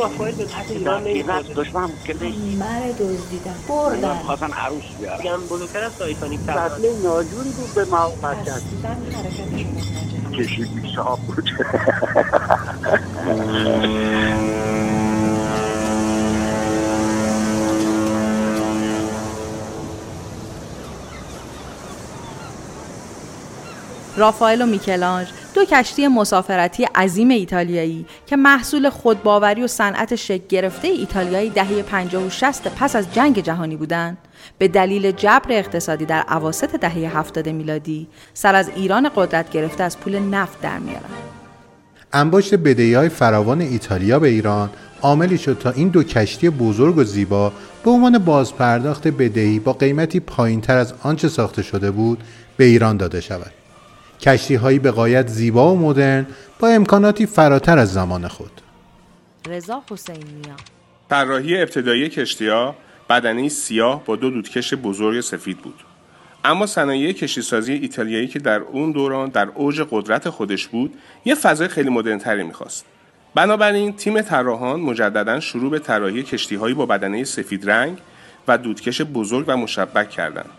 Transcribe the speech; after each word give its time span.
رافائل 0.00 0.34
به 0.34 0.44
تحت 0.44 0.70
ایران 0.70 1.02
نمیاد 1.04 1.46
دشمن 1.46 1.90
که 2.04 2.14
من 2.14 2.90
دزدیدم 2.90 3.54
بردن. 3.68 4.14
خواستن 4.14 4.52
عروس 4.52 4.82
بیارن. 4.98 5.18
میگم 5.18 5.40
بزرگتر 5.40 5.84
از 5.84 5.96
تایتانیک 5.98 6.40
قتل 6.40 6.82
ناجوری 7.02 7.50
بود 7.50 7.74
به 7.74 7.84
ما 7.84 8.12
مرکز 8.22 8.48
اصلا 8.48 8.96
حرکتشون 9.12 10.32
کشی 10.32 10.64
بیشاب 10.64 11.18
بود. 11.26 11.50
رافائل 24.16 24.62
و 24.62 24.66
میکلانج. 24.66 25.28
دو 25.60 25.66
کشتی 25.66 26.08
مسافرتی 26.08 26.84
عظیم 26.84 27.28
ایتالیایی 27.28 28.06
که 28.26 28.36
محصول 28.36 28.90
خودباوری 28.90 29.62
و 29.62 29.66
صنعت 29.66 30.14
شکل 30.16 30.46
گرفته 30.48 30.88
ایتالیایی 30.88 31.50
دهه 31.50 31.82
50 31.82 32.26
و 32.26 32.30
60 32.30 32.68
پس 32.68 32.96
از 32.96 33.14
جنگ 33.14 33.40
جهانی 33.40 33.76
بودند 33.76 34.18
به 34.58 34.68
دلیل 34.68 35.10
جبر 35.10 35.52
اقتصادی 35.52 36.04
در 36.04 36.24
اواسط 36.30 36.76
دهه 36.76 37.18
70 37.18 37.48
میلادی 37.48 38.06
سر 38.34 38.54
از 38.54 38.70
ایران 38.76 39.10
قدرت 39.16 39.50
گرفته 39.50 39.84
از 39.84 39.98
پول 39.98 40.18
نفت 40.18 40.60
در 40.60 40.78
میارن 40.78 41.00
انباشت 42.12 42.54
بدهی 42.54 42.94
های 42.94 43.08
فراوان 43.08 43.60
ایتالیا 43.60 44.18
به 44.18 44.28
ایران 44.28 44.70
عاملی 45.02 45.38
شد 45.38 45.58
تا 45.58 45.70
این 45.70 45.88
دو 45.88 46.02
کشتی 46.02 46.50
بزرگ 46.50 46.98
و 46.98 47.04
زیبا 47.04 47.52
به 47.84 47.90
عنوان 47.90 48.18
بازپرداخت 48.18 49.08
بدهی 49.08 49.58
با 49.58 49.72
قیمتی 49.72 50.20
پایینتر 50.20 50.76
از 50.76 50.94
آنچه 51.02 51.28
ساخته 51.28 51.62
شده 51.62 51.90
بود 51.90 52.18
به 52.56 52.64
ایران 52.64 52.96
داده 52.96 53.20
شود. 53.20 53.59
کشتی 54.22 54.54
هایی 54.54 54.78
به 54.78 54.90
قایت 54.90 55.28
زیبا 55.28 55.74
و 55.74 55.78
مدرن 55.78 56.26
با 56.58 56.68
امکاناتی 56.68 57.26
فراتر 57.26 57.78
از 57.78 57.92
زمان 57.92 58.28
خود. 58.28 58.50
رضا 59.48 59.82
حسین 59.90 60.16
میا 60.16 60.54
طراحی 61.10 61.62
ابتدایی 61.62 62.08
کشتیها 62.08 62.76
بدنه 63.10 63.48
سیاه 63.48 64.04
با 64.04 64.16
دو 64.16 64.30
دودکش 64.30 64.74
بزرگ 64.74 65.20
سفید 65.20 65.58
بود. 65.58 65.74
اما 66.44 66.66
صنایع 66.66 67.12
کشتیسازی 67.12 67.72
ایتالیایی 67.72 68.28
که 68.28 68.38
در 68.38 68.60
اون 68.60 68.92
دوران 68.92 69.28
در 69.28 69.48
اوج 69.54 69.86
قدرت 69.90 70.28
خودش 70.28 70.66
بود، 70.66 70.94
یه 71.24 71.34
فضای 71.34 71.68
خیلی 71.68 71.90
مدرنتری 71.90 72.42
می‌خواست. 72.42 72.84
بنابراین 73.34 73.92
تیم 73.92 74.22
طراحان 74.22 74.80
مجددا 74.80 75.40
شروع 75.40 75.70
به 75.70 75.78
طراحی 75.78 76.22
کشتیهایی 76.22 76.74
با 76.74 76.86
بدنه 76.86 77.24
سفید 77.24 77.70
رنگ 77.70 77.98
و 78.48 78.58
دودکش 78.58 79.02
بزرگ 79.02 79.44
و 79.48 79.56
مشبک 79.56 80.10
کردند. 80.10 80.50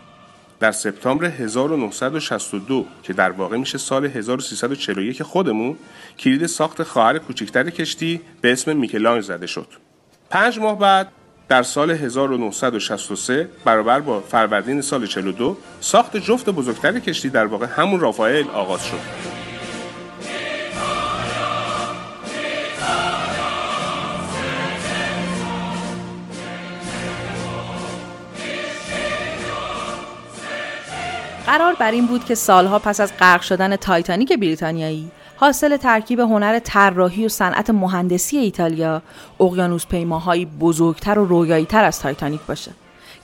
در 0.62 0.72
سپتامبر 0.72 1.24
1962 1.24 2.86
که 3.02 3.12
در 3.12 3.30
واقع 3.30 3.56
میشه 3.56 3.78
سال 3.78 4.06
1341 4.06 5.22
خودمون 5.22 5.76
کلید 6.18 6.46
ساخت 6.46 6.82
خواهر 6.82 7.18
کوچکتر 7.18 7.70
کشتی 7.70 8.20
به 8.40 8.52
اسم 8.52 8.76
میکلانج 8.76 9.24
زده 9.24 9.46
شد. 9.46 9.66
پنج 10.30 10.58
ماه 10.58 10.78
بعد 10.78 11.08
در 11.48 11.62
سال 11.62 11.90
1963 11.90 13.48
برابر 13.64 14.00
با 14.00 14.20
فروردین 14.20 14.80
سال 14.80 15.06
42 15.06 15.56
ساخت 15.80 16.16
جفت 16.16 16.50
بزرگتر 16.50 16.98
کشتی 16.98 17.30
در 17.30 17.46
واقع 17.46 17.66
همون 17.66 18.00
رافائل 18.00 18.44
آغاز 18.48 18.86
شد. 18.86 19.41
قرار 31.52 31.74
بر 31.74 31.90
این 31.90 32.06
بود 32.06 32.24
که 32.24 32.34
سالها 32.34 32.78
پس 32.78 33.00
از 33.00 33.12
غرق 33.18 33.42
شدن 33.42 33.76
تایتانیک 33.76 34.32
بریتانیایی 34.32 35.10
حاصل 35.36 35.76
ترکیب 35.76 36.20
هنر 36.20 36.58
طراحی 36.58 37.26
و 37.26 37.28
صنعت 37.28 37.70
مهندسی 37.70 38.36
ایتالیا 38.36 39.02
اقیانوس 39.40 39.86
پیماهایی 39.86 40.46
بزرگتر 40.46 41.18
و 41.18 41.24
رویاییتر 41.24 41.84
از 41.84 42.00
تایتانیک 42.00 42.40
باشه 42.40 42.70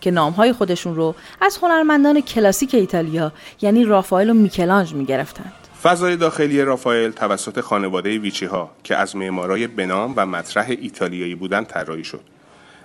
که 0.00 0.10
نامهای 0.10 0.52
خودشون 0.52 0.94
رو 0.96 1.14
از 1.40 1.58
هنرمندان 1.62 2.20
کلاسیک 2.20 2.74
ایتالیا 2.74 3.32
یعنی 3.60 3.84
رافائل 3.84 4.30
و 4.30 4.34
میکلانج 4.34 4.94
می‌گرفتند. 4.94 5.52
فضای 5.82 6.16
داخلی 6.16 6.62
رافائل 6.62 7.10
توسط 7.10 7.60
خانواده 7.60 8.18
ویچی 8.18 8.46
ها 8.46 8.70
که 8.84 8.96
از 8.96 9.16
معمارای 9.16 9.66
بنام 9.66 10.14
و 10.16 10.26
مطرح 10.26 10.66
ایتالیایی 10.68 11.34
بودند 11.34 11.66
طراحی 11.66 12.04
شد 12.04 12.20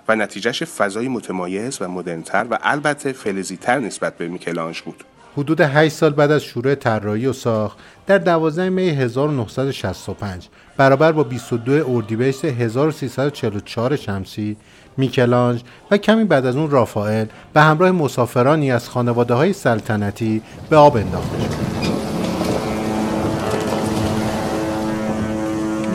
و 0.08 0.16
نتیجهش 0.16 0.62
فضای 0.62 1.08
متمایز 1.08 1.82
و 1.82 1.88
مدرنتر 1.88 2.46
و 2.50 2.58
البته 2.62 3.12
فلزیتر 3.12 3.78
نسبت 3.78 4.16
به 4.16 4.28
میکلانج 4.28 4.80
بود. 4.80 5.04
حدود 5.36 5.60
8 5.60 5.94
سال 5.94 6.12
بعد 6.12 6.30
از 6.30 6.42
شروع 6.42 6.74
طراحی 6.74 7.26
و 7.26 7.32
ساخت 7.32 7.78
در 8.06 8.18
12 8.18 8.70
می 8.70 8.88
1965 8.88 10.48
برابر 10.76 11.12
با 11.12 11.22
22 11.22 11.94
اردیبهشت 11.94 12.44
1344 12.44 13.96
شمسی 13.96 14.56
میکلانج 14.96 15.62
و 15.90 15.96
کمی 15.96 16.24
بعد 16.24 16.46
از 16.46 16.56
اون 16.56 16.70
رافائل 16.70 17.26
به 17.52 17.60
همراه 17.60 17.90
مسافرانی 17.90 18.72
از 18.72 18.88
خانواده 18.88 19.34
های 19.34 19.52
سلطنتی 19.52 20.42
به 20.70 20.76
آب 20.76 20.96
انداخته 20.96 21.40
شد. 21.40 21.64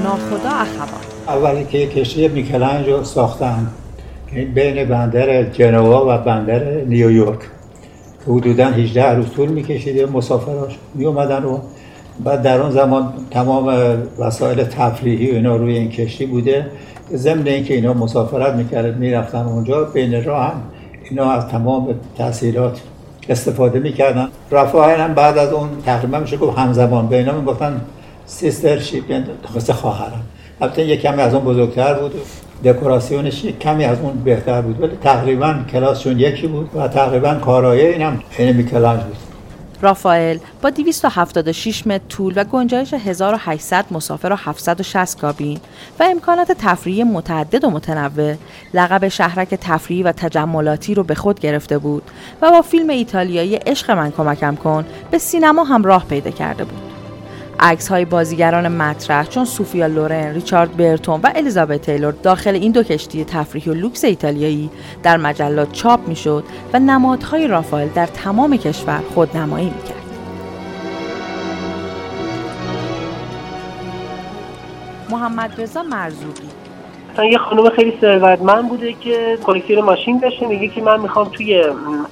ناخدا 0.03 0.49
اخوان 0.49 0.89
اولی 1.27 1.65
که 1.65 1.87
کشتی 1.87 2.27
میکلانج 2.27 2.89
رو 2.89 3.03
ساختن 3.03 3.67
بین 4.53 4.85
بندر 4.85 5.43
جنوا 5.43 6.15
و 6.15 6.17
بندر 6.17 6.63
نیویورک. 6.63 7.39
حدودا 8.27 8.67
18 8.67 9.15
روز 9.15 9.29
طول 9.35 9.49
می‌کشید 9.49 10.09
مسافراش 10.09 10.77
می 10.95 11.05
اومدن 11.05 11.43
و 11.43 11.57
بعد 12.23 12.41
در 12.41 12.61
اون 12.61 12.71
زمان 12.71 13.13
تمام 13.31 13.97
وسایل 14.19 14.63
تفریحی 14.63 15.31
و 15.31 15.35
اینا 15.35 15.55
روی 15.55 15.77
این 15.77 15.89
کشتی 15.89 16.25
بوده. 16.25 16.65
ضمن 17.13 17.47
اینکه 17.47 17.73
اینا 17.73 17.93
مسافرت 17.93 18.55
می‌کرد 18.55 18.97
می‌رفتن 18.97 19.45
اونجا 19.45 19.83
بین 19.83 20.23
راه 20.23 20.45
هم 20.45 20.61
اینا 21.09 21.31
از 21.31 21.47
تمام 21.47 21.95
تحصیلات 22.17 22.79
استفاده 23.29 23.79
می‌کردن. 23.79 24.27
رفاه 24.51 24.91
هم 24.91 25.13
بعد 25.13 25.37
از 25.37 25.53
اون 25.53 25.69
تقریبا 25.85 26.19
میشه 26.19 26.37
گفت 26.37 26.57
همزمان 26.57 27.07
به 27.07 27.17
اینا 27.17 27.39
می‌گفتن 27.39 27.81
سیستر 28.25 28.79
شیپ 28.79 29.09
یعنی 29.09 29.25
خواهرم 29.73 30.21
البته 30.61 30.85
یک 30.85 31.01
کمی 31.01 31.21
از 31.21 31.33
اون 31.33 31.43
بزرگتر 31.43 31.93
بود. 31.93 32.13
دکوراسیونش 32.65 33.45
کمی 33.45 33.85
از 33.85 33.99
اون 33.99 34.13
بهتر 34.13 34.61
بود. 34.61 34.81
ولی 34.81 34.97
تقریبا 35.03 35.55
کلاسشون 35.71 36.19
یکی 36.19 36.47
بود 36.47 36.69
و 36.75 36.87
تقریبا 36.87 37.33
کارایه 37.33 37.89
اینم 37.89 38.19
عین 38.39 38.55
میکلانج 38.55 39.03
بود. 39.03 39.17
رافائل 39.81 40.37
با 40.61 40.69
276 40.69 41.87
متر 41.87 42.03
طول 42.09 42.33
و 42.35 42.43
گنجایش 42.43 42.93
1800 42.93 43.85
مسافر 43.91 44.33
و 44.33 44.35
760 44.35 45.19
کابین 45.19 45.59
و 45.99 46.03
امکانات 46.03 46.51
تفریحی 46.51 47.03
متعدد 47.03 47.63
و 47.63 47.69
متنوع. 47.69 48.35
لقب 48.73 49.07
شهرک 49.07 49.49
تفریحی 49.49 50.03
و 50.03 50.11
تجملاتی 50.11 50.93
رو 50.95 51.03
به 51.03 51.15
خود 51.15 51.39
گرفته 51.39 51.77
بود 51.77 52.03
و 52.41 52.51
با 52.51 52.61
فیلم 52.61 52.89
ایتالیایی 52.89 53.55
عشق 53.55 53.91
من 53.91 54.11
کمکم 54.11 54.55
کن 54.55 54.85
به 55.11 55.17
سینما 55.17 55.63
هم 55.63 55.83
راه 55.83 56.05
پیدا 56.05 56.31
کرده 56.31 56.63
بود. 56.63 56.88
عکس 57.61 57.87
های 57.87 58.05
بازیگران 58.05 58.67
مطرح 58.67 59.25
چون 59.25 59.45
سوفیا 59.45 59.87
لورن، 59.87 60.33
ریچارد 60.33 60.77
برتون 60.77 61.19
و 61.23 61.31
الیزابت 61.35 61.81
تیلور 61.81 62.11
داخل 62.11 62.55
این 62.55 62.71
دو 62.71 62.83
کشتی 62.83 63.25
تفریحی 63.25 63.71
و 63.71 63.73
لوکس 63.73 64.03
ایتالیایی 64.03 64.69
در 65.03 65.17
مجلات 65.17 65.71
چاپ 65.71 66.07
می‌شد 66.07 66.43
و 66.73 66.79
نمادهای 66.79 67.47
رافائل 67.47 67.87
در 67.87 68.05
تمام 68.05 68.57
کشور 68.57 69.01
خودنمایی 69.13 69.69
می‌کرد. 69.69 69.95
محمد 75.09 75.61
رضا 75.61 75.83
مرزوقی 75.83 76.48
مثلا 77.19 77.31
یه 77.31 77.37
خانم 77.37 77.69
خیلی 77.69 77.93
ثروتمند 78.01 78.69
بوده 78.69 78.93
که 78.93 79.37
کلکسیون 79.43 79.85
ماشین 79.85 80.19
داشته 80.19 80.47
میگه 80.47 80.67
که 80.67 80.81
من 80.81 80.99
می‌خوام 80.99 81.29
توی 81.29 81.63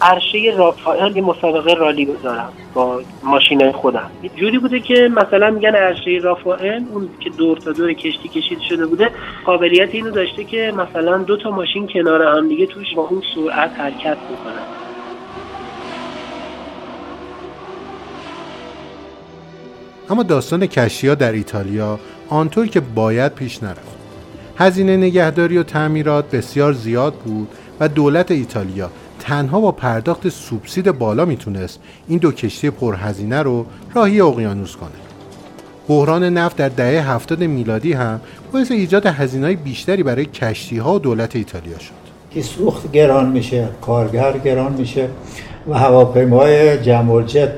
عرشه 0.02 0.54
رافائل 0.58 1.16
یه 1.16 1.22
مسابقه 1.22 1.74
رالی 1.74 2.06
بذارم 2.06 2.54
با 2.74 3.02
ماشین 3.24 3.72
خودم. 3.72 4.12
جوری 4.36 4.60
بوده 4.60 4.80
که 4.80 5.10
مثلا 5.16 5.50
میگن 5.50 5.76
عرشه 5.76 6.20
رافائل 6.24 6.84
اون 6.94 7.10
که 7.20 7.30
دور 7.30 7.58
تا 7.58 7.72
دور 7.72 7.94
کشتی 7.94 8.30
کشیده 8.30 8.62
شده 8.70 8.86
بوده 8.86 9.12
قابلیت 9.46 9.90
اینو 9.92 10.12
داشته 10.12 10.44
که 10.44 10.74
مثلا 10.78 11.18
دو 11.18 11.38
تا 11.38 11.52
ماشین 11.52 11.88
کنار 11.88 12.38
هم 12.38 12.48
دیگه 12.48 12.66
توش 12.66 12.94
با 12.96 13.08
اون 13.08 13.22
سرعت 13.36 13.72
حرکت 13.80 14.18
می‌کنن. 14.30 14.64
اما 20.10 20.24
داستان 20.24 20.66
کشتی 20.66 21.08
ها 21.08 21.16
در 21.16 21.32
ایتالیا 21.32 22.00
آنطور 22.30 22.68
که 22.68 22.80
باید 22.80 23.36
پیش 23.36 23.64
نرفت. 23.64 24.07
هزینه 24.58 24.98
نگهداری 24.98 25.58
و 25.58 25.64
تعمیرات 25.64 26.32
بسیار 26.32 26.74
زیاد 26.74 27.14
بود 27.14 27.48
و 27.80 27.88
دولت 27.88 28.32
ایتالیا 28.32 28.90
تنها 29.20 29.62
با 29.62 29.72
پرداخت 29.72 30.30
سوبسید 30.30 30.92
بالا 30.92 31.26
می‌تونست 31.26 31.80
این 32.08 32.20
دو 32.20 32.32
کشتی 32.32 32.70
پرهزینه 32.70 33.42
رو 33.42 33.66
راهی 33.94 34.22
اقیانوس 34.22 34.76
کنه. 34.76 34.90
بحران 35.88 36.24
نفت 36.24 36.58
در 36.58 36.70
دهه 36.70 37.12
هفتاد 37.12 37.44
میلادی 37.44 37.94
هم 37.94 38.22
باعث 38.54 38.72
ایجاد 38.72 39.06
هزینه‌های 39.06 39.56
بیشتری 39.56 40.04
برای 40.04 40.26
کشتی 40.26 40.78
ها 40.78 40.96
و 40.96 41.00
دولت 41.00 41.36
ایتالیا 41.36 41.80
شد. 41.80 41.94
که 42.32 42.42
سوخت 42.42 42.92
گران 42.92 43.30
میشه، 43.30 43.68
کارگر 43.82 44.38
گران 44.38 44.74
میشه 44.74 45.08
و 45.70 45.78
هواپیمای 45.78 46.78
جمولجت 46.78 47.52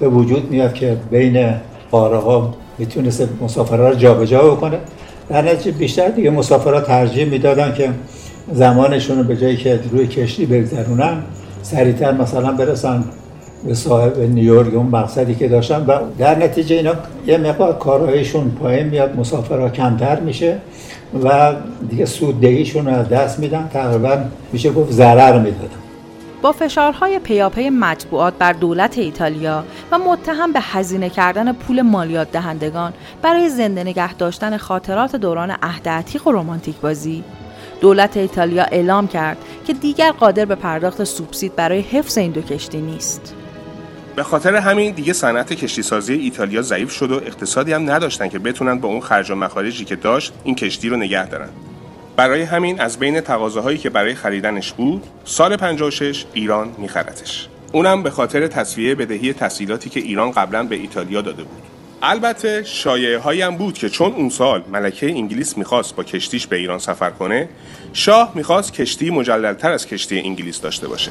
به 0.00 0.08
وجود 0.08 0.50
میاد 0.50 0.74
که 0.74 0.96
بین 1.10 1.54
قاره 1.90 2.18
ها 2.18 2.54
می‌تونست 2.78 3.28
مسافرها 3.40 3.88
رو 3.88 3.94
جابجا 3.94 4.54
بکنه 4.54 4.78
در 5.28 5.42
نتیجه 5.42 5.78
بیشتر 5.78 6.08
دیگه 6.08 6.30
مسافرها 6.30 6.80
ترجیح 6.80 7.24
می‌دادن 7.24 7.74
که 7.74 7.90
زمانشون 8.52 9.18
رو 9.18 9.24
به 9.24 9.36
جایی 9.36 9.56
که 9.56 9.80
روی 9.92 10.06
کشتی 10.06 10.46
بگذرونن 10.46 11.22
سریعتر 11.62 12.12
مثلا 12.12 12.52
برسن 12.52 13.04
به 13.66 13.74
صاحب 13.74 14.18
نیویورک 14.20 14.74
اون 14.74 14.86
مقصدی 14.86 15.34
که 15.34 15.48
داشتن 15.48 15.84
و 15.86 15.98
در 16.18 16.38
نتیجه 16.38 16.76
اینا 16.76 16.92
یه 17.26 17.38
مقدار 17.38 17.78
کارهایشون 17.78 18.50
پایین 18.50 18.86
میاد 18.86 19.16
مسافرها 19.16 19.68
کمتر 19.68 20.20
میشه 20.20 20.56
و 21.24 21.52
دیگه 21.90 22.06
سوددهیشون 22.06 22.86
رو 22.86 22.94
از 22.94 23.08
دست 23.08 23.38
میدن. 23.38 23.68
تقریبا 23.72 24.18
میشه 24.52 24.70
گفت 24.70 24.92
ضرر 24.92 25.38
می‌دادن. 25.38 25.83
با 26.44 26.52
فشارهای 26.52 27.18
پیاپی 27.18 27.70
مطبوعات 27.70 28.34
بر 28.38 28.52
دولت 28.52 28.98
ایتالیا 28.98 29.64
و 29.90 29.98
متهم 29.98 30.52
به 30.52 30.60
هزینه 30.60 31.10
کردن 31.10 31.52
پول 31.52 31.82
مالیات 31.82 32.32
دهندگان 32.32 32.92
برای 33.22 33.48
زنده 33.48 33.84
نگه 33.84 34.14
داشتن 34.14 34.56
خاطرات 34.56 35.16
دوران 35.16 35.50
عهد 35.50 35.88
عتیق 35.88 36.26
و 36.26 36.32
رمانتیک 36.32 36.76
بازی 36.76 37.24
دولت 37.80 38.16
ایتالیا 38.16 38.64
اعلام 38.64 39.08
کرد 39.08 39.36
که 39.66 39.72
دیگر 39.72 40.12
قادر 40.12 40.44
به 40.44 40.54
پرداخت 40.54 41.04
سوبسید 41.04 41.56
برای 41.56 41.80
حفظ 41.80 42.18
این 42.18 42.32
دو 42.32 42.42
کشتی 42.42 42.80
نیست. 42.80 43.34
به 44.16 44.22
خاطر 44.22 44.56
همین 44.56 44.92
دیگه 44.92 45.12
صنعت 45.12 45.52
کشتی 45.52 45.82
سازی 45.82 46.14
ایتالیا 46.14 46.62
ضعیف 46.62 46.90
شد 46.90 47.10
و 47.10 47.14
اقتصادی 47.14 47.72
هم 47.72 47.90
نداشتن 47.90 48.28
که 48.28 48.38
بتونن 48.38 48.78
با 48.78 48.88
اون 48.88 49.00
خرج 49.00 49.30
و 49.30 49.34
مخارجی 49.34 49.84
که 49.84 49.96
داشت 49.96 50.32
این 50.44 50.54
کشتی 50.54 50.88
رو 50.88 50.96
نگه 50.96 51.26
دارن. 51.26 51.48
برای 52.16 52.42
همین 52.42 52.80
از 52.80 52.98
بین 52.98 53.20
تقاضاهایی 53.20 53.78
که 53.78 53.90
برای 53.90 54.14
خریدنش 54.14 54.72
بود 54.72 55.02
سال 55.24 55.56
56 55.56 56.24
ایران 56.32 56.68
میخرتش. 56.78 57.48
اونم 57.72 58.02
به 58.02 58.10
خاطر 58.10 58.46
تصویه 58.46 58.94
بدهی 58.94 59.32
تسهیلاتی 59.32 59.90
که 59.90 60.00
ایران 60.00 60.30
قبلا 60.30 60.62
به 60.62 60.76
ایتالیا 60.76 61.20
داده 61.20 61.42
بود. 61.42 61.62
البته 62.02 62.62
شایعه 62.64 63.18
هایی 63.18 63.42
هم 63.42 63.56
بود 63.56 63.78
که 63.78 63.88
چون 63.88 64.12
اون 64.12 64.28
سال 64.28 64.62
ملکه 64.72 65.06
انگلیس 65.06 65.58
می‌خواست 65.58 65.96
با 65.96 66.04
کشتیش 66.04 66.46
به 66.46 66.56
ایران 66.56 66.78
سفر 66.78 67.10
کنه 67.10 67.48
شاه 67.92 68.32
می‌خواست 68.34 68.72
کشتی 68.72 69.10
مجللتر 69.10 69.72
از 69.72 69.86
کشتی 69.86 70.20
انگلیس 70.20 70.60
داشته 70.60 70.88
باشه. 70.88 71.10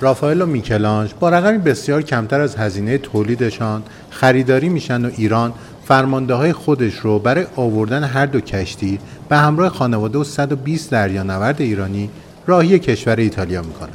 رافائل 0.00 0.42
و 0.42 0.46
میکلانج 0.46 1.10
با 1.20 1.28
رقمی 1.28 1.58
بسیار 1.58 2.02
کمتر 2.02 2.40
از 2.40 2.56
هزینه 2.56 2.98
تولیدشان 2.98 3.82
خریداری 4.10 4.68
میشن 4.68 5.04
و 5.04 5.10
ایران 5.16 5.52
فرمانده 5.88 6.34
های 6.34 6.52
خودش 6.52 6.94
رو 6.94 7.18
برای 7.18 7.46
آوردن 7.56 8.04
هر 8.04 8.26
دو 8.26 8.40
کشتی 8.40 8.98
به 9.28 9.36
همراه 9.36 9.68
خانواده 9.68 10.18
و 10.18 10.24
120 10.24 10.90
دریانورد 10.90 11.60
ایرانی 11.60 12.10
راهی 12.46 12.78
کشور 12.78 13.16
ایتالیا 13.16 13.62
می‌کنه. 13.62 13.92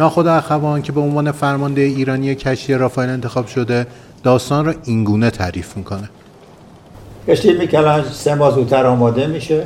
ناخدا 0.00 0.34
اخوان 0.34 0.82
که 0.82 0.92
به 0.92 1.00
عنوان 1.00 1.32
فرمانده 1.32 1.80
ایرانی 1.80 2.34
کشتی 2.34 2.74
رافائل 2.74 3.08
انتخاب 3.08 3.46
شده 3.46 3.86
داستان 4.22 4.64
را 4.64 4.74
اینگونه 4.84 5.30
تعریف 5.30 5.76
می‌کنه. 5.76 6.10
کشتی 7.28 7.52
میکلانج 7.52 8.04
سه 8.06 8.34
ماه 8.34 8.54
زودتر 8.54 8.86
آماده 8.86 9.26
میشه 9.26 9.64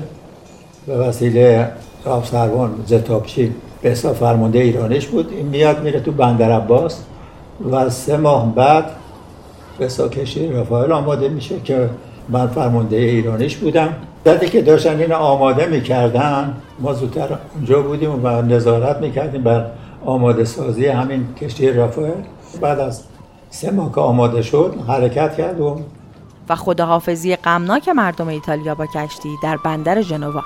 به 0.86 0.96
وسیله 0.96 1.72
راف 2.04 2.28
سروان 2.28 2.70
زتابچی 2.86 3.54
به 3.82 3.94
فرمانده 3.94 4.58
ایرانیش 4.58 5.06
بود 5.06 5.32
این 5.32 5.46
میاد 5.46 5.82
میره 5.82 6.00
تو 6.00 6.12
بندر 6.12 6.52
عباس 6.52 7.00
و 7.70 7.90
سه 7.90 8.16
ماه 8.16 8.54
بعد 8.54 8.84
به 9.80 9.88
کشتی 9.88 10.52
رافائل 10.52 10.92
آماده 10.92 11.28
میشه 11.28 11.60
که 11.60 11.90
من 12.28 12.46
فرمانده 12.46 12.96
ایرانیش 12.96 13.56
بودم. 13.56 13.94
بعدی 14.24 14.48
که 14.48 14.62
داشتن 14.62 15.00
این 15.00 15.12
آماده 15.12 15.66
می‌کردن 15.66 16.54
ما 16.78 16.92
زودتر 16.92 17.38
اونجا 17.54 17.82
بودیم 17.82 18.24
و 18.24 18.42
نظارت 18.42 18.96
می‌کردیم 18.96 19.42
بر 19.42 19.66
آماده 20.04 20.44
سازی 20.44 20.86
همین 20.86 21.34
کشتی 21.40 21.72
رافائل. 21.72 22.12
بعد 22.60 22.80
از 22.80 23.02
سه 23.50 23.70
ماه 23.70 23.92
که 23.94 24.00
آماده 24.00 24.42
شد 24.42 24.74
حرکت 24.88 25.36
کردم 25.36 25.76
و 26.48 26.56
خداحافظی 26.56 27.36
غمناک 27.36 27.88
مردم 27.88 28.28
ایتالیا 28.28 28.74
با 28.74 28.86
کشتی 28.86 29.28
در 29.42 29.56
بندر 29.56 30.02
ژنوا. 30.02 30.42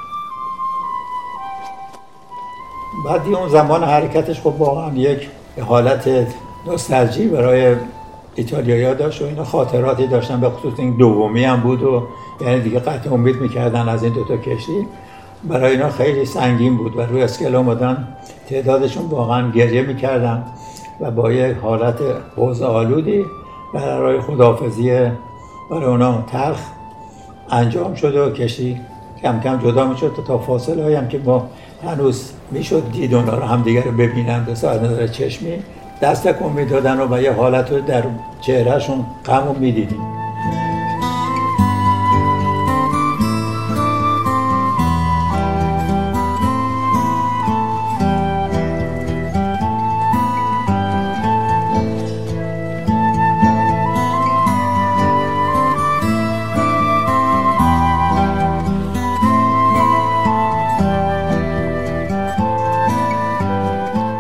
بعدی 3.07 3.35
اون 3.35 3.49
زمان 3.49 3.85
حرکتش 3.85 4.41
خب 4.41 4.55
واقعا 4.59 4.95
یک 4.95 5.29
حالت 5.61 6.27
نوستالژی 6.67 7.29
برای 7.29 7.77
ایتالیایی 8.35 8.95
داشت 8.95 9.23
و 9.23 9.25
اینا 9.25 9.45
خاطراتی 9.45 10.07
داشتن 10.07 10.41
به 10.41 10.51
خصوص 10.51 10.73
این 10.79 10.97
دومی 10.97 11.45
هم 11.45 11.61
بود 11.61 11.83
و 11.83 12.03
یعنی 12.41 12.61
دیگه 12.61 12.79
قطع 12.79 13.13
امید 13.13 13.37
می‌کردن 13.37 13.89
از 13.89 14.03
این 14.03 14.13
دوتا 14.13 14.37
کشتی. 14.37 14.87
برای 15.45 15.73
اینا 15.73 15.89
خیلی 15.89 16.25
سنگین 16.25 16.77
بود 16.77 16.97
و 16.97 17.01
روی 17.01 17.23
اسکل 17.23 17.55
آمدن 17.55 18.09
تعدادشون 18.49 19.07
واقعا 19.07 19.51
گریه 19.51 19.83
می‌کردن 19.83 20.45
و 21.01 21.11
با 21.11 21.33
یک 21.33 21.57
حالت 21.57 21.99
بوز 22.37 22.63
آلودی 22.63 23.25
برای 23.75 24.21
خداحافظی 24.21 24.91
برای 25.71 25.85
اونا 25.85 26.25
تلخ 26.33 26.61
انجام 27.51 27.95
شده 27.95 28.23
و 28.23 28.31
کشتی 28.31 28.81
کم 29.23 29.41
کم 29.41 29.59
جدا 29.59 29.87
می‌شد. 29.87 30.13
تا 30.27 30.39
فاصله 30.39 30.99
هم 30.99 31.09
که 31.09 31.21
ما 31.25 31.49
هنوز 31.85 32.31
می‌شد 32.51 32.91
دید 32.93 33.15
اونا 33.15 33.35
رو 33.35 33.43
همدیگه 33.43 33.85
رو 33.85 33.93
ببینن 33.93 34.45
به 34.45 34.55
ساعت 34.55 34.83
نظر 34.83 35.07
چشمی. 35.07 35.63
دست 36.03 36.29
تکون 36.29 36.53
می‌دادن 36.53 37.01
و 37.01 37.23
یه 37.23 37.33
حالت 37.33 37.73
رو 37.73 37.81
در 37.81 38.03
چهرهشون 38.41 39.05
غم 39.27 39.57
می‌دیدیم. 39.61 40.14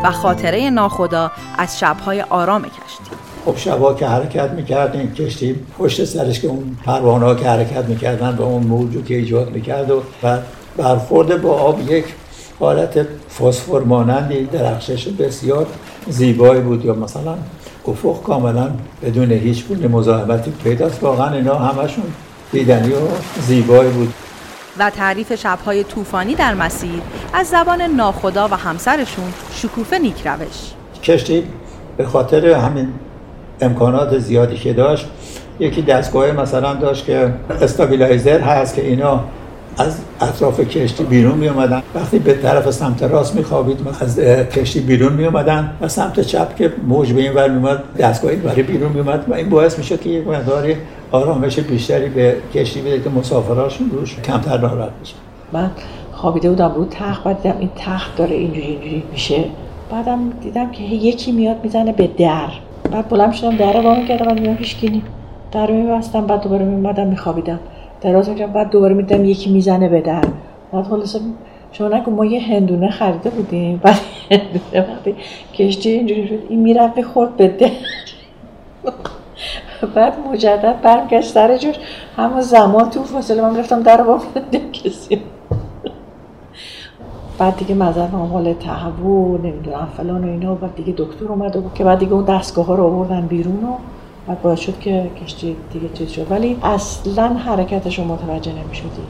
و 0.04 0.11
خاطره 0.11 0.70
ناخدا 0.70 1.30
از 1.58 1.78
شبهای 1.78 2.23
آرام 2.23 2.62
کشتی. 2.62 3.11
خب 3.44 3.56
شبا 3.56 3.94
که 3.94 4.06
حرکت 4.06 4.50
می‌کردیم 4.50 5.14
کشتی 5.14 5.56
پشت 5.78 6.04
سرش 6.04 6.40
که 6.40 6.49
اون 6.49 6.76
پروانه 6.84 7.40
که 7.40 7.49
حرکت 7.49 7.84
می‌کردن 7.84 8.37
به 8.37 8.42
اون 8.42 8.62
موجو 8.62 9.02
که 9.02 9.14
ایجاد 9.14 9.50
می‌کرد 9.50 9.90
و 9.90 10.02
برخورد 10.76 11.42
با 11.42 11.52
آب 11.52 11.90
یک 11.90 12.04
حالت 12.61 13.06
فسفر 13.38 13.78
مانندی 13.78 14.44
درخشش 14.44 15.08
بسیار 15.08 15.66
زیبایی 16.08 16.61
بود. 16.61 16.84
یا 16.84 16.94
مثلا 16.94 17.34
افق 17.88 18.23
کاملا 18.23 18.70
بدون 19.02 19.32
هیچ 19.32 19.66
گونه 19.66 19.88
مزاحمتی 19.88 20.50
پیداست. 20.64 21.02
واقعا 21.02 21.34
اینا 21.34 21.54
همشون 21.54 22.04
دیدنی 22.52 22.92
و 22.92 22.96
زیبایی 23.46 23.90
بود. 23.90 24.14
و 24.78 24.90
تعریف 24.90 25.35
شبهای 25.35 25.85
طوفانی 25.85 26.35
در 26.35 26.54
مسیر 26.54 27.00
از 27.35 27.47
زبان 27.47 27.83
ناخدا 27.83 28.49
و 28.49 28.54
همسرشون 28.54 29.33
شکوفه 29.52 29.99
نیکروش 29.99 30.73
کشتی 31.02 31.45
به 31.97 32.07
خاطر 32.07 32.47
همین 32.47 32.88
امکانات 33.61 34.19
زیادی 34.19 34.57
که 34.57 34.73
داشت 34.73 35.07
یکی 35.61 35.83
دستگاه 35.83 36.33
مثلا 36.33 36.75
داشت 36.75 37.07
که 37.07 37.33
استابیلایزر 37.61 38.40
هست 38.40 38.75
که 38.75 38.87
اینا 38.87 39.25
از 39.78 39.99
اطراف 40.21 40.61
کشتی 40.61 41.04
بیرون 41.04 41.38
می 41.38 41.49
اومدن 41.49 41.83
وقتی 41.95 42.19
به 42.19 42.35
طرف 42.35 42.71
سمت 42.71 43.02
راست 43.02 43.35
میخوابید 43.35 43.78
از 44.00 44.19
کشتی 44.50 44.81
بیرون 44.81 45.12
می 45.12 45.25
اومدن 45.25 45.71
و 45.81 45.88
سمت 45.88 46.21
چپ 46.21 46.57
که 46.57 46.73
موج 46.87 47.12
به 47.12 47.21
این 47.21 47.33
ور 47.33 47.49
می 47.49 47.57
اومد 47.57 47.83
دستگاه 47.99 48.35
برای 48.35 48.62
بیرون 48.62 48.93
می 48.93 49.00
اومد 49.00 49.25
و 49.28 49.35
این 49.35 49.49
باعث 49.49 49.78
میشه 49.78 49.97
که 49.97 50.11
یک 50.11 50.26
مقداری 50.26 50.76
آرامش 51.12 51.59
بیشتری 51.59 52.09
به 52.09 52.37
کشتی 52.54 52.81
بده 52.81 53.00
که 53.00 53.11
مسافراشون 53.11 53.90
روش 53.90 54.16
کمتر 54.21 54.59
ناراحت 54.59 54.90
بشه 55.02 55.14
من 55.52 55.71
خوابیده 56.12 56.50
بودم 56.50 56.75
رو 56.75 56.87
تخت 56.90 57.25
بعد 57.25 57.43
دیدم 57.43 57.59
این 57.59 57.71
تخت 57.76 58.16
داره 58.16 58.35
اینجوری 58.35 58.66
اینجوری 58.66 59.02
میشه. 59.12 59.45
بعدم 59.90 60.31
دیدم 60.43 60.71
که 60.71 60.83
یکی 60.83 61.33
میاد 61.33 61.57
می‌زنه 61.62 61.93
به 61.93 62.07
در. 62.19 62.49
بعد 62.93 63.09
بلند 63.09 63.33
شدم 63.33 63.57
در 63.57 63.83
رو 63.83 64.07
کردم 64.09 64.26
بعد 64.26 64.40
میدم 64.40 64.54
هیچ 64.54 64.76
کی 64.76 65.02
در 65.52 65.66
رو 65.66 65.75
میبستم 65.75 66.26
بعد 66.26 66.43
دوباره 66.43 66.64
میمدم 66.64 67.07
میخوابیدم. 67.07 67.59
دراز 68.04 68.28
می‌کردم 68.28 68.52
بعد 68.52 68.70
دوباره 68.70 68.94
میدم 68.94 69.25
یکی 69.25 69.50
می‌زنه 69.50 69.88
به 69.88 70.00
در. 70.00 70.25
بعد 70.73 70.84
خلاص 70.84 71.16
شما 71.73 71.88
نگو 71.88 72.11
ما 72.11 72.25
یه 72.25 72.40
هندونه 72.40 72.90
خریده 72.90 73.30
بودیم. 73.30 73.76
بعد 73.84 74.00
هندونه 74.30 74.92
وقتی 74.92 75.14
کشتی 75.54 75.90
اینجوری 75.90 76.28
شد 76.28 76.38
این 76.49 76.61
می‌رفت 76.61 77.02
خورد 77.02 77.37
به 77.37 77.49
در. 77.49 77.70
بعد 79.94 80.12
مجدد 80.32 80.80
برمیگشت 80.82 81.28
سر 81.28 81.56
جور 81.56 81.75
همون 82.16 82.40
زمان 82.40 82.90
تو 82.90 83.02
فاصله 83.02 83.42
من 83.42 83.56
رفتم 83.56 83.82
در 83.82 83.96
رو 83.96 84.18
کسی 84.73 85.20
بعد 87.38 87.56
دیگه 87.56 87.75
مذر 87.75 88.06
مال 88.06 88.52
تهوع 88.52 89.40
نمی‌دونم 89.40 89.88
فلان 89.96 90.25
و 90.25 90.28
اینا. 90.28 90.54
بعد 90.54 90.75
دیگه 90.75 90.94
دکتر 90.96 91.25
اومد 91.25 91.56
و 91.56 91.62
که 91.75 91.84
بعد 91.84 91.99
دیگه 91.99 92.12
اون 92.12 92.25
دستگاه 92.25 92.66
ها 92.66 92.75
رو 92.75 92.84
آوردن 92.84 93.26
بیرون 93.26 93.64
و 93.64 93.76
بعد 94.28 94.43
باید 94.43 94.59
شد 94.59 94.78
که 94.78 95.11
کشتی 95.25 95.57
دیگه 95.73 95.88
چیز 95.88 96.11
شد. 96.11 96.31
ولی 96.31 96.59
اصلا 96.62 97.28
حرکتش 97.28 97.99
رو 97.99 98.04
متوجه 98.04 98.52
نمی 98.52 98.75
شدی 98.75 99.07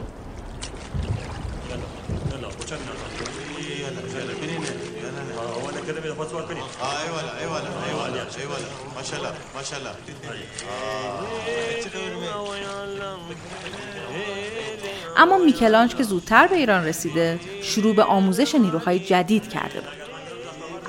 اما 15.17 15.37
میکلانج 15.37 15.95
که 15.95 16.03
زودتر 16.03 16.47
به 16.47 16.55
ایران 16.55 16.85
رسیده 16.85 17.39
شروع 17.61 17.95
به 17.95 18.03
آموزش 18.03 18.55
نیروهای 18.55 18.99
جدید 18.99 19.49
کرده 19.49 19.79
بود. 19.79 20.05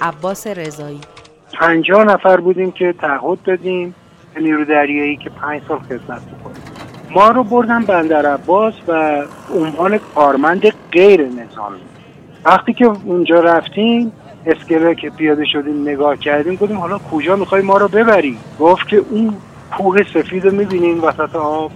عباس 0.01 0.47
رضایی. 0.47 1.01
پنجاه 1.53 2.05
نفر 2.05 2.37
بودیم 2.41 2.73
که 2.73 2.95
تعهد 3.01 3.39
دادیم. 3.45 3.95
نیرو 4.41 4.65
دریایی 4.65 5.17
که 5.17 5.31
پنج 5.31 5.63
سال 5.69 5.79
خدمت 5.79 6.23
بکنیم 6.23 6.63
ما 7.11 7.29
رو 7.29 7.45
بردن 7.45 7.85
بندر 7.85 8.27
عباس 8.27 8.75
و 8.89 9.23
عنوان 9.55 9.99
کارمند 9.99 10.69
غیر 10.93 11.23
نظامی. 11.23 11.81
وقتی 12.45 12.73
که 12.73 12.87
اونجا 13.05 13.41
رفتیم 13.41 14.13
اسکله 14.47 14.95
که 14.95 15.11
پیاده 15.11 15.45
شدیم 15.45 15.83
نگاه 15.83 16.17
کردیم 16.17 16.55
گفتیم 16.55 16.79
حالا 16.79 16.99
کجا 16.99 17.37
می‌خوای 17.37 17.63
ما 17.63 17.77
رو 17.77 17.89
ببری؟ 17.89 18.39
گفت 18.61 18.89
که 18.89 18.97
اون 18.97 19.37
کوه 19.77 20.03
سفید 20.15 20.47
رو 20.47 20.57
می‌بینیم 20.57 21.05
وسط 21.05 21.37
آب. 21.37 21.73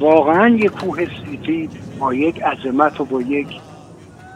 واقعا 0.00 0.48
یه 0.48 0.68
کوه 0.68 1.04
سفید 1.04 1.70
با 1.98 2.14
یک 2.14 2.42
عظمت 2.42 3.00
و 3.00 3.04
با 3.04 3.22
یک 3.22 3.46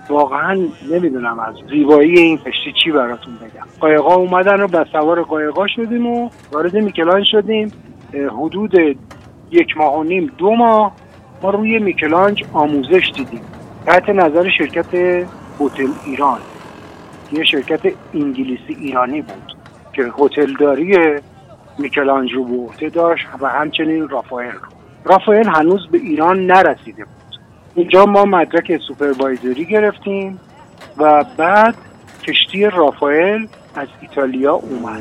واقعا 0.09 0.69
نمی‌دونم 0.91 1.41
از 1.41 1.55
زیبایی 1.71 2.19
این 2.19 2.39
کشتی 2.39 2.73
چی 2.85 2.91
براتون 2.91 3.35
بگم. 3.35 3.67
قایقا 3.81 4.15
اومدن 4.15 4.61
و 4.61 4.67
به 4.67 4.87
سوار 4.93 5.23
قایقا 5.23 5.67
شدیم 5.67 6.07
و 6.07 6.31
وارد 6.53 6.77
میکلان 6.77 7.25
شدیم. 7.25 7.73
حدود 8.13 8.75
یک 9.51 9.77
ماه 9.77 9.99
و 9.99 10.03
نیم 10.03 10.33
دو 10.39 10.51
ماه 10.51 10.93
ما 11.43 11.51
روی 11.51 11.79
میکلانج 11.79 12.45
آموزش 12.53 13.13
دیدیم. 13.15 13.41
تحت 13.87 14.09
نظر 14.09 14.51
شرکت 14.59 14.95
هتل 15.61 15.89
ایران. 16.07 16.39
یه 17.33 17.45
شرکت 17.45 17.81
انگلیسی 18.15 18.77
ایرانی 18.81 19.23
بود 19.23 19.57
که 19.93 20.13
هتلداری 20.19 20.99
میکلانج 21.79 22.33
رو 22.33 22.45
به 22.45 22.57
عهده 22.57 22.89
داشت 22.89 23.27
و 23.41 23.49
همچنین 23.49 24.09
رافائل 24.09 24.53
رو. 24.53 24.69
رافائل 25.05 25.49
هنوز 25.49 25.89
به 25.91 25.99
ایران 25.99 26.47
نرسیده 26.47 27.05
بود. 27.05 27.24
اینجا 27.77 28.07
ما 28.07 28.25
مدرک 28.25 28.81
سوپروایزری 28.89 29.65
گرفتیم 29.65 30.41
و 30.99 31.25
بعد 31.37 31.75
کشتی 32.23 32.65
رافائل 32.65 33.47
از 33.75 33.89
ایتالیا 34.01 34.55
اومد. 34.55 35.01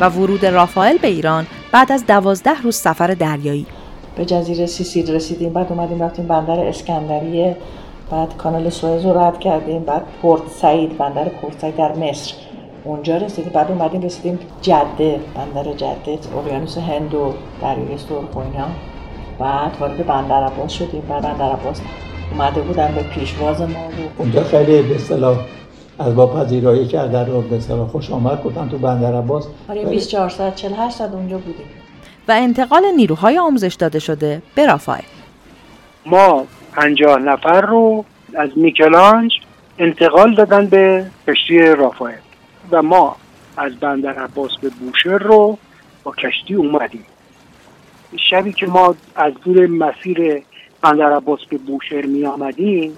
و 0.00 0.08
ورود 0.08 0.46
رافائل 0.46 0.98
به 0.98 1.08
ایران 1.08 1.46
بعد 1.72 1.92
از 1.92 2.06
دوازده 2.06 2.62
روز 2.62 2.76
سفر 2.76 3.06
دریایی. 3.06 3.66
به 4.16 4.24
جزیره 4.24 4.66
سیسیل 4.66 5.14
رسیدیم 5.14 5.52
بعد 5.52 5.72
اومدیم 5.72 6.02
رفتیم 6.02 6.26
بندر 6.26 6.60
اسکندریه. 6.60 7.56
بعد 8.10 8.36
کانال 8.36 8.70
سوئز 8.70 9.04
رو 9.04 9.18
رد 9.18 9.40
کردیم 9.40 9.82
بعد 9.82 10.02
پورت 10.22 10.42
سعید 10.48 10.98
بندر 10.98 11.28
پورت 11.28 11.58
سعید 11.60 11.76
در 11.76 11.94
مصر. 11.94 12.34
اونجا 12.84 13.16
رسیدیم 13.16 13.52
بعد 13.52 13.70
اومدیم 13.70 14.02
رسیدیم 14.02 14.38
جده 14.62 15.20
بندر 15.34 15.72
جده 15.72 16.18
اقیانوس 16.38 16.78
هند 16.78 17.14
و 17.14 17.34
دریای 17.62 17.98
سرخ 17.98 18.36
و 18.36 18.38
اینا. 18.38 18.68
بعد 19.38 19.76
وارد 19.80 20.06
بندر 20.06 20.44
عباس 20.44 20.72
شدیم 20.72 21.02
بعد 21.08 21.22
بندر 21.22 21.52
عباس 21.52 21.80
اومده 22.32 22.60
بودن 22.60 22.94
به 22.94 23.02
پیشواز 23.02 23.60
ما 23.60 23.66
رو 23.66 24.04
اونجا 24.18 24.44
خیلی 24.44 24.82
به 24.82 24.94
اصطلاح 24.94 25.38
از 25.98 26.14
با 26.14 26.26
پذیرایی 26.26 26.86
کردن 26.86 27.26
رو 27.26 27.40
به 27.40 27.56
اصطلاح 27.56 27.88
خوش 27.88 28.10
آمد 28.10 28.42
گفتن 28.42 28.68
تو 28.68 28.78
بندر 28.78 29.14
عباس. 29.14 29.46
آره 29.68 29.84
24 29.84 30.28
ساعت 30.28 30.56
48 30.56 30.96
ساعت 30.96 31.12
اونجا 31.12 31.38
بودیم. 31.38 31.66
و 32.28 32.32
انتقال 32.32 32.82
نیروهای 32.96 33.38
آموزش 33.38 33.74
داده 33.74 33.98
شده 33.98 34.42
به 34.54 34.66
رافائل. 34.66 35.02
ما 36.06 36.44
پنجاه 36.78 37.18
نفر 37.18 37.60
رو 37.60 38.04
از 38.34 38.50
میکلانج 38.56 39.32
انتقال 39.78 40.34
دادن 40.34 40.66
به 40.66 41.06
کشتی 41.28 41.58
رافائل. 41.58 42.18
و 42.70 42.82
ما 42.82 43.16
از 43.56 43.76
بندر 43.76 44.12
عباس 44.12 44.50
به 44.62 44.70
بوشهر 44.70 45.18
رو 45.18 45.58
با 46.04 46.12
کشتی 46.12 46.54
اومدیم. 46.54 47.04
شبی 48.16 48.52
که 48.52 48.66
ما 48.66 48.94
از 49.16 49.32
دور 49.44 49.66
مسیر 49.66 50.42
بندر 50.82 51.12
عباس 51.12 51.40
به 51.50 51.58
بوشهر 51.58 52.06
می 52.06 52.26
آمدیم 52.26 52.96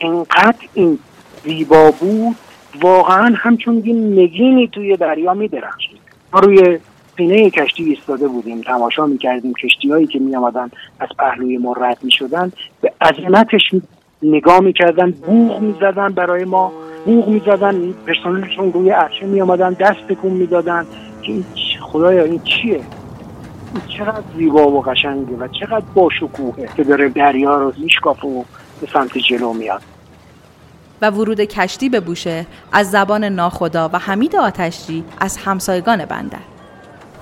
انقدر 0.00 0.68
این 0.74 0.98
زیبا 1.44 1.90
بود 1.90 2.36
واقعا 2.80 3.34
همچون 3.36 3.82
یه 3.86 3.94
نگینی 3.94 4.68
توی 4.68 4.96
دریا 4.96 5.34
می 5.34 5.48
درخشید. 5.48 6.00
ما 6.32 6.40
روی 6.40 6.78
سینه 7.20 7.50
کشتی 7.50 7.84
ایستاده 7.84 8.28
بودیم. 8.28 8.60
تماشا 8.60 9.06
می‌کردیم. 9.06 9.52
کشتی 9.52 9.90
هایی 9.90 10.06
که 10.06 10.18
می 10.18 10.36
آمدن 10.36 10.70
از 11.00 11.08
پهلوی 11.18 11.58
ما 11.58 11.72
رد 11.72 11.98
می 12.02 12.10
شدن 12.10 12.52
به 12.80 12.92
عظمتش 13.00 13.60
نگاه 14.22 14.60
می‌کردن. 14.60 15.10
بوغ 15.10 15.60
می‌زدن 15.60 16.08
برای 16.08 16.44
ما. 16.44 16.72
بوغ 17.04 17.28
می‌زدن. 17.28 17.94
پرسنلشون 18.06 18.72
روی 18.72 18.90
عرشه 18.90 19.26
می 19.26 19.40
آمدن 19.40 19.72
دست 19.72 20.00
تکون 20.08 20.32
می‌دادن. 20.32 20.86
که 21.22 21.32
خدایا 21.80 22.24
این 22.24 22.40
چیه؟ 22.44 22.74
این 22.74 23.82
چقدر 23.98 24.22
زیبا 24.36 24.68
و 24.68 24.82
قشنگه 24.82 25.36
و 25.36 25.48
چقدر 25.48 25.84
باشکوهه 25.94 26.68
که 26.76 26.84
داره 26.84 27.08
دریا 27.08 27.58
رو 27.58 27.72
میشکافه 27.78 28.28
و 28.28 28.44
به 28.80 28.86
سمت 28.92 29.18
جلو 29.18 29.52
میاد. 29.52 29.82
و 31.02 31.10
ورود 31.10 31.40
کشتی 31.40 31.88
به 31.88 32.00
بوشهر 32.00 32.44
از 32.72 32.90
زبان 32.90 33.24
ناخدا 33.24 33.90
و 33.92 33.98
حمید 33.98 34.36
آتشجی 34.36 35.04
از 35.20 35.36
همسایگان 35.36 36.04
بندر 36.04 36.38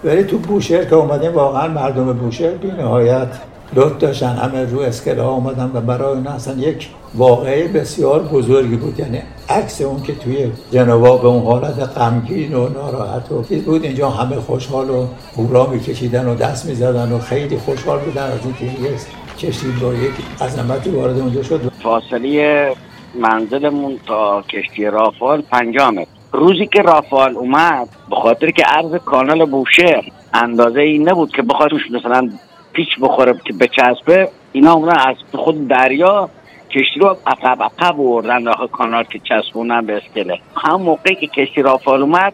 ولی 0.05 0.25
تو 0.25 0.38
بوشهر 0.38 0.85
که 0.85 0.95
اومدیم 0.95 1.35
واقعا 1.35 1.69
مردم 1.69 2.12
بوشهر 2.12 2.50
بی 2.50 2.69
نهایت 2.69 3.28
لطف 3.75 3.99
داشتن. 3.99 4.37
همه 4.37 4.64
رو 4.64 4.81
اسکله 4.81 5.23
آمدن 5.23 5.71
و 5.75 5.81
برای 5.81 6.14
اون 6.14 6.26
اصلا 6.26 6.55
یک 6.55 6.88
واقعه 7.14 7.69
بسیار 7.69 8.23
بزرگی 8.23 8.76
بود. 8.76 9.00
یعنی 9.00 9.23
عکس 9.49 9.81
اون 9.81 10.02
که 10.02 10.14
توی 10.14 10.50
جنوا 10.71 11.17
به 11.17 11.28
اون 11.28 11.43
حالت 11.43 11.78
غمگین 11.78 12.55
و 12.55 12.69
ناراحت 12.69 13.33
و 13.33 13.45
چیز 13.45 13.62
بود 13.62 13.85
اینجا 13.85 14.11
همه 14.11 14.37
خوشحال 14.37 14.90
و 14.90 15.07
هورا 15.37 15.67
میکشیدن 15.67 16.28
و 16.28 16.35
دست 16.35 16.67
می‌زدن 16.67 17.12
و 17.12 17.19
خیلی 17.19 17.59
خوشحال 17.59 17.99
بودن 17.99 18.23
از 18.23 18.38
اینکه 18.45 18.64
یک 18.64 19.00
کشتی 19.38 19.67
با 19.83 19.95
یک 19.95 20.12
عظمتی 20.40 20.90
وارد 20.90 21.19
اونجا 21.19 21.43
شد. 21.43 21.73
فاصله 21.83 22.73
منزلمون 23.21 23.99
تا 24.07 24.43
کشتی 24.43 24.85
رافال 24.85 25.43
پنجاه 25.43 25.90
متر. 25.90 26.17
روزی 26.32 26.66
که 26.66 26.82
رافال 26.82 27.37
اومد 27.37 27.88
به 28.11 28.16
خاطر 28.16 28.50
که 28.50 28.64
عرض 28.64 28.94
کانال 28.94 29.44
بوشهر 29.44 30.04
اندازه 30.35 30.80
این 30.80 31.08
نبود 31.08 31.30
که 31.30 31.42
بخواد 31.42 31.70
توش 31.70 31.90
مثلا 31.90 32.30
پیچ 32.73 32.88
بخوره 33.00 33.35
که 33.44 33.52
بچسبه 33.52 34.28
اینا 34.52 34.73
اومدن 34.73 34.99
از 34.99 35.16
خود 35.32 35.68
دریا 35.68 36.30
کشتی 36.70 37.00
رو 37.00 37.16
عقب 37.26 37.62
عقب 37.62 37.97
بردن 37.97 38.44
داخل 38.44 38.66
کانال 38.66 39.04
که 39.04 39.18
چسبونن 39.18 39.87
به 39.87 39.97
اسکله. 39.97 40.38
هم 40.56 40.82
موقعی 40.82 41.14
که 41.14 41.26
کشتی 41.26 41.62
رافال 41.62 42.02
اومد 42.02 42.32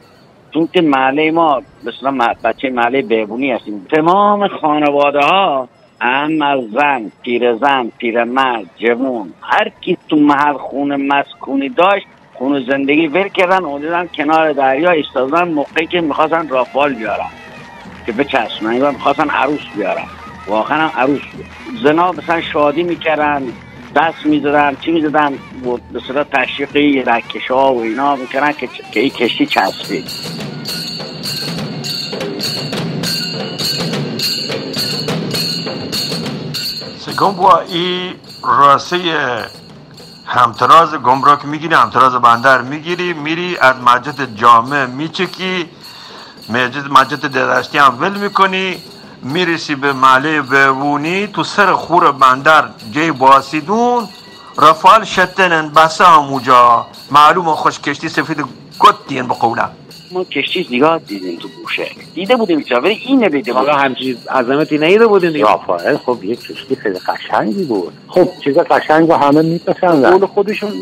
چون 0.55 0.69
که 0.73 0.81
محله 0.81 1.31
ما 1.31 1.63
مثلا 1.85 2.35
بچه 2.45 2.71
محله 2.71 3.03
بهبونی 3.03 3.53
هستیم 3.53 3.87
تمام 3.91 4.49
خانواده 4.49 5.21
ها 5.21 5.69
هم 6.01 6.43
از 6.43 6.61
زن 6.71 7.13
پیر 7.23 7.55
زن 7.55 7.93
پیر 7.99 8.25
مرد 8.25 8.65
جوون 8.77 9.33
هر 9.41 9.73
کی 9.81 9.99
تو 10.09 10.17
محل 10.17 10.53
خونه 10.53 10.97
مسکونی 10.97 11.69
داشت 11.69 12.07
خونه 12.35 12.67
زندگی 12.67 13.07
ول 13.07 13.29
کردن 13.29 13.65
اومدن 13.65 14.09
کنار 14.15 14.53
دریا 14.53 14.91
ایستادن 14.91 15.49
موقعی 15.49 15.87
که 15.87 16.01
می‌خواستن 16.01 16.49
رافال 16.49 16.95
بیارن. 16.95 17.31
که 18.07 18.13
بچسبن 18.13 18.75
یا 18.75 18.91
می‌خواستن 18.91 19.31
عروس 19.31 19.61
بیارن. 19.77 20.07
واقعا 20.47 20.89
هم 20.89 21.01
عروس 21.01 21.23
بود. 21.33 21.47
زنا 21.83 22.13
مثلا 22.13 22.41
شادی 22.41 22.83
می‌کردن 22.83 23.43
دست 23.97 24.27
می‌زدن 24.27 24.77
چی 24.81 24.93
می‌زدن؟ 24.93 25.39
به 25.93 26.01
صورت 26.01 26.31
تشویقی 26.31 27.03
رکش 27.03 27.51
ها 27.51 27.75
و 27.75 27.83
اینا 27.83 28.17
می‌کردن 28.17 28.53
که, 28.53 28.69
که 28.93 29.01
این 29.01 29.11
کشتی 29.11 29.47
چسبید. 29.47 30.05
با 37.37 37.61
این 37.61 38.13
راسه 38.45 38.99
همتراز 40.27 40.95
گمراه 40.95 41.39
که 41.41 41.47
می‌گیری 41.47 41.75
همتراز 41.75 42.13
بندر 42.15 42.61
می‌گیری 42.61 43.13
میری 43.13 43.59
از 43.59 43.77
مجد 43.77 44.35
جامعه 44.35 44.87
میچکی 44.87 45.71
مجد 46.49 46.87
مجد 46.91 47.27
درشتی 47.27 47.79
هم 47.79 47.97
ول 48.01 48.19
می‌کنی 48.19 48.83
می‌رسی 49.23 49.75
به 49.75 49.93
محله 49.93 50.43
بهبونی 50.43 51.27
تو 51.27 51.45
سر 51.45 51.73
خور 51.73 52.13
بندر 52.13 52.65
جای 52.93 53.13
باسیدون 53.13 54.09
رفال 54.59 55.05
شتنن 55.05 55.69
بسه 55.69 56.05
هموجا 56.05 56.87
معلوم 57.11 57.55
خوش 57.55 57.81
کشتی 57.81 58.09
سفید 58.09 58.45
گتین 58.79 59.29
بقوله 59.29 59.84
ما 60.15 60.25
کشتی 60.25 60.63
زیاد 60.63 61.07
دیدیم 61.07 61.39
تو 61.39 61.49
بوشه 61.63 61.87
دیده 62.15 62.37
بودیم 62.37 62.63
چرا 62.63 62.81
ولی 62.81 63.01
این 63.07 63.25
ندیدیم 63.25 63.55
حالا 63.55 63.75
همچین 63.75 64.17
عظمتی 64.31 64.79
نیده 64.79 65.07
بودیم 65.07 65.33
دیگه. 65.33 65.45
رافائل 65.45 65.97
خب 65.97 66.25
یک 66.25 66.41
کشتی 66.41 66.77
خیلی 66.77 66.99
قشنگی 66.99 67.65
بود. 67.65 67.93
خب 68.09 68.29
چیز 68.45 68.59
قشنگ 68.59 69.09
رو 69.09 69.15
همه 69.17 69.43
میپسندن. 69.43 70.11
قول 70.11 70.27
خودشون 70.27 70.73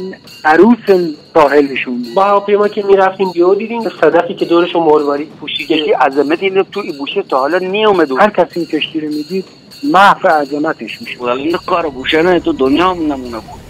عروس 0.44 1.12
ساحلشون 1.34 2.06
با 2.14 2.24
هواپیما 2.24 2.68
که 2.68 2.82
می‌رفتیم 2.82 3.30
بیو 3.30 3.54
دیدیم 3.54 3.82
صدفی 4.00 4.34
که 4.34 4.44
دورش 4.44 4.76
مروارید 4.76 5.28
پوشیده 5.28 5.76
کشتی 5.76 5.92
عظمت 5.92 6.42
این 6.42 6.62
تو 6.62 6.80
این 6.80 6.98
بوشه 6.98 7.22
تا 7.22 7.38
حالا 7.38 7.58
نیومد 7.58 8.12
هر 8.12 8.30
کسی 8.30 8.60
این 8.60 8.66
کشتی 8.66 9.00
رو 9.00 9.08
می‌دید 9.08 9.44
محو 9.92 10.28
عظمتش 10.28 11.00
میشه 11.00 11.22
این 11.22 11.56
کار 11.66 11.88
بوشه 11.88 12.22
نه 12.22 12.40
تو 12.40 12.52
دنیا 12.52 12.90
هم 12.90 13.12
نمونه 13.12 13.36
بود. 13.38 13.61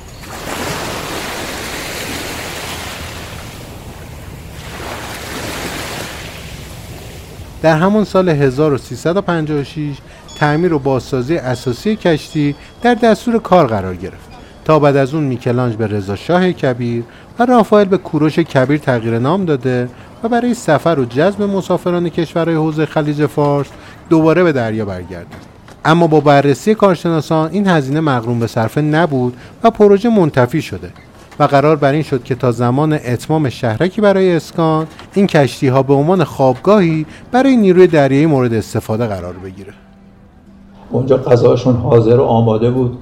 در 7.62 7.76
همان 7.76 8.04
سال 8.04 8.28
1356 8.28 9.96
تعمیر 10.38 10.72
و 10.72 10.78
بازسازی 10.78 11.36
اساسی 11.36 11.96
کشتی 11.96 12.54
در 12.82 12.94
دستور 12.94 13.38
کار 13.38 13.66
قرار 13.66 13.96
گرفت. 13.96 14.32
تا 14.64 14.78
بعد 14.78 14.96
از 14.96 15.14
اون 15.14 15.24
میکلانج 15.24 15.74
به 15.76 15.86
رضا 15.86 16.16
شاه 16.16 16.52
کبیر 16.52 17.04
و 17.38 17.46
رافائل 17.46 17.84
به 17.84 17.98
کوروش 17.98 18.38
کبیر 18.38 18.78
تغییر 18.78 19.18
نام 19.18 19.44
داده 19.44 19.88
و 20.22 20.28
برای 20.28 20.54
سفر 20.54 20.98
و 20.98 21.04
جذب 21.04 21.42
مسافران 21.42 22.08
کشورهای 22.08 22.56
حوزه 22.56 22.86
خلیج 22.86 23.26
فارس 23.26 23.68
دوباره 24.08 24.42
به 24.42 24.52
دریا 24.52 24.84
برگردند. 24.84 25.46
اما 25.84 26.06
با 26.06 26.20
بررسی 26.20 26.74
کارشناسان 26.74 27.50
این 27.50 27.66
هزینه 27.66 28.00
مقرون 28.00 28.38
به 28.38 28.46
صرفه 28.46 28.80
نبود 28.80 29.36
و 29.62 29.70
پروژه 29.70 30.08
منتفی 30.08 30.62
شده. 30.62 30.90
و 31.40 31.44
قرار 31.44 31.76
بر 31.76 31.92
این 31.92 32.02
شد 32.02 32.22
که 32.22 32.34
تا 32.34 32.52
زمان 32.52 32.92
اتمام 32.92 33.48
شهرکی 33.48 34.00
برای 34.00 34.36
اسکان 34.36 34.86
این 35.14 35.26
کشتی 35.26 35.68
ها 35.68 35.82
به 35.82 35.94
عنوان 35.94 36.24
خوابگاهی 36.24 37.06
برای 37.32 37.56
نیروی 37.56 37.86
دریایی 37.86 38.26
مورد 38.26 38.54
استفاده 38.54 39.06
قرار 39.06 39.34
بگیره. 39.44 39.72
اونجا 40.90 41.16
غذاشون 41.16 41.76
حاضر 41.76 42.16
و 42.20 42.24
آماده 42.24 42.70
بود. 42.70 42.98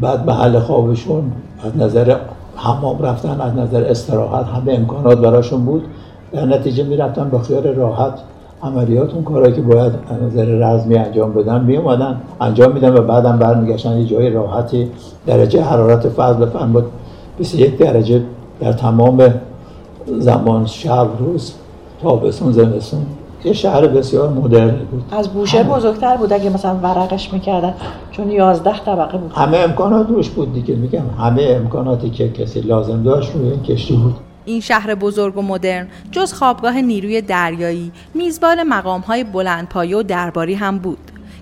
بعد 0.00 0.26
محل 0.26 0.58
خوابشون 0.58 1.32
از 1.64 1.76
نظر 1.76 2.16
حمام 2.56 3.02
رفتن 3.02 3.40
از 3.40 3.54
نظر 3.54 3.84
استراحت 3.84 4.46
همه 4.46 4.72
امکانات 4.72 5.18
براشون 5.18 5.64
بود. 5.64 5.84
در 6.32 6.46
نتیجه 6.46 6.84
می‌رفتن 6.84 7.28
با 7.30 7.38
خیال 7.38 7.66
راحت 7.66 8.12
عملیات 8.62 9.14
اون 9.14 9.24
کارهایی 9.24 9.54
که 9.54 9.60
باید 9.60 9.92
از 10.10 10.22
نظر 10.22 10.44
رزمی 10.44 10.96
انجام 10.96 11.32
بدن 11.32 11.64
می 11.64 11.76
اومدن 11.76 12.20
انجام 12.40 12.72
میدن 12.72 12.94
و 12.94 13.02
بعدم 13.02 13.38
برمیگشتن 13.38 13.98
یه 13.98 14.06
جای 14.06 14.30
راحتی 14.30 14.90
درجه 15.26 15.62
حرارت 15.62 16.08
فضل 16.08 16.44
بود. 16.44 16.84
21 17.38 17.78
درجه 17.78 18.22
در 18.60 18.72
تمام 18.72 19.34
زمان 20.06 20.66
شب 20.66 21.08
روز 21.18 21.52
تابستون 22.02 22.52
زمستون. 22.52 23.06
یه 23.44 23.52
شهر 23.52 23.86
بسیار 23.86 24.28
مدرن 24.28 24.76
بود. 24.90 25.04
از 25.10 25.28
بوشهر 25.28 25.62
بزرگتر 25.62 26.16
بود 26.16 26.32
اگه 26.32 26.50
مثلا 26.50 26.74
ورقش 26.82 27.32
می‌کردن 27.32 27.74
چون 28.10 28.30
11 28.30 28.78
طبقه 28.78 29.18
بود. 29.18 29.32
همه 29.34 29.56
امکانات 29.56 30.08
روش 30.08 30.28
بود 30.28 30.54
دیگه 30.54 30.74
میگم. 30.74 31.10
همه 31.18 31.42
امکاناتی 31.42 32.10
که 32.10 32.28
کسی 32.28 32.60
لازم 32.60 33.02
داشت 33.02 33.32
روی 33.34 33.50
این 33.50 33.62
کشتی 33.62 33.96
بود. 33.96 34.14
این 34.44 34.60
شهر 34.60 34.94
بزرگ 34.94 35.38
و 35.38 35.42
مدرن 35.42 35.88
جز 36.12 36.32
خوابگاه 36.32 36.80
نیروی 36.80 37.20
دریایی 37.20 37.92
میزبان 38.14 38.62
مقامهای 38.62 39.24
بلندپایه 39.24 39.96
و 39.96 40.02
درباری 40.02 40.54
هم 40.54 40.78
بود. 40.78 40.98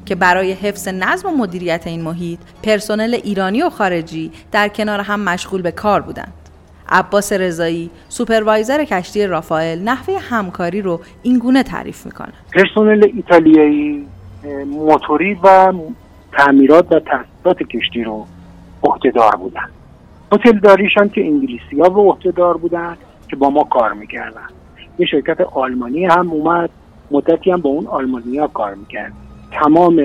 که 0.07 0.15
برای 0.15 0.53
حفظ 0.53 0.89
نظم 0.89 1.29
و 1.29 1.37
مدیریت 1.37 1.87
این 1.87 2.03
محیط 2.03 2.39
پرسنل 2.63 3.15
ایرانی 3.15 3.63
و 3.63 3.71
خارجی 3.71 4.33
در 4.53 4.69
کنار 4.69 5.01
هم 5.01 5.21
مشغول 5.21 5.63
به 5.63 5.71
کار 5.71 6.01
بودند. 6.01 6.33
عباس 6.89 7.33
رضایی 7.33 7.91
سوپروایزر 8.09 8.85
کشتی 8.85 9.27
رافائل 9.27 9.79
نحوه 9.79 10.19
همکاری 10.19 10.83
رو 10.83 11.01
اینگونه 11.23 11.63
تعریف 11.63 12.07
می‌کنه 12.07 12.33
پرسنل 12.53 13.11
ایتالیایی 13.15 14.07
موتوری 14.67 15.35
و 15.35 15.73
تعمیرات 16.33 16.93
و 16.93 17.01
تاسیسات 17.01 17.69
کشتی 17.69 18.05
رو 18.05 18.27
عهدهدار 18.83 19.37
بودن 19.37 19.69
هتل 20.33 20.59
داریشان 20.59 21.09
که 21.09 21.21
انگلیسی 21.21 21.81
ها 21.81 21.89
به 21.89 22.01
عهدهدار 22.01 22.57
بودن 22.57 22.97
که 23.29 23.37
با 23.37 23.51
ما 23.51 23.65
کار 23.65 23.93
می‌کردن 23.93 24.49
یه 24.99 25.07
شرکت 25.07 25.41
آلمانی 25.41 26.05
هم 26.05 26.31
اومد 26.31 26.71
مدتی 27.11 27.51
هم 27.51 27.61
با 27.61 27.71
اون 27.71 27.87
آلمانی 27.87 28.39
ها 28.39 28.47
کار 28.47 28.75
می‌کرد. 28.75 29.13
تمام 29.61 30.03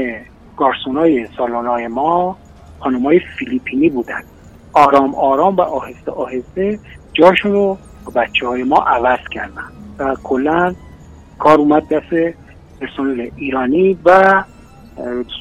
گارسونای 0.58 1.28
سالانای 1.38 1.88
ما 1.88 2.38
خانمای 2.80 3.22
فیلیپینی 3.40 3.90
بودن. 3.90 4.22
آرام 4.74 5.16
آرام 5.16 5.56
و 5.56 5.62
آهسته 5.62 6.12
آهسته 6.12 6.80
جاشون 7.14 7.52
رو 7.52 7.78
بچه 8.16 8.48
های 8.48 8.64
ما 8.64 8.78
عوض 8.78 9.20
کردن 9.32 9.64
و 10.00 10.16
کلا 10.24 10.76
کار 11.40 11.58
اومد 11.58 11.88
دست 11.88 12.36
پرسنل 12.82 13.30
ایرانی 13.36 13.98
و 14.06 14.44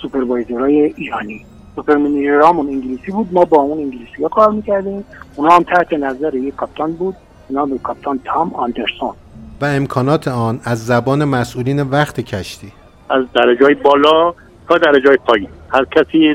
سوپروایزرهای 0.03 0.95
ایرانی. 0.97 1.45
سوپرمنیرامون 1.77 2.67
انگلیسی 2.67 3.13
بود. 3.13 3.29
ما 3.33 3.45
با 3.45 3.57
اون 3.57 3.79
انگلیسی 3.79 4.23
ها 4.23 4.29
کار 4.29 4.51
می‌کردیم. 4.51 5.05
اونا 5.37 5.51
هم 5.51 5.63
تحت 5.63 5.93
نظر 5.93 6.35
یک 6.35 6.57
کاپتان 6.57 6.93
بود. 6.93 7.17
نام 7.51 7.79
کاپتان 7.79 8.21
تام 8.25 8.55
آندرسون. 8.55 9.15
و 9.61 9.65
امکانات 9.65 10.29
آن 10.29 10.61
از 10.65 10.87
زبان 10.87 11.25
مسئولین 11.25 11.83
وقت 11.83 12.21
کشتی. 12.21 12.73
از 13.11 13.33
درجه 13.33 13.75
بالا 13.75 14.35
تا 14.69 14.79
درجه 14.79 15.17
پایین. 15.17 15.49
هر 15.73 15.85
کسی 15.85 16.35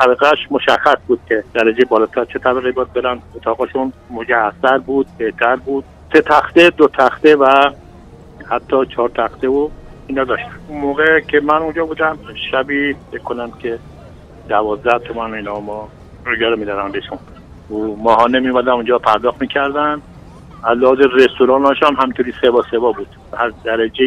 طبقهش 0.00 0.38
مشخص 0.50 0.96
بود 1.06 1.20
که 1.28 1.44
درجه 1.54 1.84
بالاتر 1.84 2.24
چه 2.24 2.38
طبقه 2.38 2.72
باید 2.72 2.92
برن. 2.92 3.18
اتاقشون 3.34 3.92
مجهزتر 4.10 4.78
بود 4.78 5.06
بهتر 5.18 5.56
بود. 5.56 5.84
سه 6.12 6.20
تخته 6.20 6.70
دو 6.70 6.88
تخته 6.88 7.36
و 7.36 7.70
حتی 8.50 8.86
چهار 8.86 9.08
تخته 9.08 9.48
و 9.48 9.68
اینا 10.06 10.24
داشتن. 10.24 10.50
موقع 10.70 11.20
که 11.20 11.40
من 11.40 11.56
اونجا 11.56 11.86
بودم 11.86 12.18
شبی 12.50 12.96
بکنم 13.12 13.50
که 13.50 13.78
دوازده 14.48 14.98
تومن 14.98 15.34
اینا 15.34 15.60
ما 15.60 15.88
رو 16.24 16.56
می‌دادن 16.56 16.92
بهشون. 16.92 17.18
و 17.70 17.96
ماهانه 17.96 18.40
میمدن 18.40 18.72
اونجا 18.72 18.98
پرداخت 18.98 19.40
می‌کردن. 19.40 20.02
از 20.64 20.78
رستوران 21.14 21.76
هم 21.82 21.94
همطوری 21.94 22.34
سوا 22.40 22.62
سوا 22.70 22.92
بود. 22.92 23.08
هر 23.38 23.52
درجه 23.64 24.04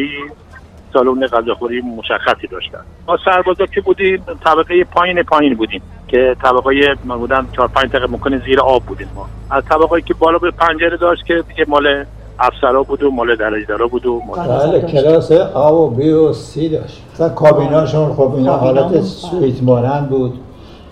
سالن 0.92 1.26
غذاخوری 1.26 1.80
مشخصی 1.80 2.46
داشتن. 2.46 2.78
ما 3.08 3.18
سربازا 3.24 3.66
که 3.66 3.80
بودیم؟ 3.80 4.22
طبقه 4.44 4.84
پایین 4.84 5.22
پایین 5.22 5.54
بودیم 5.54 5.82
که 6.08 6.36
طبقه 6.42 6.96
ما 7.04 7.18
بودن 7.18 7.46
چهار 7.56 7.68
پنج 7.68 7.90
دقیقه 7.90 8.06
ممکنه 8.06 8.42
زیر 8.46 8.60
آب 8.60 8.82
بودیم 8.82 9.08
ما. 9.14 9.26
از 9.50 9.64
طبقه 9.64 10.00
که 10.00 10.14
بالا 10.14 10.38
به 10.38 10.50
پنجره 10.50 10.96
داشت 10.96 11.24
که 11.26 11.44
دیگه 11.48 11.64
مال 11.68 12.04
افسرا 12.38 12.82
بود 12.82 13.02
و 13.02 13.10
مال 13.10 13.36
درجدارا 13.36 13.86
بود 13.86 14.06
و 14.06 14.20
بله 14.20 14.80
کلاس 14.80 15.32
آ 15.32 15.74
و 15.74 15.90
بی 15.90 16.10
و 16.10 16.32
سی 16.32 16.68
داشت. 16.68 17.02
مثلا 17.14 17.28
کابیناشون 17.28 18.12
خب 18.12 18.34
اینا 18.34 18.56
حالت 18.56 19.00
سویت 19.00 19.62
مانند 19.62 20.08
بود. 20.08 20.40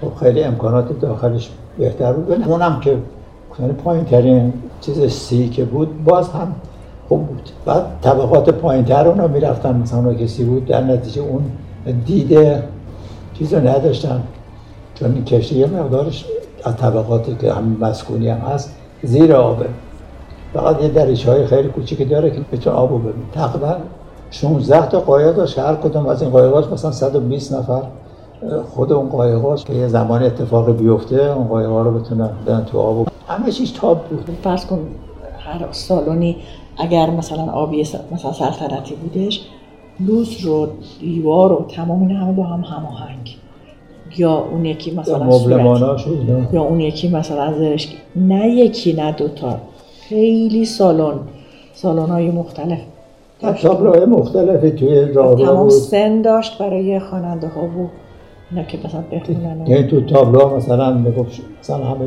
خب 0.01 0.15
خیلی 0.21 0.43
امکانات 0.43 1.01
داخلش 1.01 1.51
بهتر 1.79 2.13
بود. 2.13 2.49
اونم 2.49 2.81
که 2.81 2.99
پایین 3.85 4.05
ترین 4.05 4.53
چیز 4.81 5.13
سی 5.13 5.49
که 5.49 5.65
بود 5.65 6.05
باز 6.05 6.31
هم 6.31 6.55
خوب 7.09 7.27
بود. 7.27 7.51
بعد 7.65 7.83
طبقات 8.03 8.51
پایین 8.51 8.85
تر 8.85 9.09
اونا 9.09 9.27
می‌رفتن. 9.27 9.77
مثلا 9.77 10.15
کسی 10.15 10.45
بود 10.45 10.67
در 10.67 10.81
نتیجه 10.81 11.23
اون 11.23 11.43
دیده 12.07 12.63
چیز 13.39 13.55
رو 13.55 13.69
نداشتن. 13.69 14.23
چون 14.95 15.13
این 15.13 15.25
کشتی 15.25 15.59
یه 15.59 15.67
مقدارش 15.67 16.25
از 16.65 16.77
طبقاتی 16.77 17.37
که 17.41 17.53
هم 17.53 17.77
مسکونی 17.81 18.29
هم 18.29 18.39
هست 18.39 18.75
زیر 19.03 19.33
آبه 19.33 19.67
فقط 20.55 20.83
یه 20.83 20.89
دریچه 20.89 21.31
های 21.31 21.47
خیلی 21.47 21.69
کوچیکی 21.69 22.05
داره 22.05 22.31
که 22.31 22.41
بتون 22.53 22.73
آب 22.73 22.91
رو 22.91 22.99
ببین 22.99 23.25
تقریبا 23.33 23.77
16 24.31 24.87
تا 24.87 25.01
قایق 25.01 25.37
داشت. 25.37 25.59
هر 25.59 25.75
کدوم 25.75 26.07
از 26.07 26.23
این 26.23 26.31
قایقاش 26.31 26.65
مثلا 26.67 26.93
120 26.93 27.53
نفر. 27.53 27.83
خود 28.75 28.93
اون 28.93 29.09
قایقاش 29.09 29.65
که 29.65 29.73
یه 29.73 29.89
زمان 29.89 30.23
اتفاق 30.23 30.77
بیفته 30.77 31.33
اون 31.37 31.47
قایقا 31.49 31.83
رو 31.83 31.99
بتونن 31.99 32.31
بدن 32.47 32.65
تو 32.65 32.79
آب. 32.79 33.09
همه 33.29 33.53
چیز 33.53 33.73
تاب 33.73 34.05
بود. 34.05 34.31
فرض 34.43 34.67
کن 34.67 34.79
هر 35.39 35.67
سالونی 35.71 36.37
اگر 36.79 37.11
مثلا 37.11 37.53
آبی 37.53 37.81
مثلا 38.13 38.33
سلطنتی 38.33 38.95
بودش 38.95 39.41
لوس 40.01 40.45
رو 40.45 40.69
دیوار 41.01 41.53
و 41.53 41.65
تمام 41.69 42.01
این 42.01 42.17
همه 42.17 42.33
با 42.33 42.43
هم 42.43 42.61
هماهنگ. 42.61 43.37
یا 44.17 44.39
اون 44.53 44.65
یکی 44.65 44.91
مثلا 44.91 45.29
یا 46.53 46.63
اون 46.63 46.81
یکی 46.81 47.09
مثلا 47.09 47.53
زرش 47.59 47.97
نه 48.17 48.49
یکی 48.49 48.93
نه 48.93 49.13
دوتا 49.13 49.59
خیلی 50.09 50.65
سالن. 50.65 51.19
سالن 51.75 52.11
های 52.11 52.31
مختلف 52.31 52.79
تابلوهای 53.41 54.05
مختلفی 54.05 54.71
توی 54.71 55.05
راه 55.13 55.45
تمام 55.45 55.69
سن 55.69 56.23
داشت 56.23 56.59
برای 56.59 57.01
خواننده 57.01 57.49
ها 57.49 57.61
بود 57.61 57.91
نه 58.53 58.67
که 58.67 58.79
مثلا 58.85 59.05
بخونن 59.13 59.67
یعنی 59.67 59.87
تو 59.87 60.01
تابلو 60.01 60.57
مثلا 60.57 60.93
می‌گفت 60.93 61.41
مثلا 61.61 61.85
همه 61.85 62.07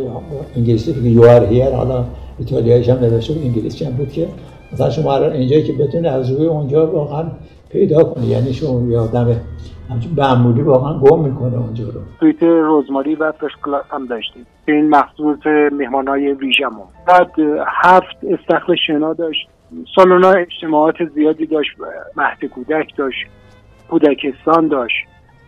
انگلیسی 0.55 0.93
که 0.93 0.99
you 0.99 1.21
are 1.21 1.45
here 1.45 1.71
حالا 1.71 2.03
ایتالیاییش 2.39 2.89
هم 2.89 2.99
نوشته 2.99 3.33
انگلیسی 3.33 3.85
هم 3.85 3.91
بود 3.91 4.11
که 4.11 4.27
مثلا 4.73 4.89
شما 4.89 5.15
الان 5.15 5.31
اینجایی 5.31 5.63
که 5.63 5.73
بتونی 5.73 6.07
از 6.07 6.31
روی 6.31 6.47
اونجا 6.47 6.91
واقعا 6.91 7.31
پیدا 7.71 8.03
کنی. 8.03 8.27
یعنی 8.27 8.53
شما 8.53 8.91
یه 8.91 8.99
آدم 8.99 9.35
همچون 9.89 10.11
معمولی 10.17 10.61
واقعا 10.61 10.99
گم 10.99 11.23
می‌کنه 11.23 11.57
اونجا 11.57 11.83
رو. 11.83 12.01
سویت 12.19 12.43
روزماری 12.43 13.15
و 13.15 13.31
first 13.31 13.55
class 13.63 13.85
هم 13.91 14.05
داشتیم. 14.05 14.45
این 14.67 14.89
مخصوص 14.89 15.39
مهمانهای 15.71 16.33
ویژمون 16.33 16.87
بعد 17.07 17.31
هفت 17.67 18.17
استخر 18.23 18.75
شنا 18.87 19.13
داشت. 19.13 19.47
سالونا 19.95 20.31
اجتماعات 20.31 20.95
زیادی 21.15 21.45
داشت. 21.45 21.71
مهد 22.15 22.45
کودک 22.45 22.95
داشت. 22.97 23.25
کودکستان 23.89 24.67
داشت. 24.67 24.95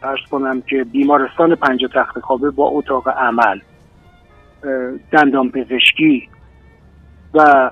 ارز 0.04 0.20
کنم 0.32 0.62
که 0.62 0.84
بیمارستان 0.84 1.56
پنج 1.56 1.82
تخت 1.96 2.20
خوابه 2.20 2.50
با 2.50 2.68
اتاق 2.68 3.08
عمل 3.08 3.60
دندان 5.12 5.52
پزشکی 5.52 6.30
و 7.34 7.72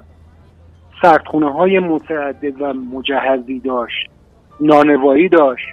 سردخونه 1.02 1.54
های 1.54 1.80
متعدد 1.80 2.62
و 2.62 2.74
مجهزی 2.74 3.60
داشت. 3.60 4.10
نانوایی 4.62 5.30
داشت. 5.30 5.68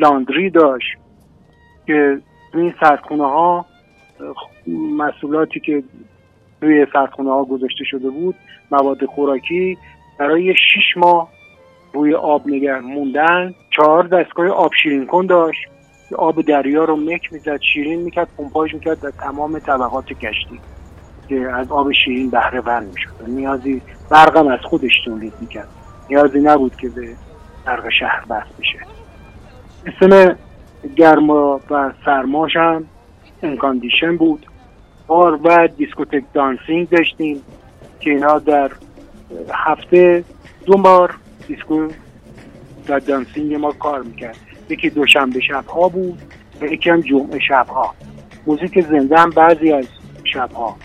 لاندری 0.00 0.50
داشت. 0.50 0.96
که 1.86 2.18
این 2.54 2.74
سردخونه 2.80 3.24
ها 3.24 3.66
مسئولاتی 4.96 5.60
که 5.60 5.82
روی 6.60 6.86
سردخونه 6.92 7.30
ها 7.30 7.44
گذاشته 7.44 7.84
شده 7.84 8.10
بود 8.10 8.34
مواد 8.70 9.04
خوراکی 9.04 9.78
برای 10.18 10.54
شیش 10.54 10.96
ماه 10.96 11.28
روی 11.94 12.14
آب 12.14 12.42
نگه 12.46 12.78
موندن. 12.80 13.54
چهار 13.76 14.06
دستگاه 14.06 14.48
آب 14.48 14.70
شیرین 14.82 15.06
کن 15.06 15.26
داشت. 15.26 15.60
آب 16.18 16.42
دریا 16.42 16.84
رو 16.84 16.96
مک 16.96 17.32
می‌زد 17.32 17.60
شیرین 17.72 18.02
می‌کرد 18.02 18.28
پمپاژ 18.38 18.74
می‌کرد 18.74 19.00
در 19.00 19.10
تمام 19.10 19.58
طبقات 19.58 20.06
کشتی. 20.06 20.60
که 21.28 21.50
از 21.54 21.72
آب 21.72 21.92
شیرین 21.92 22.30
بهره 22.30 22.60
ور 22.60 22.80
می‌شد. 22.80 23.10
نیازی 23.26 23.82
برقم 24.10 24.48
از 24.48 24.60
خودش 24.62 24.92
تولید 25.04 25.32
می‌کرد. 25.40 25.68
نیازی 26.10 26.40
نبود 26.40 26.76
که 26.76 26.88
به 26.88 27.08
برق 27.64 27.88
شهر 28.00 28.24
وصل 28.30 28.46
بشه. 28.60 28.78
اسم 29.86 30.36
گرما 30.96 31.60
و 31.70 31.92
سرماش 32.04 32.56
هم 32.56 32.84
air 33.42 33.61
condition 33.61 34.16
بود. 34.16 34.46
بار 35.06 35.40
و 35.44 35.68
دیسکوتک 35.76 36.24
dancing 36.32 36.88
داشتیم 36.88 37.42
که 38.00 38.10
اینا 38.10 38.38
در 38.38 38.70
هفته 39.52 40.24
دو 40.66 40.76
بار 40.76 41.14
دیسکو 41.48 41.88
در 42.86 42.98
دانسینگ 42.98 43.54
ما 43.54 43.72
کار 43.72 44.02
می‌کرد. 44.02 44.36
یکی 44.68 44.90
دوشنبه 44.90 45.40
شبها 45.40 45.88
بود 45.88 46.22
و 46.60 46.64
یکی 46.64 46.90
هم 46.90 47.00
جمعه 47.00 47.38
شبها. 47.48 47.94
موزیک 48.46 48.80
زنده 48.80 49.18
هم 49.18 49.30
بعضی 49.30 49.72
از 49.72 49.86
شبها. 50.24 50.76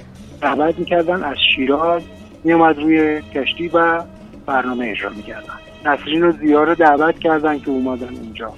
دعوت 0.42 0.80
می‌کردن 0.80 1.24
از 1.24 1.38
شیراز 1.56 2.02
میومد 2.44 2.80
روی 2.80 3.22
کشتی 3.22 3.68
و 3.68 4.04
برنامه 4.46 4.88
اجرا 4.88 5.10
می‌کردن. 5.10 5.54
نسرین 5.86 6.24
و 6.24 6.32
زیا 6.32 6.64
رو 6.64 6.76
دعوت 6.76 7.20
کردن 7.20 7.60
که 7.60 7.70
اومدن 7.70 8.16
اونجا 8.16 8.54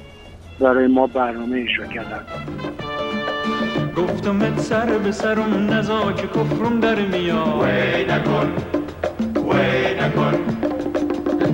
برای 0.59 0.87
ما 0.87 1.07
برنامه 1.07 1.65
اجرا 1.69 1.85
کردن. 1.85 2.25
گفتم 3.97 4.57
سر 4.57 4.97
به 4.97 5.11
سر 5.11 5.39
اون 5.39 5.69
نزا 5.69 6.11
که 6.11 6.27
کفرم 6.27 6.79
در 6.79 6.99
میاد 6.99 7.63
وی 7.63 8.03
نکن 8.03 8.53
وی 9.35 9.95
نکن. 10.01 10.33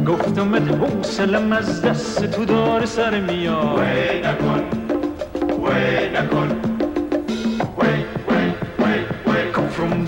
گفتم 0.08 0.56
حوصلم 0.56 1.52
از 1.52 1.82
دست 1.82 2.32
تو 2.32 2.46
دار 2.46 2.86
سر 2.86 3.20
میاد 3.20 3.80
وی 3.80 4.20
نکن 4.20 4.64
وی 5.64 6.10
نکن. 6.10 6.67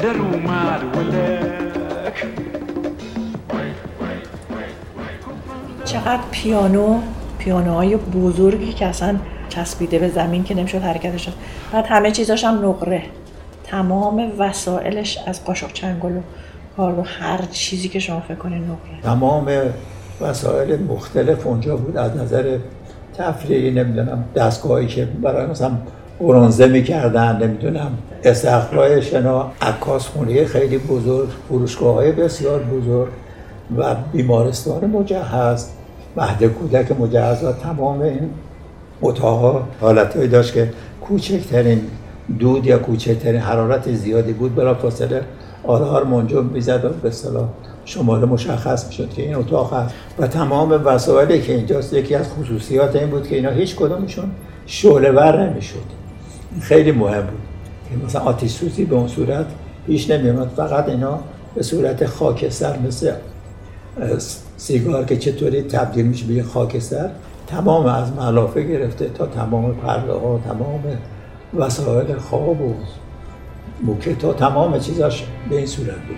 در 0.02 0.08
اومد 0.08 0.98
ولک 0.98 2.26
چقدر 5.86 6.22
پیانو 6.32 7.00
پیانوهای 7.38 7.96
بزرگی 7.96 8.74
که 8.74 8.86
اصلا 8.86 9.16
چسبیده 9.50 10.00
به 10.00 10.10
زمین 10.10 10.44
که 10.44 10.56
نمی‌شد 10.56 10.82
حرکتش 10.82 11.26
شد 11.26 11.34
بعد 11.72 11.86
همه 11.88 12.12
چیزاش 12.12 12.44
هم 12.44 12.70
نقره. 12.70 13.04
تمام 13.64 14.32
وسایلش 14.38 15.18
از 15.28 15.46
قاشق 15.46 15.74
چنگل 15.74 16.12
و 16.12 16.22
کار 16.78 17.00
و 17.00 17.04
هر 17.04 17.42
چیزی 17.52 17.90
که 17.90 18.00
شما 18.00 18.20
فکر 18.20 18.36
کنید 18.36 18.64
نقره. 18.64 19.02
تمام 19.04 19.52
وسایل 20.22 20.84
مختلف 20.84 21.48
اونجا 21.48 21.78
بود. 21.78 21.98
از 21.98 22.18
نظر 22.18 22.58
تفریحی 23.18 23.72
نمی‌دونم 23.72 24.24
دستگاهی 24.36 24.88
که 24.88 25.06
برای 25.06 25.46
مثلا 25.46 25.72
برونزه 26.20 26.68
می‌کردن 26.68 27.44
نمی‌دونم 27.44 27.92
استخرهای 28.24 29.02
شنا 29.02 29.52
عکاس 29.62 30.08
خونه 30.08 30.46
خیلی 30.46 30.78
بزرگ 30.78 31.30
فروشگاه 31.48 31.96
های 31.96 32.12
بسیار 32.12 32.60
بزرگ 32.60 33.10
و 33.78 33.96
بیمارستان 34.12 34.86
مجهز 34.86 35.70
مهد 36.18 36.44
کودک 36.44 36.92
مجهز 37.00 37.44
و 37.44 37.52
تمام 37.52 38.02
این 38.02 38.30
اتاقها 39.02 39.64
حالتهایی 39.82 40.28
داشت 40.28 40.54
که 40.54 40.72
کوچکترین 41.02 41.82
دود 42.40 42.66
یا 42.66 42.78
کوچکترین 42.78 43.42
حرارت 43.42 43.94
زیادی 43.94 44.34
بود. 44.34 44.56
بلا 44.56 44.74
فاصله 44.74 45.22
آرار 45.68 46.04
منجم 46.04 46.46
می‌زد 46.46 46.86
و 46.86 46.90
به 46.90 47.08
اصطلاح 47.08 47.48
شماره 47.86 48.26
مشخص 48.26 48.88
می‌شد 48.88 49.10
که 49.10 49.22
این 49.22 49.36
اتاق 49.36 49.74
هست. 49.74 49.96
و 50.20 50.28
تمام 50.28 50.72
وسایلی 50.86 51.42
که 51.42 51.54
اینجاست 51.54 51.94
یکی 51.94 52.16
از 52.16 52.30
خصوصیات 52.30 52.96
این 52.96 53.10
بود 53.10 53.28
که 53.28 53.36
اینا 53.36 53.50
هیچ 53.50 53.76
کدومشون 53.76 54.32
شعله 54.66 55.12
ور 55.12 55.50
نمی‌شد. 55.50 55.99
خیلی 56.62 56.92
مهم 56.92 57.22
بود. 57.22 57.40
که 57.90 58.06
مثلا 58.06 58.22
آتیش 58.22 58.52
سوزی 58.52 58.86
به 58.86 58.96
اون 58.96 59.08
صورت 59.08 59.46
پیش 59.88 60.10
نمیومد 60.10 60.48
فقط 60.48 60.90
اینا 60.90 61.20
به 61.56 61.64
صورت 61.64 62.06
خاکستر 62.06 62.80
مثل 62.80 63.12
سیگار 64.58 65.06
که 65.06 65.18
چطوری 65.18 65.62
تبدیل 65.62 66.06
میشه 66.06 66.26
به 66.26 66.44
خاکستر 66.44 67.10
تمام 67.48 67.86
از 67.86 68.12
ملافه 68.14 68.64
گرفته 68.64 69.10
تا 69.10 69.26
تمام 69.26 69.76
پرده 69.76 70.14
ها 70.14 70.40
تمام 70.48 70.84
وسایل 71.54 72.16
خواب 72.18 72.62
و 72.62 72.74
موکت 73.84 74.24
ها 74.24 74.34
تمام 74.34 74.80
چیزاش 74.80 75.26
به 75.50 75.58
این 75.58 75.66
صورت 75.66 75.96
بود. 76.08 76.18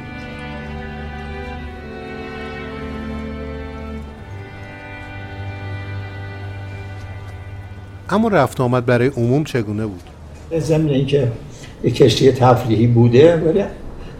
اما 8.09 8.27
رفت 8.27 8.61
آمد 8.61 8.85
برای 8.85 9.07
عموم 9.07 9.43
چگونه 9.43 9.85
بود؟ 9.85 10.10
ضمن 10.59 10.89
اینکه 10.89 11.27
یک 11.83 11.95
کشتی 11.95 12.31
تفریحی 12.31 12.87
بوده 12.87 13.35
ولی 13.35 13.63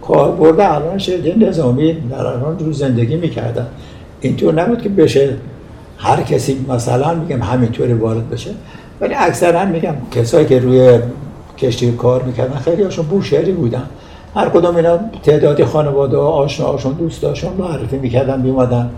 کاربرد 0.02 0.60
الان 0.60 0.98
شده 0.98 1.34
نظامی 1.38 1.92
در 1.92 2.26
الان 2.26 2.58
رو 2.58 2.72
زندگی 2.72 3.16
می‌کردن. 3.16 3.66
اینطور 4.20 4.54
نبود 4.54 4.82
که 4.82 4.88
بشه 4.88 5.36
هر 5.98 6.22
کسی 6.22 6.66
مثلا 6.68 7.14
میگم 7.14 7.42
همینطوری 7.42 7.92
وارد 7.92 8.30
بشه 8.30 8.50
ولی 9.00 9.14
اکثرا 9.14 9.64
میگم 9.64 9.94
کسایی 10.10 10.46
که 10.46 10.58
روی 10.58 10.98
کشتی 11.58 11.92
کار 11.92 12.22
می‌کردن 12.22 12.58
خیلی 12.58 12.82
هاشون 12.82 13.06
بوشهری 13.06 13.52
بودن. 13.52 13.82
هر 14.34 14.48
کدوم 14.48 14.76
اینا 14.76 14.98
تعدادی 15.22 15.64
خانواده 15.64 16.16
آشناهاشون 16.16 16.92
دوستاشون 16.92 17.52
معرفی 17.58 17.98
می‌کردن 17.98 18.40
میومدن 18.40 18.90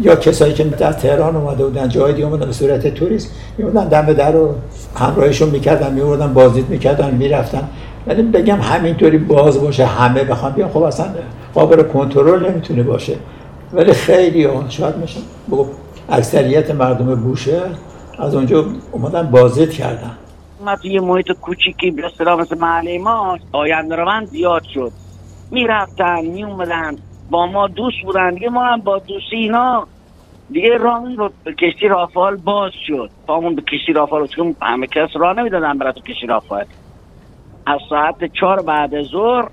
یا 0.00 0.16
کسایی 0.16 0.54
که 0.54 0.64
در 0.64 0.92
تهران 0.92 1.36
اومده 1.36 1.64
بودن 1.64 1.88
جای 1.88 2.12
دیگه 2.12 2.26
اومدن 2.26 2.46
به 2.46 2.52
صورت 2.52 2.94
توریست 2.94 3.30
میومدن 3.58 3.88
دم 3.88 4.12
در 4.12 4.32
رو 4.32 4.54
همراهشون 4.96 5.50
می‌کردن 5.50 5.92
میوردن 5.92 6.34
بازدید 6.34 6.68
می‌کردن 6.68 7.14
می‌رفتن. 7.14 7.68
ولی 8.06 8.22
بگم 8.22 8.60
همینطوری 8.60 9.18
باز 9.18 9.60
باشه 9.60 9.86
همه 9.86 10.24
بخوام 10.24 10.52
بیان 10.52 10.70
خب 10.70 10.82
اصلا 10.82 11.06
قابل 11.54 11.82
کنترل 11.82 12.50
نمی‌تونه 12.50 12.82
باشه. 12.82 13.16
ولی 13.72 13.92
خیلی 13.92 14.44
ها 14.44 14.64
شاید 14.68 14.96
میشه 14.96 15.20
بگو 15.48 15.66
اکثریت 16.08 16.70
مردم 16.70 17.14
بوشه 17.14 17.60
از 18.18 18.34
اونجا 18.34 18.64
اومدن 18.92 19.30
بازدید 19.30 19.70
کردن. 19.70 20.10
ما 20.64 20.76
توی 20.76 21.00
محیط 21.00 21.26
کوچیکی 21.40 21.90
به 21.90 22.06
اصطلاح 22.06 22.40
مثل 22.40 22.58
محله 22.58 22.98
ما 22.98 23.38
آینده 23.52 23.96
روند 23.96 24.28
زیاد 24.28 24.62
شد. 24.74 24.92
می‌رفتن 25.50 26.20
میومدن 26.20 26.96
با 27.30 27.46
ما 27.46 27.68
دوست 27.68 27.96
بودن. 28.02 28.34
دیگه 28.34 28.48
ما 28.48 28.64
هم 28.64 28.80
با 28.80 28.98
دوستی 28.98 29.36
اینا 29.36 29.88
دیگه 30.50 30.76
راه 30.76 31.14
رو 31.14 31.30
به 31.44 31.54
کشتی 31.54 31.88
رافال 31.88 32.36
باز 32.36 32.72
شد. 32.86 33.10
پامون 33.26 33.54
به 33.54 33.62
کشتی 33.62 33.92
رافال 33.92 34.26
چون 34.26 34.56
همه 34.62 34.86
کس 34.86 35.08
راه 35.14 35.36
نمی‌دادن 35.36 35.78
برای 35.78 35.92
تو 35.92 36.00
کشتی 36.00 36.26
رافال. 36.26 36.64
از 37.66 37.80
ساعت 37.88 38.24
چهار 38.40 38.62
بعد 38.62 39.02
ظهر 39.02 39.48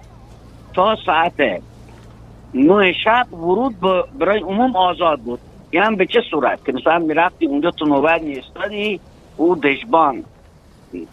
تا 0.76 0.98
ساعت 1.06 1.36
نه 2.54 2.94
شب 3.04 3.34
ورود 3.34 3.80
برای 4.14 4.40
عموم 4.40 4.76
آزاد 4.76 5.20
بود. 5.20 5.42
یعنی 5.74 5.96
به 5.96 6.06
چه 6.06 6.22
صورت؟ 6.32 6.66
که 6.66 6.72
مثلا 6.72 7.00
می‌رفتی 7.00 7.48
اونجا 7.48 7.72
تو 7.72 7.86
نوبت 7.86 8.22
میستادی 8.22 9.02
او 9.36 9.56
دشبان 9.56 10.26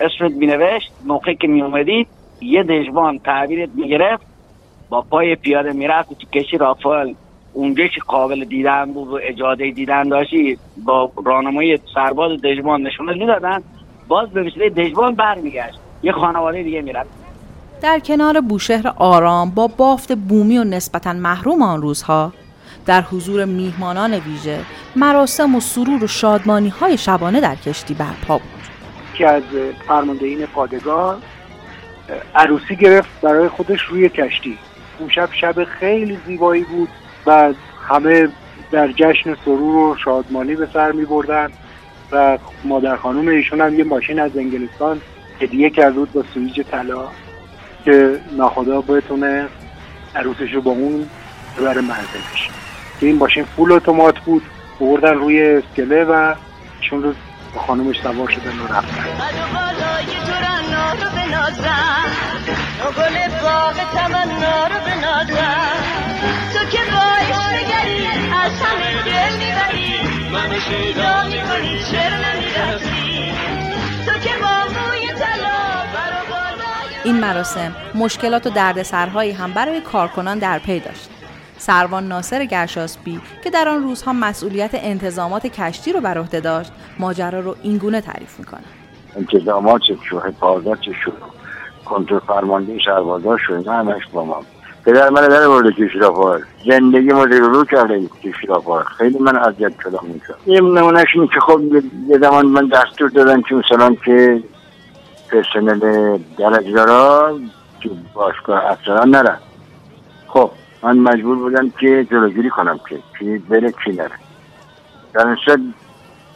اسمت 0.01 0.33
مینوشت 0.33 0.95
موقعی 1.05 1.37
که 1.37 1.49
میومدید 1.49 2.09
یه 2.41 2.63
دشبان 2.63 3.19
تعبیرت 3.19 3.71
می‌گرفت. 3.75 4.28
با 4.89 5.03
پای 5.03 5.37
پیاده 5.37 5.73
می‌رفت 5.73 6.09
تو 6.09 6.27
کشی 6.33 6.59
رافال. 6.59 7.15
اونجا 7.53 7.87
که 7.87 8.01
قابل 8.07 8.45
دیدن 8.45 8.93
بود 8.93 9.09
و 9.09 9.19
اجازه 9.23 9.71
دیدن 9.71 10.09
داشتی 10.09 10.59
با 10.77 11.13
راهنمای 11.25 11.79
سرباز 11.95 12.41
دژبان 12.43 12.83
نشونت 12.83 13.17
می‌دادن. 13.17 13.63
باز 14.09 14.29
به 14.29 14.43
وسیله 14.43 14.71
دژبان 14.71 15.15
برمیگشت. 15.15 15.79
یه 16.03 16.13
خانواده 16.13 16.63
دیگه 16.63 16.83
می‌رفت. 16.83 17.11
در 17.83 17.99
کنار 17.99 18.41
بوشهر 18.41 18.93
آرام 18.97 19.51
با 19.51 19.67
بافت 19.67 20.13
بومی 20.13 20.59
و 20.59 20.65
نسبتا 20.65 21.13
محروم 21.13 21.63
آن 21.63 21.83
روزها 21.83 22.33
در 22.87 23.03
حضور 23.03 23.45
میهمانان 23.45 24.15
ویژه 24.15 24.59
مراسم 24.97 25.55
و 25.55 25.61
سرور 25.61 26.05
و 26.05 26.07
شادمانی 26.07 26.69
های 26.69 26.99
شبانه 26.99 27.41
در 27.41 27.55
کشتی 27.55 27.95
برپا 27.95 28.39
بود. 28.39 28.49
که 29.15 29.27
از 29.27 29.43
فرماندهین 29.89 30.47
پادگان 30.47 31.17
عروسی 32.35 32.77
گرفت 32.77 33.21
برای 33.21 33.49
خودش 33.49 33.83
روی 33.83 34.09
کشتی. 34.09 34.59
اون 34.99 35.09
شب 35.09 35.29
شب 35.41 35.65
خیلی 35.65 36.19
زیبایی 36.27 36.65
بود 36.65 36.89
و 37.27 37.53
همه 37.89 38.29
در 38.71 38.89
جشن 38.93 39.37
سرور 39.45 39.77
و 39.77 39.97
شادمانی 40.05 40.55
به 40.55 40.69
سر 40.73 40.93
می 40.93 41.05
بردن 41.05 41.49
و 42.13 42.39
مادر 42.65 42.97
خانوم 42.97 43.29
ایشون 43.29 43.61
هم 43.61 43.79
یه 43.79 43.85
ماشین 43.85 44.21
از 44.21 44.37
انگلستان 44.37 45.01
هدیه 45.41 45.71
کرده 45.71 45.99
بود 45.99 46.13
با 46.13 46.25
سویج 46.35 46.63
طلا 46.63 47.09
که 47.85 48.21
ناخدا 48.37 48.81
بتونه 48.81 49.49
عروسش 50.15 50.53
رو 50.53 50.61
با 50.63 50.71
اون 50.71 51.07
ببره 51.59 51.81
منزلش 51.81 52.49
که 53.01 53.07
این 53.07 53.17
ماشین 53.17 53.45
فول 53.45 53.73
اتومات 53.73 54.19
بود 54.19 54.43
بردن 54.81 55.15
روی 55.15 55.43
اسکله 55.43 56.05
و 56.05 56.35
ایشون 56.81 57.03
رو 57.03 57.13
با 57.55 57.61
خانومش 57.61 58.01
سوار 58.01 58.29
شدن 58.29 58.59
و 58.59 58.73
رفتن. 58.73 59.05
گل 62.97 63.29
باغ 63.43 63.77
تمنا 63.95 64.67
رو 64.67 64.81
بنازم 64.87 65.79
تو 66.53 66.71
که 66.71 66.79
باعث 66.93 67.41
بگری 67.49 68.07
از 68.45 68.53
همه 68.63 69.03
دل 69.05 69.33
می‌بری. 69.37 70.29
منو 70.33 70.61
شیدا 70.61 71.25
می‌کنی 71.25 71.79
چرا 71.91 72.17
نمی‌رسی 72.17 73.33
تو 74.07 74.19
که 74.19 74.31
با 74.43 74.65
موی 74.65 75.07
طلا 75.07 75.85
برا 75.95 76.23
بالای 76.31 76.95
این 77.05 77.21
مراسم 77.21 77.77
مشکلات 77.95 78.47
و 78.47 78.51
دردسرهایی 78.51 79.33
هم 79.33 79.53
برای 79.53 79.81
کارکنان 79.81 80.39
در 80.39 80.59
پی 80.59 80.81
داشت. 80.81 81.11
سروان 81.59 82.09
ناصر 82.09 82.45
گرشاسبی 82.45 83.21
که 83.45 83.51
در 83.51 83.69
آن 83.69 83.83
روزها 83.83 84.13
مسئولیت 84.13 84.71
انتظامات 84.75 85.47
کشتی 85.47 85.93
رو 85.93 86.01
بر 86.01 86.19
عهده 86.19 86.41
داشت 86.41 86.73
ماجرا 86.99 87.41
رو 87.41 87.57
اینگونه 87.63 88.01
تعریف 88.01 88.39
می‌کنه 88.39 88.61
انتظامات 89.17 89.81
چه 89.89 89.97
شو 90.11 90.21
حفاظت 90.21 90.81
چه 90.81 90.93
شو 91.05 91.13
کنترل 91.91 92.19
فرمانده 92.19 92.79
سربازا 92.85 93.37
شو 93.37 93.53
اینا 93.53 93.73
همش 93.73 94.03
با 94.13 94.25
ما 94.25 94.43
پدر 94.85 95.11
من 95.11 95.29
در 95.29 95.71
کشتی 95.71 95.99
رافال 95.99 96.41
زندگی 96.67 97.09
ما 97.09 97.25
رو 97.25 97.65
کرده 97.65 98.09
رافال 98.49 98.83
خیلی 98.83 99.19
من 99.19 99.37
اذیت 99.37 99.73
شدم 99.83 100.01
میشم 100.05 100.35
یه 100.47 100.61
نمونهش 100.61 101.07
اینه 101.15 101.27
که 101.27 101.41
خب 101.41 101.61
یه 102.09 102.19
زمان 102.19 102.47
من 102.47 102.69
دستور 102.69 103.09
دادن 103.09 103.43
که 103.43 103.55
مثلا 103.55 103.95
که 104.05 104.43
پرسنل 105.31 106.19
درجدارا 106.39 107.39
که 107.81 107.91
باشگاه 108.15 108.65
افسران 108.65 109.11
نرن. 109.11 109.39
خب 110.27 110.51
من 110.83 110.99
مجبور 110.99 111.37
بودم 111.37 111.71
که 111.71 112.07
جلوگیری 112.11 112.51
کنم 112.51 112.81
که 112.89 112.99
کی 113.19 113.39
بره 113.39 113.73
کی 113.85 113.93
نره. 113.93 114.11
در 115.15 115.27
این 115.27 115.75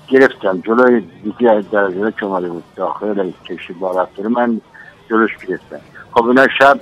گرفتم. 0.08 0.60
جلوی 0.60 1.02
یکی 1.24 1.48
از 1.48 1.70
درجه 1.70 2.12
که 2.12 2.26
اومده 2.26 2.48
بود 2.48 2.64
داخل 2.76 3.32
کشتی 3.48 3.72
با 3.72 4.02
رفتاره 4.02 4.28
من 4.28 4.60
جلوش 5.12 5.30
گرفتم 5.48 5.80
خب 6.12 6.24
اینا 6.24 6.46
شب 6.58 6.80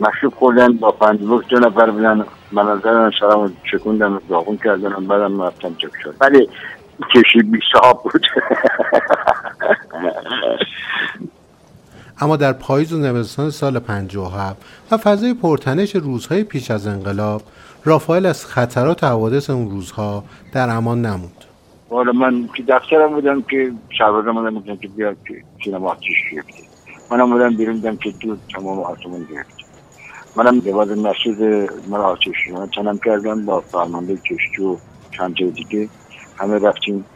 مشروب 0.00 0.34
خوردن 0.34 0.72
با 0.72 0.90
پنجبوک 0.90 1.48
دو 1.48 1.58
نفر 1.58 1.90
بودن. 1.90 2.24
مناظر 2.52 3.10
سلام 3.20 3.56
چکوندن 3.72 4.18
داغون 4.28 4.56
کردن 4.56 5.06
بعدم 5.06 5.42
رفتم 5.42 5.74
چک 5.74 5.90
شد. 6.02 6.14
ولی 6.20 6.48
کشی 7.14 7.42
بی 7.42 7.60
صاحب 7.72 7.98
بود. 8.02 8.26
اما 12.20 12.36
در 12.36 12.52
پاییز 12.52 12.92
و 12.92 12.98
نوستان 12.98 13.50
سال 13.50 13.78
57 13.78 14.64
و 14.90 14.96
فضای 14.96 15.34
پرتنش 15.34 15.96
روزهای 15.96 16.44
پیش 16.44 16.70
از 16.70 16.86
انقلاب 16.86 17.42
رافائل 17.84 18.26
از 18.26 18.46
خطرات 18.46 19.04
و 19.04 19.06
حوادث 19.06 19.50
اون 19.50 19.70
روزها 19.70 20.24
در 20.52 20.70
امان 20.70 21.02
نموند. 21.02 21.44
حالا 21.90 22.12
من 22.12 22.48
که 22.56 22.62
دفترم 22.62 23.14
بودم 23.14 23.42
که 23.42 23.72
شهرازم 23.98 24.50
بودم 24.50 24.76
که 24.76 24.88
بیاد 24.88 25.16
که 25.28 25.42
سینما 25.64 25.90
آتیش 25.90 26.16
گرفته. 26.32 26.65
منم 27.10 27.30
بودم 27.30 27.56
بیرون 27.56 27.74
دیدم 27.74 27.96
که 27.96 28.10
دود 28.10 28.40
تمام 28.54 28.78
آسمون 28.78 29.26
گرفت. 29.30 29.56
منم 30.36 30.60
بعد 30.60 30.98
مسجد 30.98 31.42
من 31.88 31.98
آتیش 31.98 32.36
من 32.52 32.66
تنم 32.66 32.98
کردم 32.98 33.44
با 33.44 33.60
فرمانده 33.60 34.16
کشتی 34.16 34.62
و 34.62 34.76
چند 35.10 35.34
جای 35.34 35.50
دیگه. 35.50 35.88
همه 36.38 36.58
رفتیم. 36.58 37.06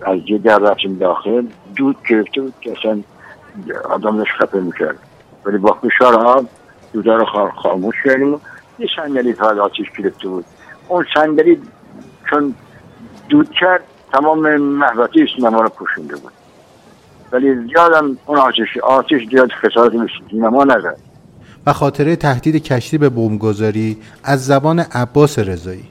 از 0.00 0.18
یه 0.28 0.38
در 0.38 0.58
رفتیم 0.58 0.98
داخل. 0.98 1.46
دود 1.76 1.96
گرفته 2.08 2.40
بود 2.40 2.54
که 2.60 2.74
اصلا 2.78 3.02
آدم 3.90 4.16
داشت 4.16 4.32
خفه 4.32 4.60
می‌کرد. 4.60 4.98
ولی 5.44 5.58
با 5.58 5.72
فشار 5.82 6.14
آب 6.14 6.46
دودا 6.92 7.16
رو 7.16 7.24
خا- 7.24 7.54
خاموش 7.62 7.94
کردیم 8.04 8.40
یه 8.78 8.88
صندلی 8.96 9.32
فقط 9.32 9.56
آتیش 9.56 9.86
گرفته 9.98 10.28
بود. 10.28 10.44
اون 10.88 11.06
صندلی 11.14 11.62
چون 12.30 12.54
دود 13.28 13.50
کرد 13.60 13.84
تمام 14.12 14.56
محوطه 14.56 15.26
سینما 15.36 15.60
رو 15.60 15.68
پوشونده 15.68 16.16
بود. 16.16 16.32
ولی 17.32 17.54
زیادم 17.54 18.18
اون 18.26 18.38
آتش 18.38 18.76
آتش 18.82 19.28
زیاد 19.30 19.50
خسارت 19.52 19.92
سینما 20.30 20.64
نداد 20.64 20.96
و 21.66 21.72
خاطره 21.72 22.16
تهدید 22.16 22.62
کشتی 22.62 22.98
به 22.98 23.08
بمبگذاری 23.08 23.96
از 24.24 24.46
زبان 24.46 24.78
عباس 24.78 25.38
رضایی. 25.38 25.84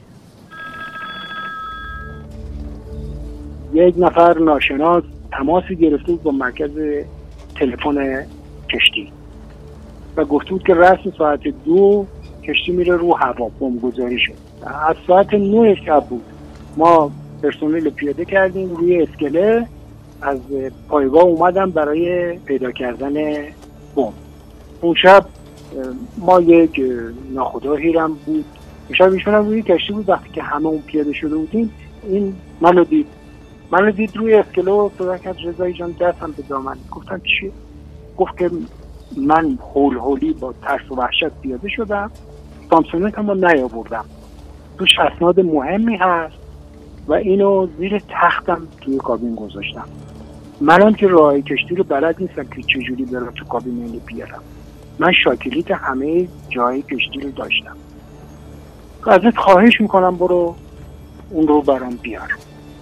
یک 3.74 3.94
نفر 3.98 4.38
ناشناس 4.38 5.04
تماسی 5.32 5.76
گرفته 5.76 6.06
بود 6.06 6.22
با 6.22 6.30
مرکز 6.30 6.70
تلفن 7.54 8.24
کشتی 8.70 9.12
و 10.16 10.24
گفته 10.24 10.50
بود 10.50 10.62
که 10.62 10.74
رسم 10.74 11.12
ساعت 11.18 11.40
دو 11.64 12.06
کشتی 12.44 12.72
میره 12.72 12.96
رو 12.96 13.16
هوا 13.16 13.50
بمبگذاری 13.60 14.18
شد. 14.18 14.32
از 14.88 14.96
ساعت 15.06 15.34
نه 15.34 15.74
شب 15.74 16.04
بود. 16.08 16.24
ما 16.76 17.10
پرسنل 17.42 17.90
پیاده 17.90 18.24
کردیم 18.24 18.74
روی 18.74 19.02
اسکله. 19.02 19.66
از 20.22 20.38
پایگاه 20.88 21.22
اومدم 21.22 21.70
برای 21.70 22.32
پیدا 22.38 22.70
کردن 22.70 23.14
بمب. 23.96 24.12
اون 24.80 24.94
شب 24.94 25.26
ما 26.18 26.40
یک 26.40 26.80
اه، 26.80 27.12
ناخداهی 27.34 27.96
هم 27.96 28.16
بود. 28.26 28.44
شب 28.92 29.12
ایشون 29.12 29.34
هم 29.34 29.46
روی 29.46 29.62
کشتی 29.62 29.92
بود. 29.92 30.08
وقتی 30.08 30.30
که 30.30 30.42
همه 30.42 30.66
اون 30.66 30.82
پیاده 30.86 31.12
شده 31.12 31.36
بودیم 31.36 31.72
این 32.02 32.34
منو 32.60 32.84
دید. 32.84 33.06
منو 33.70 33.90
دید 33.90 34.16
روی 34.16 34.34
اسکله 34.34 34.70
و 34.70 34.90
صدا 34.98 35.18
کرد. 35.18 35.36
رضایی 35.44 35.74
جان 35.74 35.92
دستم 36.00 36.32
به 36.32 36.42
دامن 36.42 36.76
گفتم 36.90 37.20
چیه 37.20 37.52
گفت 38.16 38.38
که 38.38 38.50
من 39.16 39.58
هول 39.74 39.96
هولی 39.96 40.32
با 40.32 40.54
ترس 40.62 40.90
و 40.90 40.94
وحشت 40.94 41.40
پیاده 41.42 41.68
شدم. 41.68 42.10
سامسونت 42.70 43.18
هم 43.18 43.44
نیاوردم. 43.44 44.04
توش 44.78 44.98
اسناد 44.98 45.40
مهمی 45.40 45.96
هست. 45.96 46.45
و 47.08 47.12
اینو 47.12 47.68
زیر 47.78 47.98
تختم 48.08 48.68
توی 48.80 48.96
کابین 48.96 49.34
گذاشتم. 49.34 49.84
منم 50.60 50.94
که 50.94 51.08
راه 51.08 51.40
کشتی 51.40 51.74
رو 51.74 51.84
بلد 51.84 52.16
نیستم 52.18 52.44
که 52.44 52.62
چجوری 52.62 53.04
برم 53.04 53.32
تو 53.36 53.44
کابین 53.44 53.82
اینو 53.82 53.98
بیارم. 54.06 54.42
من 54.98 55.12
شاکلیت 55.24 55.70
همه 55.70 56.28
جای 56.48 56.82
کشتی 56.82 57.20
رو 57.20 57.30
داشتم. 57.30 57.76
ازت 59.06 59.36
خواهش 59.36 59.80
می‌کنم 59.80 60.16
برو 60.16 60.54
اون 61.30 61.48
رو 61.48 61.62
برام 61.62 61.98
بیار. 62.02 62.28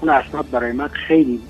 اون 0.00 0.10
اسناد 0.10 0.50
برای 0.50 0.72
من 0.72 0.88
خیلی 0.88 1.40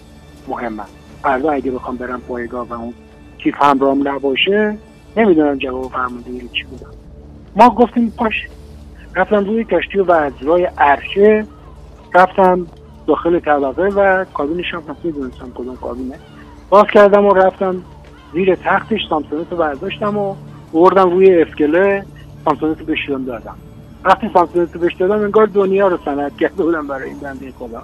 مهمه. 0.49 0.83
فردا 1.23 1.51
اگه 1.51 1.71
بخوام 1.71 1.97
برم 1.97 2.21
پایگاه 2.21 2.69
و 2.69 2.73
اون 2.73 2.95
کیف 3.39 3.55
همراهم 3.59 4.09
نباشه 4.09 4.79
نمی‌دونم 5.17 5.59
جواب 5.59 5.93
فرمانده 5.93 6.31
رو 6.31 6.49
چی 6.49 6.65
بودم 6.65 6.91
ما 7.57 7.71
گفتیم 7.71 8.13
پاش 8.17 8.35
رفتم 9.17 9.45
روی 9.45 9.65
کشتی 9.65 9.99
و 9.99 10.13
از 10.13 10.33
راه 10.43 10.61
عرشه 10.61 11.47
رفتم 12.15 12.67
داخل 13.07 13.39
طبقه 13.39 13.89
و 13.89 14.25
کابینش 14.25 14.75
هم 14.75 14.83
می‌دونستم 15.05 15.51
کدوم 15.55 15.77
کابینه. 15.77 16.19
باز 16.71 16.85
کردم 16.95 17.27
و 17.27 17.35
رفتم 17.35 17.83
زیر 18.33 18.55
تختش 18.55 19.01
سامسونت 19.09 19.47
رو 19.51 19.57
برداشتم 19.57 20.17
و 20.17 20.35
بردم 20.73 21.11
روی 21.11 21.43
اسکله 21.43 22.05
سامسونت 22.45 22.81
رو 22.81 22.87
بشیدم 22.87 23.25
دادم. 23.25 23.57
وقتی 24.05 24.31
سامسونت 24.35 24.75
رو 24.75 24.81
بهش 24.81 24.95
دادم 24.95 25.23
انگار 25.23 25.47
دنیا 25.47 25.89
رو 25.89 25.99
سند 26.05 26.37
کرده 26.37 26.63
بودم 26.63 26.87
برای 26.87 27.09
این 27.09 27.19
بنده 27.19 27.53
خدا. 27.59 27.83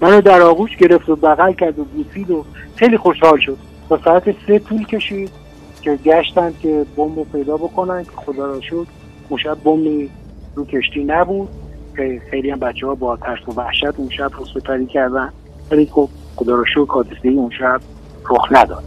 منو 0.00 0.20
در 0.20 0.42
آغوش 0.42 0.76
گرفت 0.76 1.08
و 1.08 1.16
بغل 1.16 1.52
کرد 1.52 1.78
و 1.78 1.84
بوسید 1.84 2.30
و 2.30 2.44
خیلی 2.76 2.96
خوشحال 2.96 3.38
شد. 3.40 3.56
تا 3.88 4.00
ساعت 4.04 4.34
سه 4.46 4.58
طول 4.58 4.84
کشید 4.84 5.30
که 5.82 5.98
گشتن 6.04 6.52
که 6.62 6.86
بمب 6.96 7.32
پیدا 7.32 7.56
بکنن 7.56 8.04
که 8.04 8.10
خدا 8.16 8.46
را 8.46 8.60
شد 8.60 8.86
اون 9.28 9.40
شب 9.40 9.56
بمبی 9.64 10.10
رو 10.54 10.64
کشتی 10.64 11.04
نبود. 11.04 11.48
که 11.96 12.22
خیلی 12.30 12.50
هم 12.50 12.58
بچه 12.58 12.86
ها 12.86 12.94
با 12.94 13.16
ترس 13.16 13.48
و 13.48 13.52
وحشت 13.52 13.84
اون 13.96 14.10
شب 14.10 14.30
رسوپری 14.40 14.86
کردن 14.86 15.32
ولی 15.70 15.86
خب 15.86 16.08
خدا 16.36 16.64
شکر 16.64 16.92
حادثه 16.92 17.28
اون 17.28 17.50
شب 17.50 17.80
رخ 18.30 18.48
نداد 18.50 18.84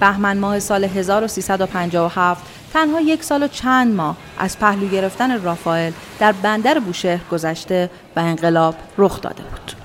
بهمن 0.00 0.38
ماه 0.38 0.58
سال 0.58 0.84
1357 0.84 2.46
تنها 2.72 3.00
یک 3.00 3.24
سال 3.24 3.42
و 3.42 3.48
چند 3.48 3.94
ماه 3.94 4.16
از 4.38 4.58
پهلو 4.58 4.88
گرفتن 4.88 5.42
رافائل 5.42 5.92
در 6.18 6.32
بندر 6.32 6.78
بوشهر 6.78 7.20
گذشته 7.32 7.90
و 8.16 8.20
انقلاب 8.20 8.74
رخ 8.98 9.20
داده 9.20 9.42
بود. 9.42 9.79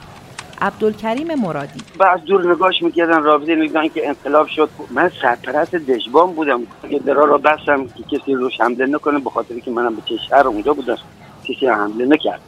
عبدالکریم 0.61 1.27
مرادی. 1.35 1.81
بعد 1.97 2.23
دور 2.23 2.51
نگاش 2.51 2.81
می‌کردن 2.81 3.23
رابطه 3.23 3.55
میگن 3.55 3.87
که 3.87 4.07
انقلاب 4.07 4.47
شد. 4.47 4.69
من 4.89 5.11
سرپرست 5.21 5.75
دژبان 5.75 6.33
بودم. 6.33 6.61
که 6.89 6.99
درا 6.99 7.25
را 7.25 7.37
بستم 7.37 7.87
که 7.87 8.17
کسی 8.17 8.33
روش 8.33 8.61
حمله 8.61 8.85
نکنه 8.85 9.19
به 9.19 9.29
خاطر 9.29 9.59
که 9.59 9.71
منم 9.71 9.95
به 9.95 10.01
چه 10.05 10.15
شهر 10.29 10.47
اونجا 10.47 10.73
بودم. 10.73 10.97
کسی 11.43 11.67
حمله 11.67 12.05
نکرد. 12.05 12.39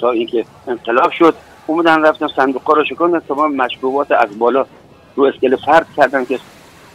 تا 0.00 0.10
اینکه 0.10 0.44
انقلاب 0.68 1.10
شد 1.10 1.34
اومدن 1.66 2.02
رفتم 2.02 2.28
صندوق 2.36 2.70
رو 2.70 2.84
شکندن 2.84 3.20
تمام 3.20 3.56
مشروبات 3.56 4.10
از 4.12 4.38
بالا 4.38 4.66
رو 5.16 5.24
اسکله 5.24 5.56
فرد 5.56 5.86
کردن 5.96 6.24
که 6.24 6.38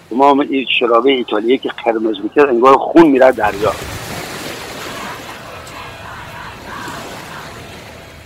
تمام 0.09 0.39
این 0.39 0.65
شرابه 0.79 1.11
ایتالیایی 1.11 1.57
که 1.57 1.69
قرمز 1.69 2.15
می‌کرد 2.23 2.49
انگار 2.49 2.77
خون 2.77 3.07
میره 3.07 3.31
دریا. 3.31 3.71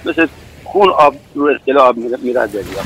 مثل 0.05 0.27
خون 0.73 0.89
آب 0.89 1.15
رو 1.35 1.45
اسکله 1.45 1.79
آب 1.79 1.97
میره 1.97 2.17
دریا 2.33 2.81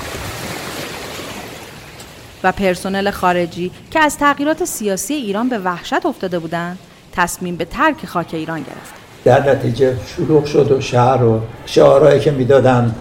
و 2.44 2.52
پرسنل 2.52 3.12
خارجی 3.12 3.72
که 3.92 4.00
از 4.00 4.18
تغییرات 4.18 4.66
سیاسی 4.66 5.14
ایران 5.14 5.50
به 5.50 5.60
وحشت 5.60 6.06
افتاده 6.06 6.40
بودند 6.40 6.78
تصمیم 7.12 7.56
به 7.56 7.66
ترک 7.66 8.06
خاک 8.06 8.34
ایران 8.34 8.60
گرفت. 8.60 8.94
در 9.24 9.52
نتیجه 9.52 9.96
شلوغ 10.08 10.46
شد 10.46 10.72
و 10.72 10.82
شهر 10.82 11.24
و 11.24 11.42
شعارهایی 11.66 12.20
که 12.20 12.32
می‌دادن 12.32 12.96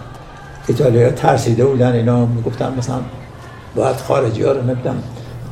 ایتالیا 0.67 1.11
ترسیده 1.11 1.65
بودن 1.65 1.91
اینا 1.91 2.25
می‌گفتن 2.25 2.73
مثلا 2.77 3.01
باید 3.75 3.95
خارجی 3.95 4.43
ها 4.43 4.51
رو 4.51 4.61
نمی‌دونم 4.61 5.03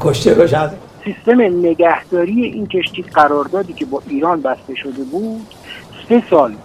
کشته 0.01 0.33
باشن 0.33 0.69
سیستم 1.03 1.41
نگهداری 1.41 2.43
این 2.43 2.67
کشتی 2.67 3.01
قراردادی 3.01 3.73
که 3.73 3.85
با 3.85 4.01
ایران 4.07 4.41
بسته 4.41 4.75
شده 4.75 5.03
بود 5.11 5.47
سه 6.09 6.23
سال 6.29 6.55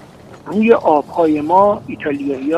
روی 0.46 0.72
آبهای 0.72 1.40
ما 1.40 1.82
ایتالیایی 1.86 2.54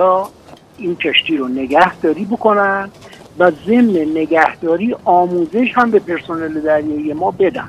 این 0.79 0.97
کشتی 0.97 1.37
رو 1.37 1.49
نگهداری 1.49 2.25
بکنن 2.25 2.91
و 3.39 3.51
ضمن 3.67 3.97
نگهداری 4.15 4.97
آموزش 5.05 5.73
هم 5.75 5.91
به 5.91 5.99
پرسنل 5.99 6.61
دریایی 6.61 7.13
ما 7.13 7.31
بدن 7.31 7.69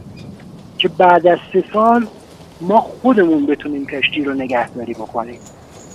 که 0.78 0.88
بعد 0.88 1.28
از 1.28 1.40
سه 1.54 1.64
سال 1.74 2.08
ما 2.62 2.82
خودمون 2.82 3.46
بتونیم 3.46 3.86
کشتی 3.86 4.24
رو 4.24 4.34
نگهداری 4.34 4.94
بکنیم. 4.94 5.40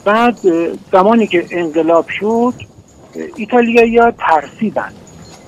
بعد 0.05 0.39
زمانی 0.93 1.27
که 1.27 1.47
انقلاب 1.51 2.09
شد 2.09 2.55
ایتالیایی 3.37 3.99
ها 3.99 4.11
ترسیدن. 4.11 4.93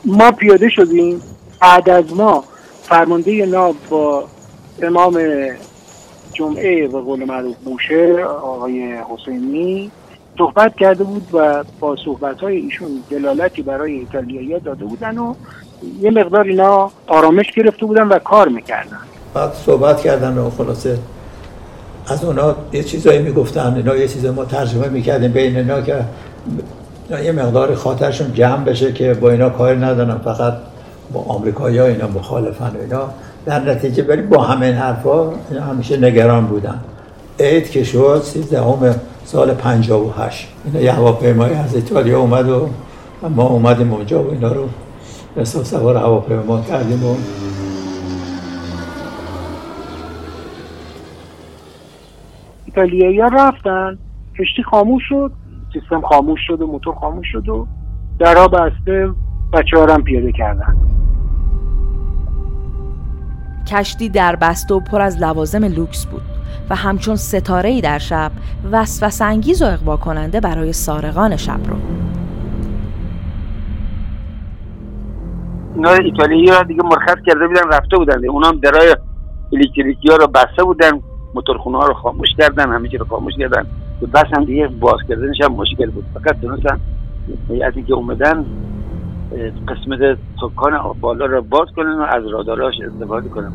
ما 0.04 0.30
پیاده 0.30 0.68
شدیم. 0.68 1.22
بعد 1.60 1.90
از 1.90 2.12
ما 2.12 2.44
فرمانده 2.82 3.46
ناب 3.46 3.76
با 3.90 4.24
امام 4.82 5.20
جمعه 6.32 6.88
و 6.88 7.00
قول 7.00 7.24
معروف 7.24 7.56
بوشه 7.64 8.24
آقای 8.24 8.94
حسینی 9.08 9.90
صحبت 10.38 10.76
کرده 10.76 11.04
بود 11.04 11.26
و 11.32 11.64
با 11.80 11.96
صحبت 12.04 12.40
های 12.40 12.56
ایشون 12.56 12.88
دلالتی 13.10 13.62
برای 13.62 13.92
ایتالیایی 13.92 14.60
داده 14.60 14.84
بودن 14.84 15.18
و 15.18 15.34
یه 16.00 16.10
مقدار 16.10 16.44
اینا 16.44 16.90
آرامش 17.06 17.52
گرفته 17.56 17.86
بودن 17.86 18.08
و 18.08 18.18
کار 18.18 18.48
می‌کردن. 18.48 18.98
بعد 19.34 19.52
صحبت 19.52 20.00
کردن 20.00 20.38
و 20.38 20.50
خلاصه 20.50 20.98
از 22.06 22.24
اونا 22.24 22.56
یه 22.72 22.82
چیزایی 22.82 23.18
می‌گفتن 23.18 23.74
اینا 23.74 23.96
یه 23.96 24.08
چیز 24.08 24.26
ما 24.26 24.44
ترجمه 24.44 24.88
می‌کردیم 24.88 25.32
بین 25.32 25.56
اینا 25.56 25.80
که 25.80 26.04
یه 27.24 27.32
مقدار 27.32 27.74
خاطرشون 27.74 28.34
جمع 28.34 28.64
بشه 28.64 28.92
که 28.92 29.14
با 29.14 29.30
اینا 29.30 29.50
کار 29.50 29.74
ندارن 29.74 30.18
فقط 30.18 30.54
با 31.12 31.20
آمریکایی 31.20 31.78
ها 31.78 31.86
اینا 31.86 32.08
مخالفن 32.08 32.76
اینا. 32.80 33.10
در 33.46 33.60
نتیجه 33.60 34.02
ولی 34.02 34.22
با 34.22 34.42
همین 34.42 34.74
حرفا 34.74 35.30
همیشه 35.70 35.96
نگران 35.96 36.46
بودن. 36.46 36.80
عید 37.40 37.70
که 37.70 37.84
شد 37.84 38.20
سیزدهم 38.24 38.94
سال 39.24 39.54
58 39.54 40.48
اینا 40.64 40.80
یه 40.80 40.92
هواپیمایی 40.92 41.54
از 41.54 41.74
ایتالیا 41.74 42.20
اومد 42.20 42.48
و 42.48 42.68
ما 43.28 43.42
اومدیم 43.42 43.92
اونجا 43.92 44.22
و 44.22 44.30
اینا 44.30 44.52
رو 44.52 44.68
حساب 45.36 45.64
سوار 45.64 45.96
هواپیما 45.96 46.60
کردیم 46.60 47.06
و 47.06 47.16
ایتالیایی 52.66 53.20
رفتن. 53.32 53.98
کشتی 54.38 54.62
خاموش 54.62 55.02
شد. 55.08 55.32
سیستم 55.72 56.00
خاموش 56.00 56.40
شد 56.46 56.62
و 56.62 56.66
موتور 56.66 56.94
خاموش 56.94 57.26
شد 57.32 57.48
و 57.48 57.66
درها 58.18 58.48
بسته 58.48 59.10
بچه 59.52 59.76
هم 59.88 60.04
پیاده 60.04 60.32
کردن. 60.32 60.76
کشتی 63.70 64.08
در 64.08 64.36
بسته 64.36 64.74
و 64.74 64.80
پر 64.80 65.00
از 65.00 65.22
لوازم 65.22 65.64
لوکس 65.64 66.06
بود 66.06 66.22
و 66.70 66.74
همچون 66.74 67.16
ستاره 67.16 67.68
ای 67.68 67.80
در 67.80 67.98
شب 67.98 68.30
وسوسه 68.72 69.24
انگیز 69.24 69.62
و 69.62 69.64
اقوا 69.64 69.96
کننده 69.96 70.40
برای 70.40 70.72
سارقان 70.72 71.36
شب 71.36 71.60
رو. 71.68 71.76
اینا 75.74 75.90
ایتالیایی 75.90 76.64
دیگه 76.68 76.82
مرخص 76.82 77.16
کرده 77.26 77.48
بودن 77.48 77.68
رفته 77.68 77.96
بودن. 77.96 78.28
اونا 78.28 78.48
هم 78.48 78.58
درای 78.58 78.96
الکتریکی 79.52 80.08
ها 80.10 80.16
رو 80.16 80.26
بسته 80.26 80.64
بودن 80.64 80.90
موتورخونه 81.34 81.78
ها 81.78 81.86
رو 81.86 81.94
خاموش 81.94 82.28
کردن 82.38 82.72
همه 82.72 82.88
چی 82.88 82.96
رو 82.96 83.06
خاموش 83.06 83.34
کردن. 83.38 83.66
بس 84.14 84.24
هم 84.36 84.44
دیگه 84.44 84.68
باز 84.68 84.98
کردنش 85.08 85.40
هم 85.44 85.52
مشکل 85.52 85.90
بود. 85.90 86.04
فقط 86.14 86.40
تونستن 86.40 86.80
از 87.66 87.74
که 87.86 87.94
اومدن 87.94 88.44
قسمت 89.68 90.18
سکان 90.40 90.80
بالا 91.00 91.26
رو 91.26 91.42
باز 91.42 91.68
کنن 91.76 91.92
و 91.92 92.02
از 92.02 92.26
راداراش 92.26 92.74
استفاده 92.80 93.28
کنن 93.28 93.52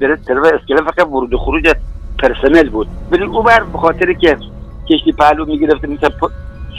در 0.00 0.16
طرف 0.16 0.44
اسکله 0.44 0.76
فقط 0.76 1.06
ورود 1.06 1.34
و 1.34 1.38
خروج 1.38 1.72
پرسنل 2.18 2.68
بود. 2.68 2.86
ولی 3.10 3.24
او 3.24 3.42
بر 3.42 3.62
به 3.72 3.78
خاطر 3.78 4.12
که 4.12 4.36
کشتی 4.90 5.12
پهلو 5.12 5.46
می‌گرفته 5.46 5.88
مثل 5.88 6.10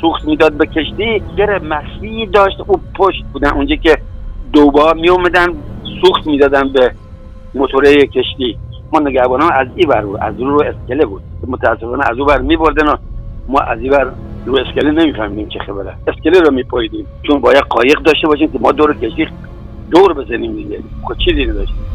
سوخت 0.02 0.26
می‌داد 0.26 0.54
به 0.54 0.66
کشتی 0.66 1.22
در 1.38 1.60
مخفی 1.60 2.26
داشت. 2.26 2.58
او 2.68 2.80
پشت 2.96 3.24
بودن. 3.34 3.50
اونجا 3.50 3.76
که 3.76 3.98
دوبا 4.54 4.94
می 4.94 5.10
اومدن 5.10 5.48
سوخت 6.02 6.28
می‌دادن 6.28 6.74
به 6.74 6.92
موتوره 7.54 8.08
کشتی. 8.08 8.58
ما 8.94 9.00
نگهبان 9.00 9.42
از 9.42 9.68
این 9.76 9.90
بر 9.90 10.06
از 10.22 10.40
رو 10.40 10.64
اسکله 10.64 11.06
بود. 11.06 11.22
متاسفانه 11.48 12.04
از 12.10 12.18
او 12.20 12.26
بر 12.26 12.42
می 12.42 12.58
بردن 12.58 12.88
و 12.88 12.96
ما 13.48 13.60
از 13.60 13.80
این 13.80 13.92
بر 13.92 14.12
رو 14.46 14.58
اسکله 14.60 14.92
نمیفهمیدیم 14.92 15.50
چه 15.50 15.60
خبره. 15.60 15.96
اسکله 16.08 16.40
رو 16.40 16.54
میپاییدیم 16.54 17.08
چون 17.24 17.40
باید 17.40 17.64
قایق 17.64 18.00
داشته 18.00 18.28
باشیم 18.28 18.52
که 18.52 18.60
ما 18.60 18.72
دور 18.72 18.94
کشتی 18.94 19.28
دور 19.92 20.14
بزنیم 20.14 20.56
دیگه. 20.56 20.80
خود 21.04 21.18
چیزی 21.18 21.46
نداشتیم. 21.46 21.95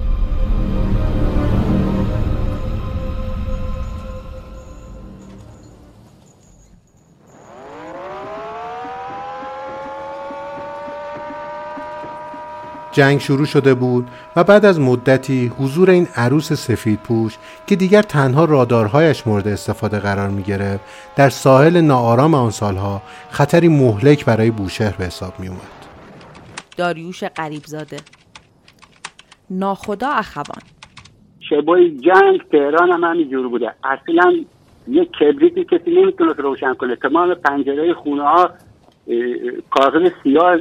جنگ 12.93 13.21
شروع 13.21 13.47
شده 13.47 13.75
بود 13.75 14.09
و 14.37 14.45
بعد 14.45 14.65
از 14.65 14.81
مدتی 14.81 15.53
حضور 15.59 15.91
این 15.91 16.09
عروس 16.17 16.53
سفید 16.53 16.99
پوش 16.99 17.37
که 17.67 17.77
دیگر 17.77 18.03
تنها 18.03 18.45
رادارهایش 18.45 19.27
مورد 19.27 19.49
استفاده 19.49 19.99
قرار 19.99 20.29
می 20.29 20.43
گرفت 20.43 20.85
در 21.17 21.29
ساحل 21.29 21.81
ناآرام 21.81 22.35
آن 22.35 22.51
سالها 22.51 23.03
خطری 23.31 23.69
مهلک 23.69 24.25
برای 24.25 24.51
بوشهر 24.51 24.97
به 24.97 25.05
حساب 25.05 25.33
می 25.39 25.49
اومد. 25.49 25.61
داریوش 26.77 27.25
قریبزاده 27.25 27.97
ناخدا 29.51 30.09
اخوان. 30.09 30.63
شبای 31.51 31.91
جنگ 31.91 32.41
تهران 32.53 32.93
هم 32.93 33.05
همینجور 33.05 33.49
بوده. 33.49 33.75
اصلا 33.85 34.45
یک 34.89 35.11
کبریتی 35.13 35.65
کسی 35.65 35.91
نمی‌تونه 35.91 36.33
روشن 36.33 36.75
کنه. 36.75 36.97
تمام 36.97 37.35
پنجره 37.35 37.95
خونه 37.95 38.23
ها 38.23 38.51
کاغذ 39.71 40.11
سیاه 40.23 40.57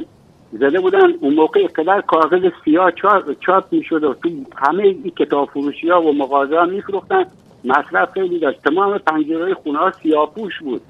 زده 0.52 0.80
بودن. 0.80 1.12
اون 1.20 1.34
موقع 1.34 1.66
قدر 1.66 2.00
کاغذ 2.00 2.48
سیاه 2.64 2.90
چاپ, 2.90 3.40
چاپ 3.40 3.64
می 3.72 3.84
شد 3.84 4.04
و 4.04 4.14
تو 4.14 4.28
همه 4.56 4.82
این 4.82 5.12
کتاب 5.18 5.48
فروشی 5.48 5.88
ها 5.88 6.02
و 6.02 6.12
مغازه 6.12 6.58
ها 6.58 6.64
می 6.64 6.82
فروختن 6.82 7.24
مصرف 7.64 8.12
خیلی 8.12 8.38
داشت. 8.38 8.62
تمام 8.62 8.98
پنجره 8.98 9.54
خونه 9.54 9.78
ها 9.78 9.90
سیاه 9.90 10.34
پوش 10.34 10.58
بود. 10.58 10.80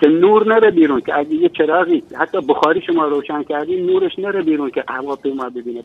که 0.00 0.08
نور 0.08 0.46
نره 0.46 0.70
بیرون. 0.70 1.00
که 1.00 1.18
اگه 1.18 1.34
یه 1.34 1.48
چراغی 1.48 2.02
حتی 2.18 2.40
بخاری 2.40 2.80
شما 2.80 3.04
روشن 3.04 3.42
کردی 3.42 3.80
نورش 3.80 4.18
نره 4.18 4.42
بیرون 4.42 4.70
که 4.70 4.84
هواپیما 4.88 5.48
ببینه. 5.48 5.82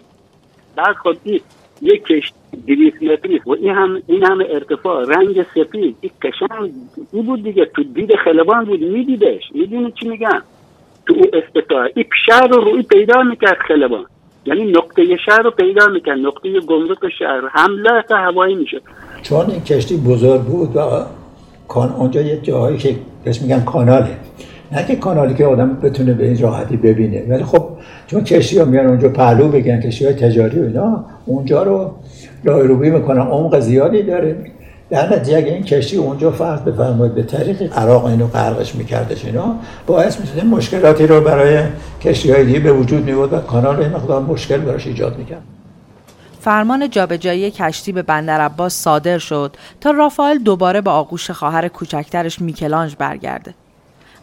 بعد 0.76 0.96
خود 0.96 1.20
این 1.24 1.42
یک 1.82 2.04
کشت 2.04 2.34
دیویس 2.66 2.94
متری 3.02 3.42
و 3.46 3.52
این 3.52 3.76
هم 3.76 4.02
این 4.08 4.24
هم 4.24 4.40
ارتفاع. 4.40 5.06
رنگ 5.06 5.44
سفید. 5.44 5.96
این 6.02 6.12
قشنگ 6.22 6.72
این 7.14 7.26
بود 7.26 7.44
دیگه. 7.44 7.66
تو 7.66 7.84
دید 7.84 8.16
خلبان 8.16 8.66
بود. 8.66 8.82
میدیدش. 8.82 9.52
می‌دونی 9.54 9.92
چی 9.92 10.08
میگم؟ 10.08 10.42
تو 11.08 11.14
او 11.14 11.26
استطاعه 11.34 11.92
این 11.96 12.06
شهر 12.26 12.48
رو 12.48 12.62
روی 12.62 12.84
پیدا 12.84 13.24
می‌کرد 13.24 13.58
خلبان 13.68 14.06
یعنی 14.46 14.72
نقطه 14.72 15.18
شهر 15.26 15.42
رو 15.42 15.52
پیدا 15.52 15.88
می‌کرد. 15.88 16.20
نقطه 16.20 16.60
گمرک 16.60 17.10
شهر. 17.20 17.42
حمله 17.52 18.02
تا 18.10 18.18
هوایی 18.18 18.56
میشه 18.56 18.82
چون 19.22 19.46
این 19.50 19.62
کشتی 19.62 19.98
بزرگ 19.98 20.42
بود 20.42 20.76
و 20.76 20.80
کان 21.68 21.90
اونجا 21.90 22.22
یه 22.22 22.38
جایی 22.38 22.78
که 22.78 22.96
بهش 23.24 23.42
میگن 23.42 23.60
کاناله. 23.60 24.18
نه 24.72 24.86
که 24.88 24.96
کانالی 24.96 25.34
که 25.34 25.46
آدم 25.46 25.78
بتونه 25.84 26.14
به 26.14 26.26
این 26.26 26.42
راحتی 26.42 26.78
ببینه. 26.78 27.26
ولی 27.30 27.44
خب 27.44 27.68
چون 28.08 28.24
کشتی 28.24 28.60
ها 28.60 28.66
میان 28.66 28.86
اونجا 28.86 29.10
پهلو 29.10 29.48
بگن 29.48 29.82
کشتی 29.82 30.06
های 30.06 30.14
تجاری 30.14 30.60
و 30.60 30.64
اینا 30.64 31.06
اونجا 31.26 31.64
رو 31.64 31.92
راه 32.44 32.62
روبی 32.62 32.90
می‌کنن. 32.90 33.22
عمق 33.22 33.60
زیادی 33.60 34.04
داره. 34.04 34.52
در 34.90 35.16
نتیجه 35.16 35.38
اگه 35.38 35.52
این 35.54 35.64
کشتی 35.64 35.98
اونجا 35.98 36.32
فرض 36.32 36.60
بفرمایید 36.60 37.16
به 37.16 37.24
طریق 37.24 37.78
عراق 37.78 38.06
اینو 38.06 38.28
غرقش 38.28 38.76
میکردش 38.76 39.26
اینا 39.26 39.56
باعث 39.88 40.20
می‌شد 40.20 40.46
مشکلاتی 40.46 41.08
رو 41.08 41.22
برای 41.22 41.64
کشتی 42.02 42.32
های 42.32 42.46
دیگه 42.46 42.60
به 42.60 42.74
وجود 42.74 43.06
میورد 43.06 43.34
و 43.34 43.38
کانال 43.38 43.80
این 43.80 43.92
مقدار 43.92 44.22
مشکل 44.22 44.58
براش 44.58 44.88
ایجاد 44.88 45.18
می‌کرد. 45.18 45.42
فرمان 46.40 46.90
جابجایی 46.90 47.52
کشتی 47.52 47.92
به 47.92 48.02
بندر 48.02 48.42
عباس 48.42 48.74
صادر 48.74 49.18
شد 49.18 49.56
تا 49.82 49.92
رافائل 49.92 50.38
دوباره 50.38 50.82
به 50.82 50.90
آغوش 50.90 51.32
خواهر 51.32 51.68
کوچکترش 51.68 52.42
میکلانج 52.42 52.96
برگرده. 53.00 53.54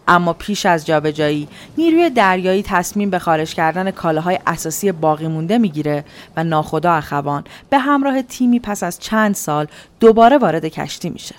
اما 0.08 0.32
پیش 0.32 0.66
از 0.66 0.86
جابجایی 0.86 1.48
نیروی 1.78 2.10
دریایی 2.10 2.62
تصمیم 2.66 3.10
به 3.10 3.18
خارج 3.18 3.54
کردن 3.54 3.90
کالاهای 3.90 4.38
اساسی 4.46 4.92
باقی 4.92 5.26
مونده 5.26 5.58
می‌گیره 5.58 6.04
و 6.36 6.44
ناخدا 6.44 6.92
اخوان 6.92 7.44
به 7.70 7.78
همراه 7.78 8.22
تیمی 8.22 8.60
پس 8.60 8.82
از 8.82 8.98
چند 8.98 9.34
سال 9.34 9.66
دوباره 10.00 10.38
وارد 10.38 10.64
کشتی 10.64 11.10
میشه. 11.10 11.34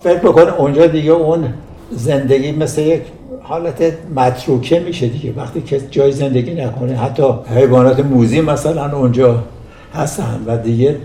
فکر 0.00 0.18
بکن 0.18 0.48
اونجا 0.48 0.86
دیگه 0.86 1.10
اون 1.10 1.54
زندگی 1.90 2.52
مثل 2.52 2.82
یک 2.82 3.02
حالت 3.42 3.92
متروکه 4.16 4.80
میشه 4.80 5.08
دیگه. 5.08 5.32
وقتی 5.36 5.60
که 5.62 5.80
جای 5.90 6.12
زندگی 6.12 6.54
نکنه 6.54 6.96
حتی 6.96 7.22
حیوانات 7.54 8.00
موزی 8.00 8.40
مثلا 8.40 8.98
اونجا 8.98 9.44
هستن 9.94 10.44
و 10.46 10.56
دیگه 10.56 10.96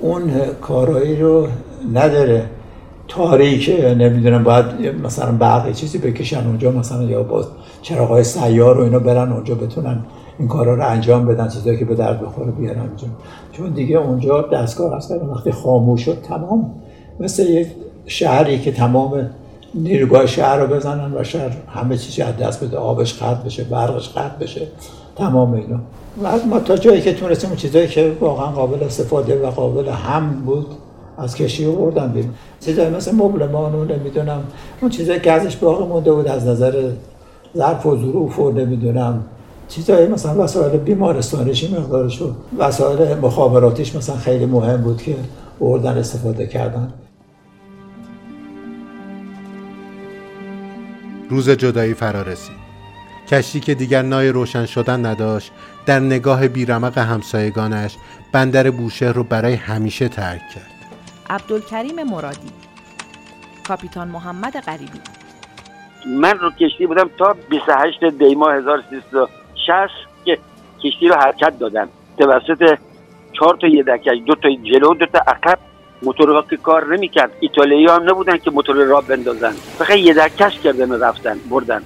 اون 0.00 0.32
کارایی 0.60 1.16
رو 1.16 1.48
نداره. 1.94 2.46
تاریک 3.08 3.70
نمی‌دونم 3.98 4.44
باید 4.44 4.64
مثلا 5.04 5.32
برق 5.32 5.72
چیزی 5.72 5.98
بکشن 5.98 6.46
اونجا 6.46 6.70
مثلا 6.70 7.02
یا 7.02 7.22
باز 7.22 7.46
چراغ 7.82 8.22
سیار 8.22 8.80
و 8.80 8.82
اینا 8.82 8.98
برن 8.98 9.32
اونجا 9.32 9.54
بتونن 9.54 10.04
این 10.38 10.48
کارا 10.48 10.74
رو 10.74 10.86
انجام 10.86 11.26
بدن 11.26 11.48
چیزایی 11.48 11.78
که 11.78 11.84
به 11.84 11.94
درد 11.94 12.22
بخوره 12.22 12.50
بیارن 12.50 12.80
اونجا. 12.80 13.06
چون 13.52 13.70
دیگه 13.70 13.96
اونجا 13.96 14.42
دستگاه 14.42 14.96
هست 14.96 15.10
وقتی 15.10 15.52
خاموش 15.52 16.04
شد 16.04 16.18
تمام 16.22 16.74
مثل 17.20 17.42
یک 17.50 17.68
شهری 18.06 18.58
که 18.58 18.72
تمام 18.72 19.30
نیروگاه 19.74 20.26
شهر 20.26 20.56
رو 20.56 20.74
بزنن 20.74 21.14
و 21.14 21.24
شهر 21.24 21.50
همه 21.68 21.96
چیزی 21.96 22.22
از 22.22 22.36
دست 22.36 22.64
بده 22.64 22.76
آبش 22.76 23.22
قطع 23.22 23.44
بشه 23.44 23.64
برقش 23.64 24.08
قطع 24.08 24.38
بشه 24.40 24.66
تمام 25.16 25.52
اینا. 25.52 25.80
و 26.22 26.46
ما 26.46 26.60
تا 26.60 26.76
جایی 26.76 27.00
که 27.00 27.12
تونستیم 27.12 27.56
چیزایی 27.56 27.86
که 27.86 28.12
واقعا 28.20 28.46
قابل 28.46 28.84
استفاده 28.84 29.46
و 29.46 29.50
قابل 29.50 29.88
هم 29.88 30.42
بود 30.46 30.66
از 31.18 31.34
کشتی 31.34 31.64
رو 31.64 31.72
بردن 31.72 32.12
بیرون. 32.12 32.34
چیزایی 32.60 32.90
مثل 32.90 33.14
مبلمان 33.14 33.74
و 33.74 33.84
نمی‌دونم 33.84 34.42
اون 34.80 34.90
چیزایی 34.90 35.20
که 35.20 35.32
ازش 35.32 35.56
باقی 35.56 35.84
مونده 35.84 36.12
بود 36.12 36.28
از 36.28 36.46
نظر 36.46 36.90
ظرف 37.56 37.86
و 37.86 37.96
ظروف 37.96 38.38
و 38.38 38.50
نمی‌دونم. 38.50 39.24
چیزایی 39.68 40.06
مثلا 40.06 40.44
وسایل 40.44 40.80
بیمارستانشی 40.80 41.74
مقدارش 41.74 42.22
و 42.22 42.34
وسایل 42.58 43.18
مخابراتیش 43.18 43.96
مثلا 43.96 44.16
خیلی 44.16 44.46
مهم 44.46 44.82
بود 44.82 45.02
که 45.02 45.16
بردن 45.60 45.98
استفاده 45.98 46.46
کردن. 46.46 46.92
روز 51.30 51.50
جدایی 51.50 51.94
فرا 51.94 52.22
رسید. 52.22 52.68
کشتی 53.28 53.60
که 53.60 53.74
دیگر 53.74 54.02
نای 54.02 54.28
روشن 54.28 54.66
شدن 54.66 55.06
نداشت 55.06 55.52
در 55.86 56.00
نگاه 56.00 56.48
بیرمق 56.48 56.98
همسایگانش 56.98 57.96
بندر 58.32 58.70
بوشهر 58.70 59.12
رو 59.12 59.24
برای 59.24 59.54
همیشه 59.54 60.08
ترک 60.08 60.40
کرد. 60.54 60.77
عبدالکریم 61.30 62.02
مرادی. 62.02 62.50
کاپیتان 63.68 64.08
محمد 64.08 64.56
غریبی. 64.66 65.00
من 66.06 66.38
رو 66.38 66.50
کشتی 66.50 66.86
بودم 66.86 67.10
تا 67.18 67.36
28 67.50 68.04
دی 68.04 68.34
ماه 68.34 68.54
1360 68.54 69.28
که 70.24 70.38
کشتی 70.84 71.08
رو 71.08 71.14
حرکت 71.14 71.58
دادن 71.58 71.88
توسط 72.18 72.78
چهار 73.32 73.56
تا 73.56 73.66
یدکش 73.66 74.18
دو 74.26 74.34
تا 74.34 74.48
جلو 74.62 74.94
دو 74.94 75.06
تا 75.06 75.18
عقب. 75.18 75.58
موتورها 76.02 76.42
که 76.42 76.56
کار 76.56 76.96
نمی‌کرد 76.96 77.30
ایتالیایی 77.40 77.86
هم 77.86 78.02
نبودن 78.10 78.36
که 78.36 78.50
موتور 78.50 78.76
را 78.76 79.00
بندازن. 79.00 79.50
فقط 79.50 79.96
یدکش 79.96 80.58
کردن 80.58 80.90
و 80.90 81.04
رفتن 81.04 81.38
بردن. 81.50 81.82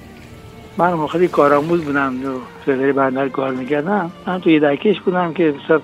من 0.78 0.92
موقعی 0.92 1.28
کارآموز 1.28 1.84
بودم 1.84 2.26
و 2.26 2.38
فدری 2.66 2.92
بندر 2.92 3.28
کار 3.28 3.50
می‌کردم. 3.50 4.10
من 4.26 4.40
تو 4.40 4.50
یدکش 4.50 5.00
بودم 5.00 5.34
که 5.34 5.52
بسیار 5.52 5.82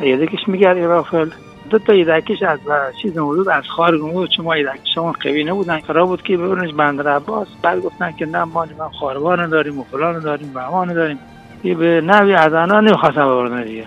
یدکش 0.00 0.48
میگرد 0.48 0.78
رافل. 0.78 1.30
دو 1.72 1.78
تا 1.78 1.94
یدکش 1.94 2.42
از 2.42 2.58
چیز 3.02 3.18
موجود 3.18 3.48
از 3.48 3.64
خارج 3.68 4.00
بود 4.00 4.30
چون 4.30 4.44
ما 4.44 4.56
یدکشمون 4.56 5.12
قوی 5.12 5.44
نبودن. 5.44 5.78
قرار 5.78 6.06
بود 6.06 6.22
که 6.22 6.36
ببرنش 6.36 6.72
بندر 6.72 7.16
عباس 7.16 7.48
بعد 7.62 7.80
گفتن 7.80 8.12
که 8.12 8.26
نه 8.26 8.44
ما 8.44 8.66
من 8.78 8.88
خاروان 8.88 9.48
داریم 9.48 9.78
و 9.78 9.84
فلان 9.84 10.20
داریم 10.20 10.52
و 10.54 10.58
امان 10.58 10.94
داریم. 10.94 11.18
یه 11.64 11.74
به 11.74 12.00
نوی 12.00 12.34
از 12.34 12.52
آنها 12.52 12.80
نمی‌خواستم 12.80 13.26
ببرن 13.26 13.64
دیگه. 13.64 13.86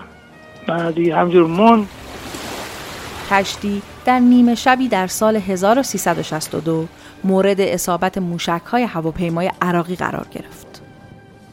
بعد 0.68 0.94
دیگه 0.94 1.16
همجور 1.16 1.46
مون 1.46 1.86
کشتی 3.30 3.82
در 4.04 4.18
نیمه 4.18 4.54
شبی 4.54 4.88
در 4.88 5.06
سال 5.06 5.36
1362 5.36 6.86
مورد 7.24 7.60
اصابت 7.60 8.18
موشک 8.18 8.62
های 8.70 8.82
هواپیمای 8.82 9.50
عراقی 9.62 9.96
قرار 9.96 10.26
گرفت. 10.32 10.55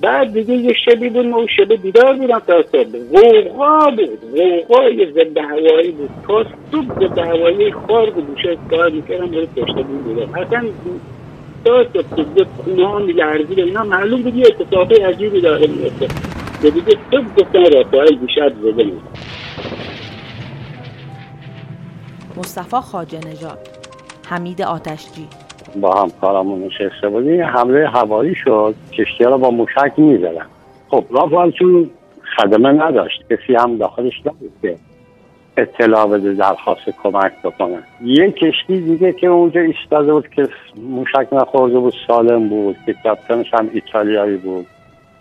بعد 0.01 0.33
دیگه 0.33 0.53
یه 0.53 0.73
شبی 0.85 1.09
بود 1.09 1.25
ما 1.25 1.47
شب 1.47 1.75
بیدار 1.75 2.13
بودم 2.15 2.39
تا 2.39 2.63
صبح 2.71 2.97
غوغا 3.11 3.89
بود 3.89 4.19
غوغای 4.35 5.11
ضد 5.13 5.37
هوایی 5.37 5.91
بود. 5.91 6.09
تا 6.27 6.45
صبح 6.71 6.99
ضد 6.99 7.17
هوایی 7.19 7.71
خار 7.71 8.09
بود 8.09 8.27
بوشه 8.27 8.57
کار 8.69 8.89
می‌کردم 8.89 9.27
برای 9.27 9.45
پشت 9.45 9.75
بود 9.75 10.03
بودم. 10.03 10.33
اصلا 10.33 10.63
تا 11.65 11.83
صبح 11.93 12.01
صبح 12.15 12.47
خونه 12.63 12.87
ها 12.87 12.99
میلرزید 12.99 13.59
اینا 13.59 13.83
معلوم 13.83 14.21
بود 14.21 14.35
یه 14.35 14.45
اتفاقی 14.47 14.95
عجیبی 14.95 15.41
داره 15.41 15.67
میفته 15.67 16.07
که 16.61 16.69
دیگه 16.69 16.97
صبح 17.11 17.25
گفتن 17.37 17.73
رافایل 17.73 18.17
بیشتر 18.17 18.49
زده 18.49 18.83
میده 18.83 18.97
مصطفی 22.37 22.77
خاجه 22.81 23.19
نژاد 23.19 23.59
حمید 24.29 24.61
آتشجی. 24.61 25.27
با 25.81 26.01
همکارمون 26.01 26.63
نشسته 26.63 27.09
بودیم 27.09 27.43
حمله 27.43 27.89
هوایی 27.89 28.35
شد 28.35 28.75
کشتی 28.91 29.23
رو 29.23 29.37
با 29.37 29.49
موشک 29.51 29.93
می‌زدن. 29.97 30.45
خب 30.89 31.05
رافال 31.09 31.51
چون 31.51 31.89
خدمه 32.37 32.71
نداشت 32.71 33.23
کسی 33.29 33.55
هم 33.55 33.77
داخلش 33.77 34.19
نبود 34.25 34.51
که 34.61 34.75
اطلاع 35.57 36.07
بده 36.07 36.33
درخواست 36.33 36.89
کمک 37.03 37.31
بکنه. 37.43 37.83
یه 38.03 38.31
کشتی 38.31 38.81
دیگه 38.81 39.13
که 39.13 39.27
اونجا 39.27 39.61
ایستاده 39.61 40.13
بود 40.13 40.29
که 40.29 40.47
موشک 40.75 41.27
نخورده 41.31 41.79
بود 41.79 41.93
سالم 42.07 42.49
بود 42.49 42.75
که 42.85 42.93
کپتنش 42.93 43.53
هم 43.53 43.69
ایتالیایی 43.73 44.37
بود. 44.37 44.65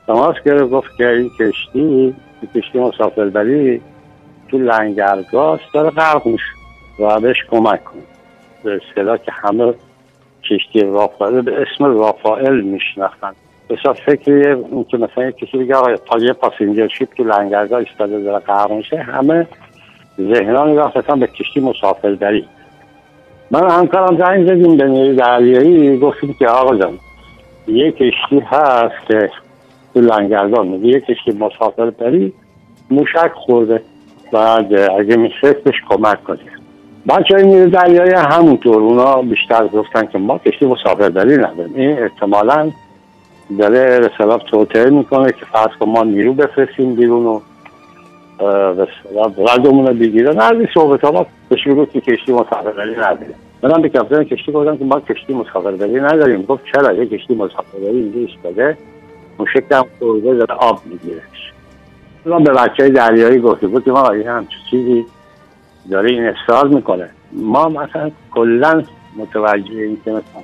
تماس 0.07 0.37
گرفت 0.45 0.71
گفت 0.71 0.97
که 0.97 1.09
این 1.09 1.31
کشتی 1.41 1.81
این 1.81 2.15
کشتی 2.55 2.79
مسافربری 2.79 3.81
تو 4.49 4.59
لنگرگاه 4.59 5.61
داره 5.75 5.91
غرق 5.91 6.27
میشه 6.27 6.45
و 6.99 7.21
بهش 7.21 7.37
کمک 7.51 7.85
کن. 7.85 7.99
به 8.65 8.81
که 9.25 9.33
همه 9.33 9.75
کشتی 10.51 10.81
رافائل 10.81 11.41
به 11.41 11.53
اسم 11.63 11.85
رافائل 11.85 12.61
میشناختن. 12.61 13.33
بسیار 13.71 13.95
فکریه 14.07 14.49
اون 14.49 14.85
که 14.85 14.97
مثلا 14.97 15.25
یک 15.25 15.37
کسی 15.37 15.59
بگه 15.59 15.75
آقا 15.75 15.97
تا 15.97 16.19
یه 16.19 16.33
پاسینجر 16.33 16.89
شیپ 16.89 17.09
تو 17.17 17.25
لنگرگاه 17.25 17.79
ایستاده 17.79 18.21
داره 18.21 18.39
غرق 18.39 18.73
میشه 18.73 18.97
همه 18.97 19.47
ذهنا 20.21 20.65
نگاه 20.65 20.93
به 20.93 21.27
کشتی 21.27 21.61
مسافربری 21.61 22.45
من 23.51 23.71
همکارم 23.71 24.17
زنگ 24.19 24.47
زدیم 24.47 24.77
به 24.77 24.85
نیروی 24.85 25.17
دریایی 25.17 25.99
گفتیم 25.99 26.35
که 26.39 26.49
آقا 26.49 26.77
جان 26.77 26.99
یه 27.69 27.93
کشتی 27.93 28.41
هست 28.41 29.07
که 29.09 29.31
تو 29.95 30.01
لنگرگاه 30.01 30.65
میگه 30.65 30.89
یه 30.89 31.01
کشتی 31.01 31.33
مسافربری 31.33 32.33
موشک 32.91 33.33
خورده. 33.35 33.83
بعد 34.33 34.75
اگه 34.75 35.17
میشه 35.17 35.53
بهش 35.53 35.75
کمک 35.89 36.25
کنید 36.25 36.62
بچه 37.09 37.35
های 37.35 37.47
نیروی 37.47 37.71
دریایی 37.71 38.13
همونطور 38.13 38.83
اونا 38.83 39.23
بیشتر 39.23 39.67
گفتن 39.67 40.07
که 40.07 40.19
ما 40.19 40.39
کشتی 40.39 40.67
مسافربری 40.67 41.37
نداریم. 41.37 41.75
این 41.75 41.99
احتمالا 41.99 42.71
داره 43.59 43.99
رسالت 43.99 44.45
توطعه 44.45 44.91
می‌کنه 44.91 45.33
که 45.33 45.45
فرض 45.53 45.77
کن 45.81 45.89
ما 45.89 46.03
نیرو 46.03 46.33
بفرستیم 46.33 46.95
بیرون 46.95 47.27
و 47.27 47.41
ردمون 49.39 49.87
رو 49.87 49.95
بگیرن 49.95 50.41
از 50.41 50.53
این 50.53 50.69
صحبت 50.75 51.05
ها 51.05 51.11
ما 51.11 51.27
به 51.49 51.57
شروع 51.57 51.87
که 51.87 52.01
کشتی 52.01 52.33
مسافربری 52.33 52.93
نداریم. 52.93 53.35
منم 53.63 53.83
به 53.83 53.89
کپتن 53.89 54.25
کشتی 54.25 54.53
گفتم 54.53 54.77
که 54.77 54.85
ما 54.85 55.01
کشتی 55.01 55.35
مسافربری 55.35 56.01
نداریم. 56.01 56.43
گفت 56.43 56.63
چرا؟ 56.73 56.93
یه 56.93 57.07
کشتی 57.07 57.35
مسافربری 57.35 57.87
اینجا 57.87 58.21
ایستاده 58.21 58.77
اون 59.39 59.49
شکل 59.53 59.75
هم 59.75 59.87
داره 60.39 60.55
آب 60.55 60.81
میگیرش 60.85 61.53
ما 62.27 62.39
به 62.39 62.53
بچه 62.53 62.83
های 62.83 62.91
دریایی 62.91 63.39
بود 63.39 63.85
که 63.85 63.91
ما 63.91 64.01
همچه 64.09 64.57
چیزی؟ 64.71 65.05
داره 65.91 66.11
این 66.11 66.27
اصرار 66.27 66.69
می‌کنه. 66.69 67.11
ما 67.33 67.69
مثلا 67.69 68.11
کلا 68.35 68.83
متوجه 69.17 69.73
این 69.73 69.99
که 70.05 70.11
مثلا 70.11 70.43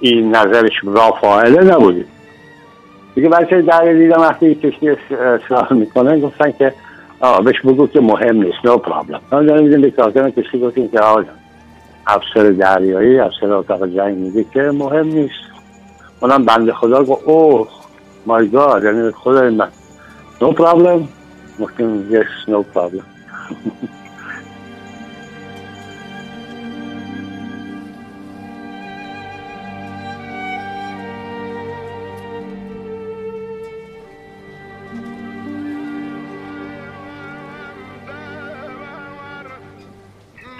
این 0.00 0.36
نظرش 0.36 0.72
رافائله 0.84 1.74
نبودیم 1.74 2.06
دیگه 3.14 3.28
بچه 3.28 3.62
در 3.62 3.92
دیدم 3.92 4.20
وقتی 4.20 4.54
کشتی 4.54 4.88
اصرار 4.90 5.72
می‌کنه 5.72 6.20
گفتن 6.20 6.52
که 6.52 6.74
آه 7.20 7.42
بهش 7.42 7.60
بگو 7.60 7.86
که 7.86 8.00
مهم 8.00 8.42
نیست 8.42 8.58
نو 8.64 8.76
پرابلم 8.76 9.20
ما 9.32 9.42
داریم 9.42 9.64
میدیم 9.64 9.80
به 9.80 9.90
کارکن 9.90 10.30
کشتی 10.30 10.60
گفتیم 10.60 10.88
که 10.88 11.00
آقا 11.00 11.22
افسر 12.06 12.50
دریایی 12.50 13.18
افسر 13.18 13.52
اتاق 13.52 13.86
جنگ 13.86 14.16
میگه 14.16 14.44
که 14.54 14.60
مهم 14.60 15.06
نیست. 15.06 15.34
اونم 16.20 16.44
بنده 16.44 16.72
خدا 16.72 17.04
گفت 17.04 17.22
اوه 17.24 17.68
مای 18.26 18.48
گاد 18.48 18.84
یعنی 18.84 19.10
خدا 19.10 19.50
من. 19.50 19.68
نو 20.42 20.52
پرابلم 20.52 21.08
گفتیم 21.60 22.12
یس 22.12 22.48
نو 22.48 22.62
پرابلم 22.62 23.04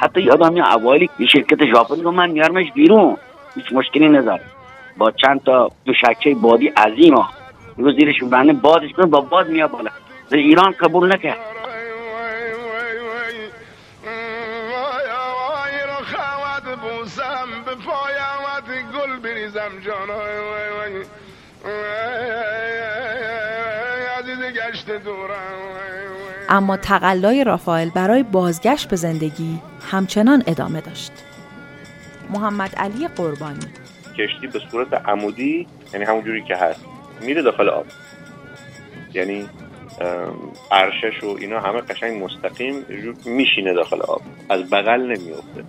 حتی 0.05 0.20
یادم 0.20 0.52
میاد 0.52 0.66
اوایلی 0.78 1.11
یه 1.18 1.26
شرکت 1.26 1.64
ژاپنی 1.74 2.02
رو 2.02 2.11
من 2.11 2.30
میارمش 2.30 2.72
بیرون. 2.72 3.16
هیچ 3.55 3.64
مشکلی 3.72 4.09
نداره 4.09 4.42
با 4.96 5.11
چند 5.11 5.42
تا 5.42 5.70
دوشکه 5.84 6.34
بادی 6.34 6.68
عظیم 6.68 7.14
ها 7.14 7.28
رو 7.76 7.92
زیرش 7.92 8.22
بنده 8.22 8.52
بادش 8.52 8.92
کنه 8.92 9.07
با 9.07 9.20
باد 9.20 9.48
میاد 9.48 9.70
بالا. 9.70 9.90
ایران 10.32 10.72
قبول 10.72 11.12
نکرد. 11.12 11.38
بریزم 19.22 19.72
وای 19.86 21.05
عزیز 24.18 24.38
گشت 24.38 24.90
دورم. 24.90 25.84
اما 26.55 26.76
تقلای 26.76 27.44
رافائل 27.44 27.90
برای 27.90 28.22
بازگشت 28.22 28.88
به 28.88 28.96
زندگی 28.96 29.59
همچنان 29.90 30.42
ادامه 30.46 30.80
داشت. 30.80 31.12
محمد 32.30 32.74
علی 32.76 33.09
قربانی. 33.09 33.66
کشتی 34.18 34.46
به 34.46 34.61
صورت 34.70 34.92
عمودی 34.92 35.66
یعنی 35.92 36.05
همون 36.05 36.24
جوری 36.24 36.42
که 36.42 36.57
هست 36.57 36.80
میره 37.20 37.42
داخل 37.42 37.68
آب. 37.68 37.86
یعنی 39.14 39.48
ارشش 40.72 41.24
و 41.24 41.36
اینا 41.40 41.61
همه 41.61 41.80
قشنگ 41.80 42.22
مستقیم 42.22 42.84
میشینه 43.24 43.74
داخل 43.74 44.00
آب. 44.00 44.22
از 44.48 44.70
بغل 44.70 45.00
نمیفته 45.00 45.64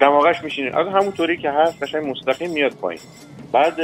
دماغش 0.00 0.44
میشینه. 0.44 0.76
از 0.76 0.86
همونطوری 0.86 1.36
که 1.36 1.50
هست 1.50 1.82
قشنگ 1.82 2.06
مستقیم 2.06 2.50
میاد 2.50 2.72
پایین. 2.72 3.00
بعد 3.52 3.74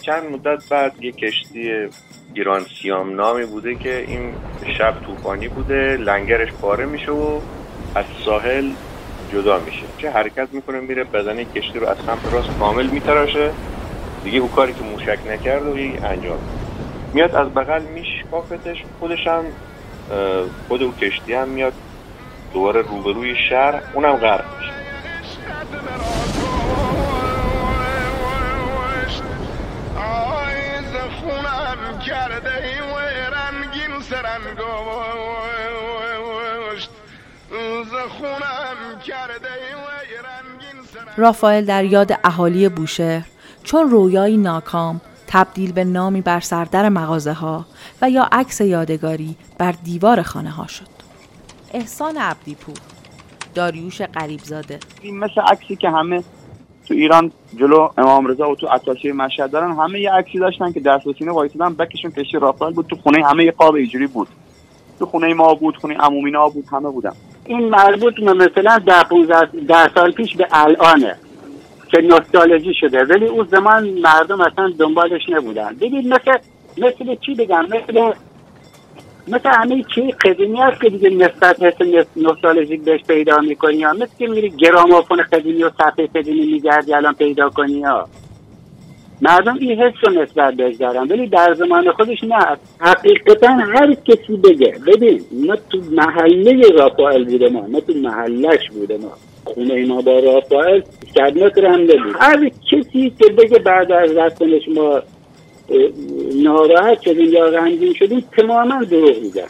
چند 0.00 0.30
مدت 0.32 0.68
بعد 0.68 0.92
یه 1.02 1.12
کشتی 1.12 1.88
ایران 2.34 2.64
سیام 2.80 3.14
نامی 3.16 3.46
بوده 3.46 3.74
که 3.74 4.04
این 4.08 4.34
شب 4.78 4.94
طوفانی 5.06 5.48
بوده 5.48 5.96
لنگرش 5.96 6.52
پاره 6.52 6.86
میشه 6.86 7.10
و 7.10 7.40
از 7.94 8.04
ساحل 8.24 8.70
جدا 9.32 9.58
میشه. 9.58 9.82
چه 9.98 10.10
حرکت 10.10 10.48
می‌کنه؟ 10.52 10.80
میره 10.80 11.04
بدن 11.04 11.44
کشتی 11.44 11.78
رو 11.78 11.88
از 11.88 11.96
سمت 12.06 12.32
راست 12.32 12.58
کامل 12.58 12.86
میتراشه. 12.86 13.50
دیگه 14.24 14.38
اون 14.38 14.48
کاری 14.48 14.72
که 14.72 14.82
موشک 14.82 15.18
نکرد 15.28 15.66
و 15.66 15.76
انجام 16.04 16.38
میاد 17.14 17.34
از 17.34 17.54
بغل 17.54 17.82
میشکافتش 17.82 18.84
خودش 19.00 19.26
هم 19.26 19.44
خود 20.68 20.82
او 20.82 20.92
کشتی 20.92 21.34
هم 21.34 21.48
میاد 21.48 21.72
دوباره 22.52 22.82
روبروی 22.82 23.34
شهر 23.50 23.82
اونم 23.94 24.16
غرق 24.16 24.44
میشه. 24.58 24.72
کرده 32.12 32.82
و 32.82 32.98
رنگین 33.34 33.92
سرنگوشت 34.02 34.60
خونم 38.08 39.00
کرده 39.06 39.48
رافائل 41.16 41.64
در 41.64 41.84
یاد 41.84 42.12
اهالی 42.24 42.68
بوشهر. 42.68 43.26
چون 43.64 43.90
رویایی 43.90 44.36
ناکام 44.36 45.00
تبدیل 45.26 45.72
به 45.72 45.84
نامی 45.84 46.20
بر 46.20 46.40
سردر 46.40 46.88
مغازه 46.88 47.32
ها 47.32 47.66
و 48.02 48.10
یا 48.10 48.28
عکس 48.32 48.60
یادگاری 48.60 49.36
بر 49.58 49.72
دیوار 49.72 50.22
خانه 50.22 50.50
ها 50.50 50.66
شد. 50.66 50.88
احسان 51.74 52.16
عبدی 52.16 52.54
پور 52.54 52.76
داریوش 53.54 54.00
قریبزاده 54.00 54.78
این 55.02 55.18
مثل 55.18 55.40
عکسی 55.40 55.76
که 55.76 55.90
همه 55.90 56.24
تو 56.92 56.98
ایران 56.98 57.32
جلو 57.56 57.88
امام 57.98 58.26
رضا 58.26 58.50
و 58.50 58.56
تو 58.56 58.66
عطاشی 58.66 59.12
مشهد 59.12 59.50
دارن 59.50 59.72
همه 59.72 60.00
یه 60.00 60.12
عکسی 60.12 60.38
داشتن 60.38 60.72
که 60.72 60.80
و 60.90 61.12
سینه 61.18 61.32
وایسادن 61.32 61.74
بکشون 61.74 62.10
کشتی 62.10 62.38
رافائل 62.38 62.72
بود 62.72 62.86
تو 62.86 62.96
خونه 62.96 63.26
همه 63.26 63.44
یه 63.44 63.50
قاب 63.50 63.74
اینجوری 63.74 64.06
بود. 64.06 64.28
تو 64.98 65.06
خونه 65.06 65.34
ما 65.34 65.54
بود 65.54 65.76
خونه 65.76 65.96
عمومینا 65.96 66.48
بود 66.48 66.64
همه 66.72 66.90
بودن. 66.90 67.12
این 67.46 67.68
مربوط 67.68 68.14
مثلا 68.18 68.78
ده 68.86 69.02
15 69.02 69.94
سال 69.94 70.12
پیش 70.12 70.36
به 70.36 70.46
الانه 70.52 71.16
که 71.88 72.00
نوستالژی 72.00 72.74
شده. 72.80 73.04
ولی 73.04 73.26
اون 73.26 73.46
زمان 73.50 73.88
مردم 73.88 74.40
اصلا 74.40 74.72
دنبالش 74.78 75.22
نبودن. 75.28 75.76
ببین 75.80 76.14
مثل 76.14 76.38
مثل 76.78 77.14
چی 77.26 77.34
بگم؟ 77.34 77.64
مثل 77.64 78.12
مثل 79.28 79.48
همه 79.48 79.84
چی 79.94 80.12
قدیمی 80.12 80.58
هست 80.58 80.80
که 80.80 80.88
دیگه 80.88 81.10
نسبت 81.10 81.62
مثل 81.62 82.04
نوستالژیک 82.16 82.82
بهش 82.84 83.00
پیدا 83.02 83.38
می‌کنی 83.38 83.76
یا 83.76 83.92
مثل 83.92 84.16
که 84.18 84.26
میری 84.26 84.50
گرامافون 84.50 85.22
قدیمی 85.32 85.62
و 85.62 85.70
صفحه 85.70 86.06
قدیمی 86.06 86.46
میگردی 86.46 86.94
الان 86.94 87.14
پیدا 87.14 87.50
کنی 87.50 87.82
ها. 87.82 88.08
مردم 89.22 89.56
این 89.60 89.82
حس 89.82 89.94
رو 90.02 90.22
نسبت 90.22 90.54
بهش 90.54 90.76
دارن 90.76 91.08
ولی 91.08 91.26
در 91.26 91.54
زمان 91.54 91.92
خودش 91.92 92.24
نه. 92.24 92.56
حقیقتا 92.78 93.48
هر 93.48 93.94
کسی 93.94 94.36
بگه 94.36 94.74
ببین 94.86 95.20
ما 95.46 95.56
تو 95.56 95.78
محله 95.90 96.68
رافائل 96.78 97.24
بوده 97.24 97.48
ما 97.48 97.66
ما 97.66 97.80
تو 97.80 97.92
محلش 97.92 98.70
بوده 98.70 98.98
ما. 98.98 99.12
خونه 99.44 99.86
ما 99.86 100.02
با 100.02 100.18
رافائل 100.18 100.82
صد 101.14 101.38
متر 101.38 101.66
هم 101.66 101.86
هر 102.20 102.50
کسی 102.72 103.12
که 103.18 103.32
بگه 103.32 103.58
بعد 103.58 103.92
از 103.92 104.16
رفتن 104.16 104.50
ما 104.74 105.02
ناراحت 106.42 107.02
شدیم 107.02 107.32
یا 107.32 107.50
غمگین 107.50 107.94
شدیم 107.94 108.24
تماما 108.36 108.84
دروغ 108.84 109.22
میگن. 109.22 109.48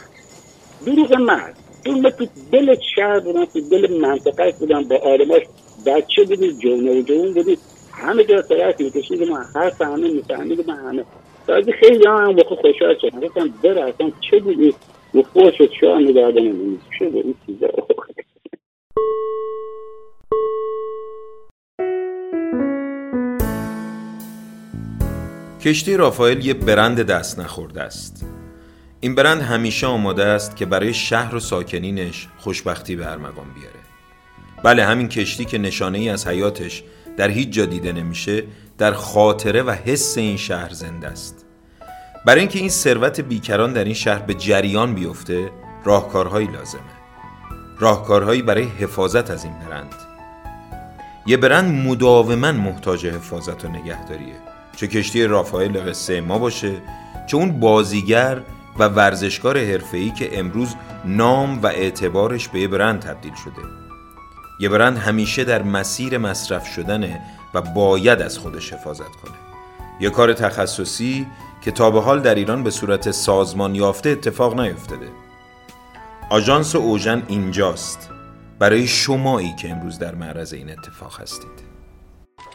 دروغ 0.85 1.17
مرد. 1.17 1.55
چون 1.85 2.01
ما 2.01 2.09
تو 2.09 2.25
دل 2.51 2.75
شهر 2.95 3.19
بودم 3.19 3.45
تو 3.45 3.61
دل 3.61 3.99
منطقه 4.01 4.53
بودم 4.59 4.83
با 4.83 4.97
آرماش 4.97 5.41
بچه 5.85 6.23
بودیم 6.23 6.59
جونه 6.59 6.99
و 6.99 7.01
جون 7.01 7.33
بودیم. 7.33 7.57
همه 7.93 8.23
جا 8.23 8.41
سرعت 8.41 8.81
می‌کشید 8.81 9.29
ما 9.29 9.39
حرف 9.55 9.81
همه 9.81 10.11
می‌فهمید 10.11 10.69
ما 10.69 10.75
همه. 10.75 11.05
تازه 11.47 11.71
خیلی 11.71 12.07
هم 12.07 12.17
هم 12.17 12.35
بخو 12.35 12.55
خوشحال 12.55 12.95
شد 13.01 13.25
گفتم 13.25 13.49
بره 13.63 13.81
اصلا 13.81 14.11
چه 14.31 14.39
بودی؟ 14.39 14.73
و 15.13 15.21
خوش 15.21 15.57
شد 15.57 15.69
شاه 15.81 15.99
نگردن 15.99 16.77
چه 16.99 17.09
بود 17.09 17.25
این 17.25 17.35
چیزا 17.45 17.67
کشتی 25.63 25.97
رافائل 25.97 26.45
یه 26.45 26.53
برند 26.53 27.01
دست 27.01 27.39
نخورده 27.39 27.81
است. 27.81 28.25
این 28.99 29.15
برند 29.15 29.41
همیشه 29.41 29.87
آماده 29.87 30.25
است 30.25 30.55
که 30.55 30.65
برای 30.65 30.93
شهر 30.93 31.35
و 31.35 31.39
ساکنینش 31.39 32.27
خوشبختی 32.37 32.95
به 32.95 33.11
ارمغان 33.11 33.45
بیاره. 33.55 33.79
بله 34.63 34.85
همین 34.85 35.09
کشتی 35.09 35.45
که 35.45 35.57
نشانه 35.57 35.97
ای 35.97 36.09
از 36.09 36.27
حیاتش 36.27 36.83
در 37.17 37.29
هیچ 37.29 37.49
جا 37.49 37.65
دیده 37.65 37.91
نمیشه 37.91 38.43
در 38.77 38.93
خاطره 38.93 39.63
و 39.63 39.71
حس 39.71 40.17
این 40.17 40.37
شهر 40.37 40.73
زنده 40.73 41.07
است. 41.07 41.45
برای 42.25 42.39
اینکه 42.39 42.59
این 42.59 42.69
ثروت 42.69 43.21
بیکران 43.21 43.73
در 43.73 43.83
این 43.83 43.93
شهر 43.93 44.19
به 44.19 44.33
جریان 44.33 44.93
بیفته 44.95 45.51
راهکارهایی 45.85 46.47
لازمه. 46.47 46.81
راهکارهایی 47.79 48.41
برای 48.41 48.63
حفاظت 48.63 49.31
از 49.31 49.43
این 49.43 49.53
برند. 49.59 49.95
یه 51.25 51.37
برند 51.37 51.87
مداوما 51.87 52.51
محتاج 52.51 53.05
حفاظت 53.05 53.65
و 53.65 53.67
نگهداریه. 53.67 54.52
چه 54.75 54.87
کشتی 54.87 55.23
رافائل 55.23 55.89
قصه 55.89 56.21
ما 56.21 56.39
باشه 56.39 56.81
چه 57.27 57.37
اون 57.37 57.59
بازیگر 57.59 58.41
و 58.79 58.87
ورزشکار 58.87 59.57
حرفه‌ای 59.57 60.09
که 60.11 60.39
امروز 60.39 60.75
نام 61.05 61.61
و 61.61 61.67
اعتبارش 61.67 62.47
به 62.47 62.59
یه 62.59 62.67
برند 62.67 62.99
تبدیل 62.99 63.33
شده. 63.43 63.67
یه 64.59 64.69
برند 64.69 64.97
همیشه 64.97 65.43
در 65.43 65.61
مسیر 65.61 66.17
مصرف 66.17 66.67
شدنه 66.67 67.21
و 67.53 67.61
باید 67.61 68.21
از 68.21 68.37
خودش 68.37 68.73
حفاظت 68.73 69.15
کنه. 69.23 69.33
یه 69.99 70.09
کار 70.09 70.33
تخصصی 70.33 71.27
که 71.61 71.71
تا 71.71 71.91
به 71.91 72.01
حال 72.01 72.21
در 72.21 72.35
ایران 72.35 72.63
به 72.63 72.71
صورت 72.71 73.11
سازمان 73.11 73.75
یافته 73.75 74.09
اتفاق 74.09 74.59
نیفتاده. 74.59 75.07
آژانس 76.29 76.75
اوژن 76.75 77.23
اینجاست. 77.27 78.09
برای 78.59 78.87
شمایی 78.87 79.55
که 79.55 79.71
امروز 79.71 79.99
در 79.99 80.15
معرض 80.15 80.53
این 80.53 80.69
اتفاق 80.69 81.21
هستید. 81.21 81.62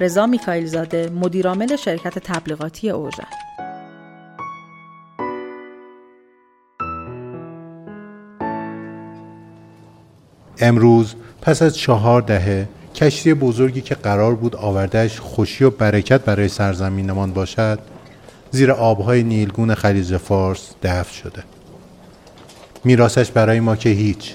رضا 0.01 0.26
میکائیل 0.26 0.66
زاده 0.66 1.11
مدیرعامل 1.11 1.76
شرکت 1.76 2.18
تبلیغاتی 2.18 2.90
اوژن 2.90 3.24
امروز 10.61 11.14
پس 11.42 11.62
از 11.62 11.76
چهار 11.76 12.22
دهه 12.22 12.68
کشتی 12.94 13.34
بزرگی 13.34 13.80
که 13.80 13.94
قرار 13.94 14.34
بود 14.34 14.57
آوردهش 14.57 15.18
خوشی 15.18 15.64
و 15.64 15.70
برکت 15.70 16.20
برای 16.20 16.49
سرزمینمان 16.49 17.32
باشد 17.32 17.78
زیر 18.51 18.72
آبهای 18.72 19.22
نیلگون 19.22 19.74
خلیج 19.74 20.16
فارس 20.16 20.74
دفن 20.82 21.12
شده. 21.12 21.42
میراثش 22.84 23.30
برای 23.30 23.61
ما 23.61 23.76
که 23.76 23.88
هیچ 23.88 24.34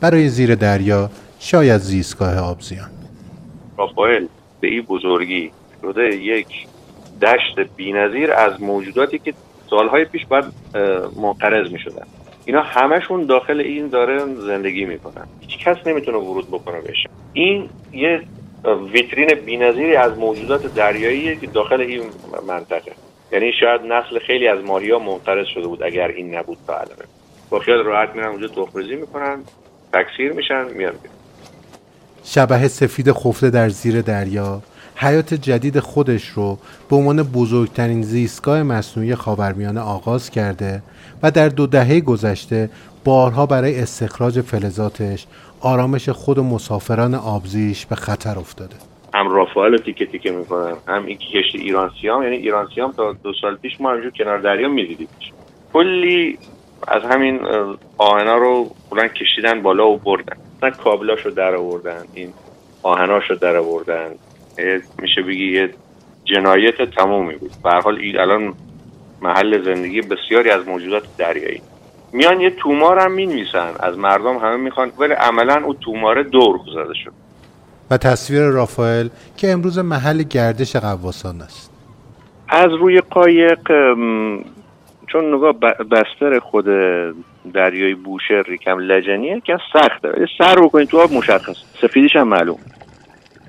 برای 0.00 0.28
زیر 0.28 0.54
دریا 0.54 1.10
شاید 1.38 1.80
زیستگاه 1.80 2.36
آبزیان. 2.36 2.90
رافائل 3.78 4.26
به 4.60 4.68
این 4.68 4.82
بزرگی 4.82 5.50
شده 5.82 6.16
یک 6.16 6.66
دشت 7.22 7.60
بینظیر 7.76 8.32
از 8.32 8.62
موجوداتی 8.62 9.18
که 9.18 9.34
سالهای 9.70 10.04
پیش 10.04 10.26
باید 10.26 10.44
منقرض 11.22 11.72
می 11.72 11.78
شدن 11.78 12.06
اینا 12.44 12.62
همشون 12.62 13.26
داخل 13.26 13.60
این 13.60 13.88
داره 13.88 14.18
زندگی 14.18 14.84
می‌کنن. 14.84 15.26
هیچ 15.40 15.58
کس 15.58 15.86
نمی‌تونه 15.86 16.18
ورود 16.18 16.48
بکنه 16.48 16.80
بشه 16.80 17.08
این 17.32 17.68
یه 17.92 18.22
ویترین 18.92 19.34
بینظیری 19.34 19.96
از 19.96 20.18
موجودات 20.18 20.74
دریاییه 20.74 21.36
که 21.36 21.46
داخل 21.46 21.80
این 21.80 22.02
منطقه. 22.48 22.92
یعنی 23.32 23.52
شاید 23.60 23.80
نسل 23.80 24.18
خیلی 24.18 24.48
از 24.48 24.64
ماهی 24.64 24.90
ها 24.90 24.98
منقرض 24.98 25.46
شده 25.46 25.66
بود 25.66 25.82
اگر 25.82 26.08
این 26.08 26.34
نبود 26.34 26.58
تا 26.66 26.74
با 27.50 27.58
خیال 27.58 27.84
راحت 27.84 28.14
میرن 28.14 28.28
اونجا 28.28 28.48
تخمریزی 28.48 28.96
می‌کنن 28.96 29.44
تکثیر 29.92 30.32
میشن 30.32 30.64
میان 30.64 30.92
بیرون 31.02 31.19
شبه 32.24 32.68
سفید 32.68 33.12
خفته 33.12 33.50
در 33.50 33.68
زیر 33.68 34.00
دریا 34.00 34.62
حیات 34.96 35.34
جدید 35.34 35.80
خودش 35.80 36.28
رو 36.28 36.58
به 36.90 36.96
عنوان 36.96 37.22
بزرگترین 37.22 38.02
زیستگاه 38.02 38.62
مصنوعی 38.62 39.14
خاورمیانه 39.14 39.80
آغاز 39.80 40.30
کرده 40.30 40.82
و 41.22 41.30
در 41.30 41.48
دو 41.48 41.66
دهه 41.66 42.00
گذشته 42.00 42.70
بارها 43.04 43.46
برای 43.46 43.80
استخراج 43.80 44.40
فلزاتش 44.40 45.26
آرامش 45.60 46.08
خود 46.08 46.38
و 46.38 46.42
مسافران 46.42 47.14
آبزیش 47.14 47.86
به 47.86 47.96
خطر 47.96 48.38
افتاده. 48.38 48.76
هم 49.14 49.28
رافائل 49.28 49.76
تیکه 49.76 50.06
تیکه 50.06 50.30
می‌کنن 50.30 50.76
هم 50.88 51.06
این 51.06 51.18
ایران 51.54 51.90
سیام 52.00 52.22
یعنی 52.22 52.36
ایران 52.36 52.68
سیام 52.74 52.92
تا 52.92 53.12
دو 53.12 53.32
سال 53.40 53.56
پیش 53.56 53.80
ما 53.80 53.90
همینجور 53.90 54.12
کنار 54.12 54.38
دریا 54.38 54.68
می‌دیدیم 54.68 55.08
کلی 55.72 56.38
از 56.88 57.02
همین 57.02 57.40
آهنا 57.98 58.36
رو 58.36 58.70
بلند 58.90 59.12
کشیدن 59.12 59.62
بالا 59.62 59.88
و 59.88 59.98
بردن. 59.98 60.36
مثلا 60.62 60.70
کابلاش 60.70 61.20
رو 61.20 61.30
در 61.30 61.54
آوردن 61.54 62.02
این 62.14 62.32
آهناش 62.82 63.30
رو 63.30 63.36
در 63.36 63.56
آوردن. 63.56 64.10
میشه 65.02 65.22
بگی 65.22 65.52
یه 65.52 65.70
جنایت 66.24 66.82
تمومی 66.82 67.34
بود. 67.34 67.50
به 67.64 67.70
حال 67.70 67.98
الان 68.18 68.54
محل 69.22 69.64
زندگی 69.64 70.00
بسیاری 70.00 70.50
از 70.50 70.68
موجودات 70.68 71.02
دریایی. 71.18 71.62
میان 72.12 72.40
یه 72.40 72.50
تومار 72.50 72.98
هم 72.98 73.12
می‌نویسن. 73.12 73.72
از 73.80 73.98
مردم 73.98 74.36
همه 74.36 74.56
می‌خوان 74.56 74.92
ولی 74.98 75.12
عملا 75.12 75.64
او 75.64 75.74
توماره 75.74 76.22
دور 76.22 76.58
گذارده 76.58 76.94
شد. 76.94 77.12
و 77.90 77.96
تصویر 77.96 78.42
رافائل 78.42 79.08
که 79.36 79.50
امروز 79.50 79.78
محل 79.78 80.22
گردش 80.22 80.76
قواسان 80.76 81.40
است. 81.40 81.70
از 82.48 82.72
روی 82.80 83.00
قایق 83.00 83.68
چون 85.06 85.34
نگاه 85.34 85.52
بستر 85.90 86.38
خود 86.38 86.66
دریای 87.54 87.94
بوشهر 87.94 88.50
یکم 88.50 88.78
لجنیه 88.78 89.40
که 89.40 89.58
سخته 89.72 90.08
ولی 90.08 90.26
سر 90.38 90.54
بکنید 90.54 90.88
تو 90.88 91.00
آب 91.00 91.12
مشخص. 91.12 91.56
سفیدیش 91.82 92.16
هم 92.16 92.28
معلوم 92.28 92.58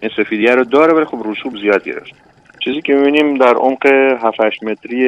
این 0.01 0.11
سفیدیه 0.17 0.55
رو 0.55 0.63
داره 0.63 0.93
ولی 0.93 1.05
خب 1.05 1.23
رسوب 1.25 1.57
زیاد 1.57 1.83
گرفت. 1.83 2.11
چیزی 2.59 2.81
که 2.81 2.93
می‌بینیم 2.93 3.37
در 3.37 3.53
عمق 3.53 3.85
7 3.85 4.63
متری 4.63 5.07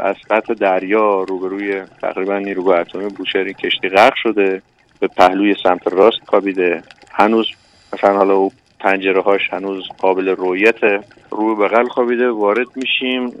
از 0.00 0.16
سطح 0.28 0.54
دریا 0.54 1.22
روبروی 1.22 1.82
تقریبا 2.02 2.38
نیروگاه 2.38 2.78
اتمی 2.78 3.08
بوشهر 3.08 3.44
این 3.44 3.52
کشتی 3.52 3.88
غرق 3.88 4.14
شده 4.22 4.62
به 5.00 5.08
پهلوی 5.08 5.54
سمت 5.62 5.88
راست 5.92 6.24
کابیده. 6.26 6.82
هنوز 7.12 7.46
مثلا 7.92 8.16
حالا 8.16 8.34
او 8.34 8.52
پنجره 8.80 9.20
هاش 9.20 9.40
هنوز 9.52 9.88
قابل 9.98 10.28
رویت 10.28 10.82
روی 11.30 11.54
بغل 11.54 11.88
خوابیده 11.88 12.30
وارد 12.30 12.66
میشیم. 12.76 13.32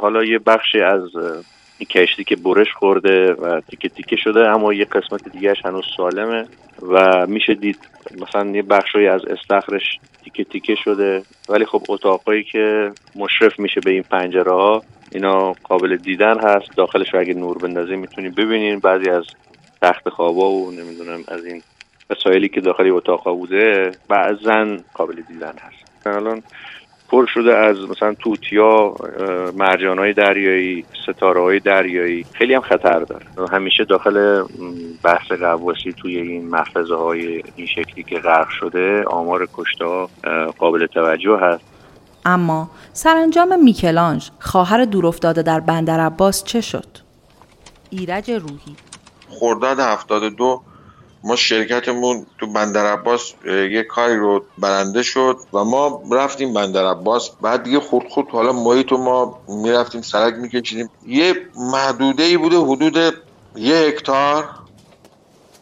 حالا 0.00 0.24
یه 0.24 0.38
بخشی 0.38 0.80
از 0.80 1.02
کشتی 1.84 2.24
که 2.24 2.36
برش 2.36 2.72
خورده 2.72 3.32
و 3.32 3.60
تیکه 3.60 3.88
تیکه 3.88 4.16
شده 4.16 4.48
اما 4.48 4.72
یه 4.72 4.84
قسمت 4.84 5.28
دیگهش 5.28 5.64
هنوز 5.64 5.84
سالمه 5.96 6.46
و 6.82 7.26
میشه 7.26 7.54
دید 7.54 7.78
مثلا 8.20 8.50
یه 8.50 8.62
بخشی 8.62 9.06
از 9.06 9.24
استخرش 9.24 9.98
تیکه 10.24 10.44
تیکه 10.44 10.74
شده. 10.74 11.22
ولی 11.48 11.64
خب 11.64 11.82
اتاقایی 11.88 12.44
که 12.44 12.92
مشرف 13.16 13.58
میشه 13.58 13.80
به 13.80 13.90
این 13.90 14.02
پنجره 14.02 14.52
ها 14.52 14.82
اینا 15.12 15.52
قابل 15.52 15.96
دیدن 15.96 16.38
هست. 16.38 16.76
داخلش 16.76 17.14
رو 17.14 17.20
اگه 17.20 17.34
نور 17.34 17.58
بندازی 17.58 17.96
می‌تونی 17.96 18.28
ببینین. 18.28 18.78
بعضی 18.78 19.10
از 19.10 19.24
تخت 19.82 20.08
خوابا 20.08 20.50
و 20.50 20.70
نمی‌دونم 20.70 21.20
از 21.28 21.44
این 21.44 21.62
وسایلی 22.10 22.48
که 22.48 22.60
داخل 22.60 22.90
اتاق 22.90 23.24
بوده 23.24 23.92
بعضا 24.08 24.76
قابل 24.94 25.14
دیدن 25.28 25.54
هست. 25.60 26.06
الان 26.06 26.42
پر 27.10 27.26
شده 27.26 27.56
از 27.56 27.76
مثلا 27.90 28.14
توتیا 28.14 28.94
مرجان 29.56 29.98
های 29.98 30.12
دریایی 30.12 30.84
ستاره 31.02 31.40
های 31.40 31.60
دریایی. 31.60 32.26
خیلی 32.32 32.54
هم 32.54 32.60
خطر 32.60 33.00
داره. 33.00 33.26
همیشه 33.52 33.84
داخل 33.84 34.44
بحث 35.02 35.32
قواسی 35.32 35.92
توی 35.92 36.16
این 36.16 36.48
محفظه 36.48 36.94
های 36.94 37.42
این 37.56 37.66
شکلی 37.66 38.02
که 38.02 38.18
غرق 38.18 38.48
شده 38.48 39.04
آمار 39.04 39.48
کشته 39.54 39.84
قابل 40.58 40.86
توجه 40.86 41.38
هست. 41.42 41.64
اما 42.24 42.70
سرانجام 42.92 43.64
میکلانج 43.64 44.30
خواهر 44.40 44.84
دورافتاده 44.84 45.42
در 45.42 45.60
بندر 45.60 46.00
عباس 46.00 46.44
چه 46.44 46.60
شد؟ 46.60 46.86
ایرج 47.90 48.30
روحی. 48.30 48.76
خرداد 49.28 49.80
72 49.80 50.62
ما 51.24 51.36
شرکتمون 51.36 52.26
تو 52.38 52.46
بندر 52.46 52.86
عباس 52.86 53.32
یه 53.46 53.82
کاری 53.82 54.16
رو 54.16 54.44
برنده 54.58 55.02
شد 55.02 55.36
و 55.52 55.64
ما 55.64 56.02
رفتیم 56.12 56.54
بندر 56.54 56.86
عباس. 56.86 57.30
بعد 57.40 57.62
دیگه 57.62 57.80
خورد 57.80 58.08
خورد 58.08 58.28
حالا 58.28 58.52
محیط 58.52 58.92
ما 58.92 59.40
می‌رفتیم 59.48 60.02
سرک 60.02 60.34
میکشیدیم. 60.34 60.90
یه 61.06 61.34
محدوده 61.56 62.22
ای 62.22 62.36
بوده 62.36 62.56
حدود 62.58 63.14
یه 63.56 63.76
هکتار 63.76 64.48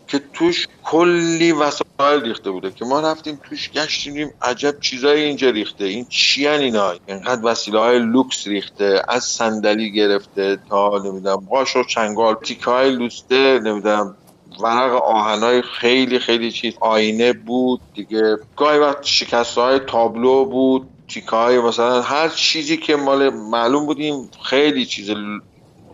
که 0.08 0.20
توش 0.34 0.68
کلی 0.84 1.52
وسایل 1.52 2.22
ریخته 2.22 2.50
بوده 2.50 2.70
که 2.70 2.84
ما 2.84 3.00
رفتیم 3.00 3.40
توش 3.48 3.70
گشتیم 3.70 4.30
عجب 4.42 4.80
چیزایی 4.80 5.24
اینجا 5.24 5.50
ریخته. 5.50 5.84
این 5.84 6.06
چی 6.08 6.48
اینا؟ 6.48 6.94
اینقدر 7.06 7.46
وسیله 7.46 7.78
های 7.78 7.98
لوکس 7.98 8.46
ریخته 8.46 9.02
از 9.08 9.24
صندلی 9.24 9.92
گرفته 9.92 10.58
تا 10.70 10.98
نمی‌دونم 11.04 11.46
قاش 11.50 11.76
و 11.76 11.84
چنگال 11.84 12.34
تیکه 12.34 12.70
های 12.70 12.90
لوسته 12.90 13.58
نمی‌دونم 13.58 14.16
ورق 14.60 15.02
آهنای 15.02 15.62
خیلی 15.62 16.18
خیلی 16.18 16.52
چیز 16.52 16.74
آینه 16.80 17.32
بود 17.32 17.80
دیگه. 17.94 18.36
گاهی 18.56 18.78
وقت 18.78 19.04
شکست 19.04 19.58
های 19.58 19.78
تابلو 19.78 20.44
بود 20.44 20.88
تیکه 21.08 21.30
های 21.30 21.58
مثلا 21.58 22.02
هر 22.02 22.28
چیزی 22.28 22.76
که 22.76 22.96
مال 22.96 23.30
معلوم 23.30 23.86
بودیم 23.86 24.30
خیلی 24.42 24.86
چیز 24.86 25.10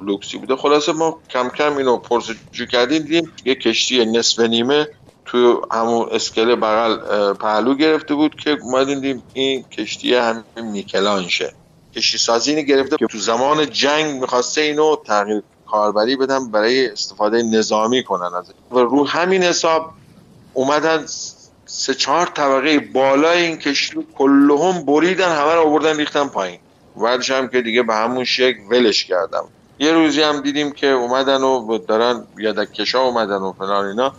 لوکسی 0.00 0.38
بوده. 0.38 0.56
خلاصه 0.56 0.92
ما 0.92 1.18
کم 1.30 1.48
کم 1.48 1.76
اینو 1.76 1.96
پرسجو 1.96 2.66
کردیم 2.72 3.02
دیدیم 3.02 3.32
یه 3.44 3.54
کشتی 3.54 4.04
نصف 4.04 4.40
نیمه 4.40 4.88
تو 5.24 5.66
همون 5.72 6.08
اسکله 6.12 6.56
بغل 6.56 6.96
پهلو 7.34 7.74
گرفته 7.74 8.14
بود 8.14 8.34
که 8.34 8.50
اومدیم 8.62 9.00
دیدیم 9.00 9.22
این 9.34 9.62
کشتی 9.62 10.14
همین 10.14 10.44
میکلانشه. 10.72 11.52
کشتی 11.96 12.18
سازی 12.18 12.64
گرفته 12.64 12.96
که 12.96 13.06
تو 13.06 13.18
زمان 13.18 13.70
جنگ 13.70 14.20
می‌خواسته 14.20 14.60
اینو 14.60 14.96
تغییر 14.96 15.42
کاربری 15.70 16.16
بدن 16.16 16.50
برای 16.50 16.90
استفاده 16.90 17.42
نظامی 17.42 18.04
کنن 18.04 18.34
از. 18.34 18.44
و 18.70 18.78
رو 18.78 19.06
همین 19.06 19.42
حساب 19.42 19.90
اومدن 20.54 21.04
سه 21.66 21.94
چهار 21.94 22.26
طبقه 22.26 22.78
بالای 22.78 23.42
این 23.42 23.56
کشتی 23.56 24.06
کلهم 24.18 24.84
بریدن 24.84 25.36
همه 25.36 25.54
رو 25.54 25.60
آوردن 25.60 25.96
ریختن 25.96 26.28
پایین. 26.28 26.58
بعدش 26.96 27.30
هم 27.30 27.48
که 27.48 27.62
دیگه 27.62 27.82
به 27.82 27.94
همون 27.94 28.24
شکل 28.24 28.58
ولش 28.70 29.04
کردم. 29.04 29.44
یه 29.78 29.92
روزی 29.92 30.22
هم 30.22 30.40
دیدیم 30.40 30.72
که 30.72 30.86
اومدن 30.86 31.42
و 31.42 31.78
دارن 31.78 32.26
یدککشا 32.38 33.00
اومدن 33.00 33.36
و 33.36 33.52
فلان 33.52 33.86
اینا. 33.86 34.12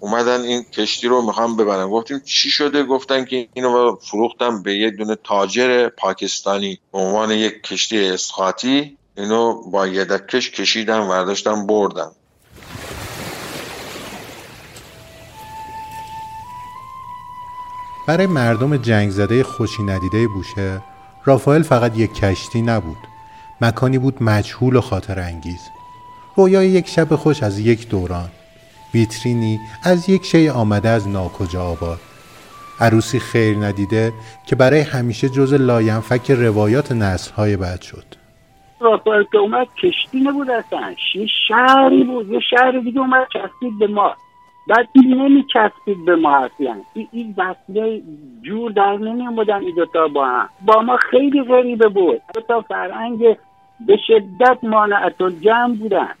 اومدن 0.00 0.40
این 0.40 0.62
کشتی 0.62 1.08
رو 1.08 1.22
می‌خوام 1.22 1.56
ببرن. 1.56 1.90
گفتیم 1.90 2.20
چی 2.24 2.50
شده؟ 2.50 2.84
گفتن 2.84 3.24
که 3.24 3.48
اینو 3.54 3.96
فروختم 3.96 4.62
به 4.62 4.74
یه 4.74 4.90
دونه 4.90 5.16
تاجر 5.24 5.88
پاکستانی 5.88 6.78
به 6.92 6.98
عنوان 6.98 7.30
یک 7.30 7.62
کشتی 7.62 8.08
اسقاطی 8.08 8.96
اینو 9.16 9.70
با 9.70 9.86
یدکش 9.86 10.50
کشیدن 10.50 10.98
ورداشتن 10.98 11.66
بردن 11.66 12.10
برای 18.06 18.26
مردم 18.26 18.76
جنگ 18.76 19.10
زده 19.10 19.42
خوشی 19.42 19.82
ندیده 19.82 20.28
بوشهر 20.28 20.80
رافائل 21.24 21.62
فقط 21.62 21.98
یک 21.98 22.14
کشتی 22.14 22.62
نبود. 22.62 22.96
مکانی 23.60 23.98
بود 23.98 24.22
مجهول 24.22 24.76
و 24.76 24.80
خاطر 24.80 25.20
انگیز. 25.20 25.60
رویای 26.36 26.68
یک 26.68 26.88
شب 26.88 27.16
خوش 27.16 27.42
از 27.42 27.58
یک 27.58 27.88
دوران. 27.88 28.30
ویترینی 28.94 29.60
از 29.82 30.08
یک 30.08 30.24
شی 30.24 30.48
آمده 30.48 30.88
از 30.88 31.08
ناکجا 31.08 31.64
آباد. 31.64 32.00
عروسی 32.80 33.18
خیر 33.18 33.56
ندیده 33.56 34.12
که 34.46 34.56
برای 34.56 34.80
همیشه 34.80 35.28
جزء 35.28 35.52
لاینفک 35.52 36.30
روایات 36.30 36.92
نسلهای 36.92 37.56
بعد 37.56 37.82
شد. 37.82 38.21
رافائل 38.82 39.22
که 39.32 39.38
اومد 39.38 39.74
کشتی 39.74 40.20
نبود 40.20 40.50
اصلا. 40.50 40.94
یه 41.14 41.26
شهری 41.48 42.04
بود 42.04 42.30
یه 42.30 42.40
شهر 42.40 42.70
دیگه 42.70 43.00
اومد 43.00 43.26
چسبید 43.32 43.78
به 43.78 43.86
ما. 43.86 44.14
بعد 44.68 44.88
این 44.92 45.14
نمی 45.14 45.46
چسبید 45.52 46.04
به 46.04 46.16
ما 46.16 46.36
اصلا. 46.36 46.76
این, 46.94 47.08
این 47.12 47.34
وصله 47.36 48.02
جور 48.42 48.70
در 48.70 48.96
نمی 48.96 49.26
آمدن 49.26 49.60
این 49.60 49.74
دوتا 49.74 50.08
با 50.08 50.26
هم. 50.26 50.48
با 50.66 50.82
ما 50.82 50.96
خیلی 50.96 51.42
غریبه 51.42 51.88
بود. 51.88 52.20
دوتا 52.34 52.60
فرهنگ 52.60 53.36
به 53.86 53.98
شدت 54.06 54.58
مانعت 54.62 55.20
الجمع 55.20 55.74
بودن. 55.74 56.14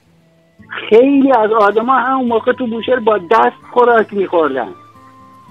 خیلی 0.88 1.32
از 1.32 1.52
آدما 1.52 1.94
همون 1.94 2.28
موقع 2.28 2.52
تو 2.52 2.66
بوشهر 2.66 2.98
با 2.98 3.18
دست 3.18 3.56
خوراک 3.72 4.14
میخوردن. 4.14 4.68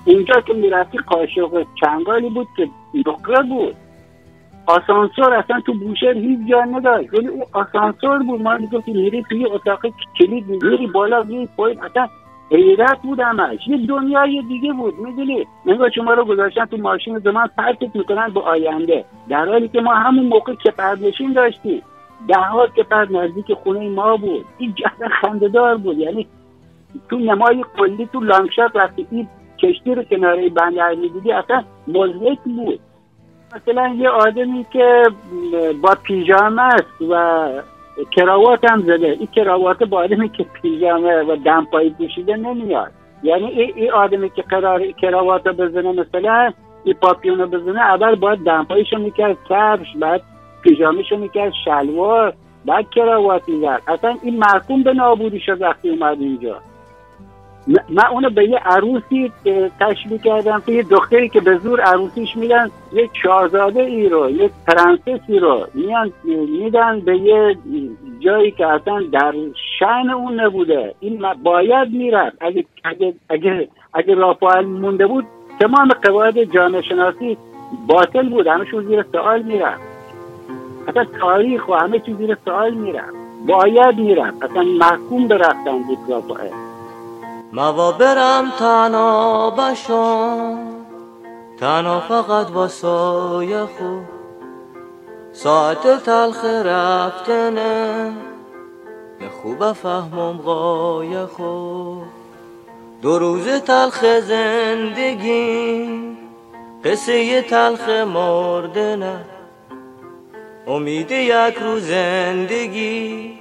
اینجا 0.06 0.42
که 0.42 0.54
می‌رفتی 0.54 0.98
قاشق 0.98 1.66
چنگالی 1.82 2.30
بود 2.30 2.48
که 2.58 2.70
نقره 3.08 3.44
بود. 3.44 3.76
آسانسور 4.66 5.34
اصلا 5.34 5.60
تو 5.60 5.74
بوشهر 5.74 6.14
هیچ 6.14 6.40
جا 6.50 6.62
نداشت 6.62 7.14
ولی 7.14 7.28
اون 7.28 7.44
آسانسور 7.54 8.24
بود. 8.24 8.42
ما 8.42 8.58
می‌گفتیم 8.58 8.96
میری 8.96 9.24
توی 9.30 9.46
اتاق 9.46 9.80
کلید 10.20 10.48
میری 10.48 10.88
بالا 10.88 11.24
میری 11.24 11.50
پایین. 11.58 11.84
اصلا 11.84 12.08
حیرت 12.52 13.02
بود 13.02 13.20
همش. 13.20 13.68
یه 13.68 13.88
دنیای 13.88 14.42
دیگه 14.48 14.74
بود. 14.74 15.00
می‌دونی؟ 15.00 15.48
نگاه 15.66 15.90
شما 15.90 16.14
رو 16.14 16.26
گذاشتن 16.26 16.66
تو 16.66 16.78
ماشین 16.78 17.20
زمان 17.20 17.50
پرتت 17.58 17.96
می‌کنن 17.96 18.30
به 18.34 18.40
آینده. 18.42 19.06
در 19.30 19.46
حالی 19.46 19.68
که 19.68 19.82
ما 19.82 19.94
همون 19.94 20.26
موقع 20.26 20.54
که 20.56 20.74
نشین 21.02 21.34
داشتیم. 21.34 21.82
ده 22.28 22.40
ها 22.40 22.68
کپر 22.68 23.06
نزدیک 23.06 23.54
خونه 23.54 23.90
ما 23.90 24.18
بود. 24.18 24.46
این 24.58 24.74
جهت 24.76 25.12
خندهدار 25.22 25.78
بود. 25.78 25.98
یعنی 25.98 26.28
تو 27.10 27.20
نمای 27.20 27.66
کلی 27.78 28.10
تو 28.14 28.20
لانگشات 28.20 28.76
وقتی 28.76 29.08
این 29.12 29.28
کشتی 29.60 29.96
رو 29.96 30.04
کناره 30.04 30.50
بندر 30.50 30.96
می‌دیدی 30.96 31.32
اصلا 31.32 31.64
مزهک 31.88 32.40
بود. 32.46 32.80
مثلا 33.56 33.96
یه 33.98 34.10
آدمی 34.10 34.66
که 34.74 35.04
با 35.82 35.96
پیژامه 36.04 36.62
است 36.62 37.02
و 37.10 37.48
کراوات 38.12 38.72
هم 38.72 38.82
زده. 38.82 39.08
این 39.08 39.28
کراوات 39.36 39.84
با 39.84 39.98
آدمی 39.98 40.30
که 40.30 40.44
پیژامه 40.44 41.24
و 41.24 41.36
دمپایی 41.36 41.90
پوشیده 41.90 42.36
نمیاد. 42.36 42.92
یعنی 43.24 43.46
این 43.46 43.74
ای 43.76 43.90
آدمی 43.90 44.30
که 44.30 44.42
قرار 44.42 44.92
کراوات 44.92 45.44
بزنه 45.44 45.92
مثلا 45.92 46.54
این 46.84 46.96
پاپیون 47.02 47.40
رو 47.40 47.48
بزنه 47.48 47.82
اول 47.82 48.16
باید 48.16 48.40
دمپاییشو 48.40 48.98
می‌کرد 48.98 49.38
کفش 49.50 49.88
بعد 50.00 50.22
پیژامهشو 50.62 51.18
می‌کرد 51.18 51.54
شلوار 51.66 52.34
بعد 52.66 52.90
کراوات 52.90 53.50
می‌زد 53.50 53.82
اصلا 53.88 54.16
این 54.24 54.40
محکوم 54.40 54.84
به 54.84 54.94
نابودی 54.94 55.40
شد 55.40 55.62
وقتی 55.62 55.90
اومد 55.90 56.22
اینجا. 56.22 56.56
من 57.68 58.06
اونو 58.12 58.30
به 58.30 58.50
یه 58.50 58.58
عروسی 58.58 59.32
تشبیه 59.80 60.18
کردم 60.18 60.64
که 60.66 60.72
یه 60.72 60.84
دختری 60.84 61.30
که 61.30 61.42
به 61.42 61.58
زور 61.58 61.82
عروسیش 61.82 62.36
میدن 62.36 62.72
یه 62.94 63.10
شاهزاده 63.24 63.82
ای 63.82 64.10
رو 64.10 64.30
یه 64.30 64.50
پرنسسی 64.68 65.40
رو 65.40 65.68
میان 65.74 66.14
میدن 66.24 67.00
به 67.00 67.18
یه 67.18 67.58
جایی 68.20 68.52
که 68.52 68.68
اصلا 68.68 69.04
در 69.12 69.34
شن 69.80 70.10
اون 70.10 70.40
نبوده. 70.40 70.96
این 71.00 71.26
باید 71.44 71.92
می‌رفت. 71.92 72.38
اگه 72.42 72.66
اگه 72.84 73.14
اگه, 73.30 73.68
اگه 73.94 74.16
رافائل 74.16 74.66
مونده 74.66 75.08
بود 75.08 75.26
تمام 75.60 75.90
قواعد 76.04 76.44
جامعه 76.44 76.82
شناسی 76.82 77.38
باطل 77.88 78.30
بود. 78.30 78.48
همشون 78.48 78.86
زیر 78.86 79.06
سوال 79.12 79.42
می‌رفت. 79.42 79.82
اصلا 80.88 81.06
تاریخ 81.20 81.70
و 81.70 81.74
همه 81.74 82.00
چیز 82.00 82.18
زیر 82.18 82.38
سوال 82.46 82.74
می‌رفت. 82.74 83.14
باید 83.48 83.98
می‌رفت. 83.98 84.44
اصلا 84.44 84.64
محکوم 84.64 85.28
به 85.28 85.38
رفتن 85.38 85.84
بود 85.84 85.98
رافائل. 86.10 86.71
موا 87.54 87.92
برم 87.92 88.52
تنها 88.60 89.50
بشم 89.50 90.58
تنها 91.60 92.00
فقط 92.00 92.52
واسای 92.52 93.66
خود. 93.66 94.06
ساعت 95.34 96.04
تلخ 96.04 96.46
رفتنه. 96.46 98.14
به 99.20 99.30
خوب 99.30 99.74
فهمم 99.74 100.38
قای 100.38 101.26
خود. 101.26 102.04
دو 103.02 103.20
روز 103.20 103.48
تلخ 103.48 104.20
زندگی. 104.20 105.90
قصه 106.84 107.42
تلخ 107.42 107.90
مردنه. 107.90 109.26
امید 110.68 111.12
یک 111.12 111.58
روز 111.58 111.88
زندگی. 111.88 113.40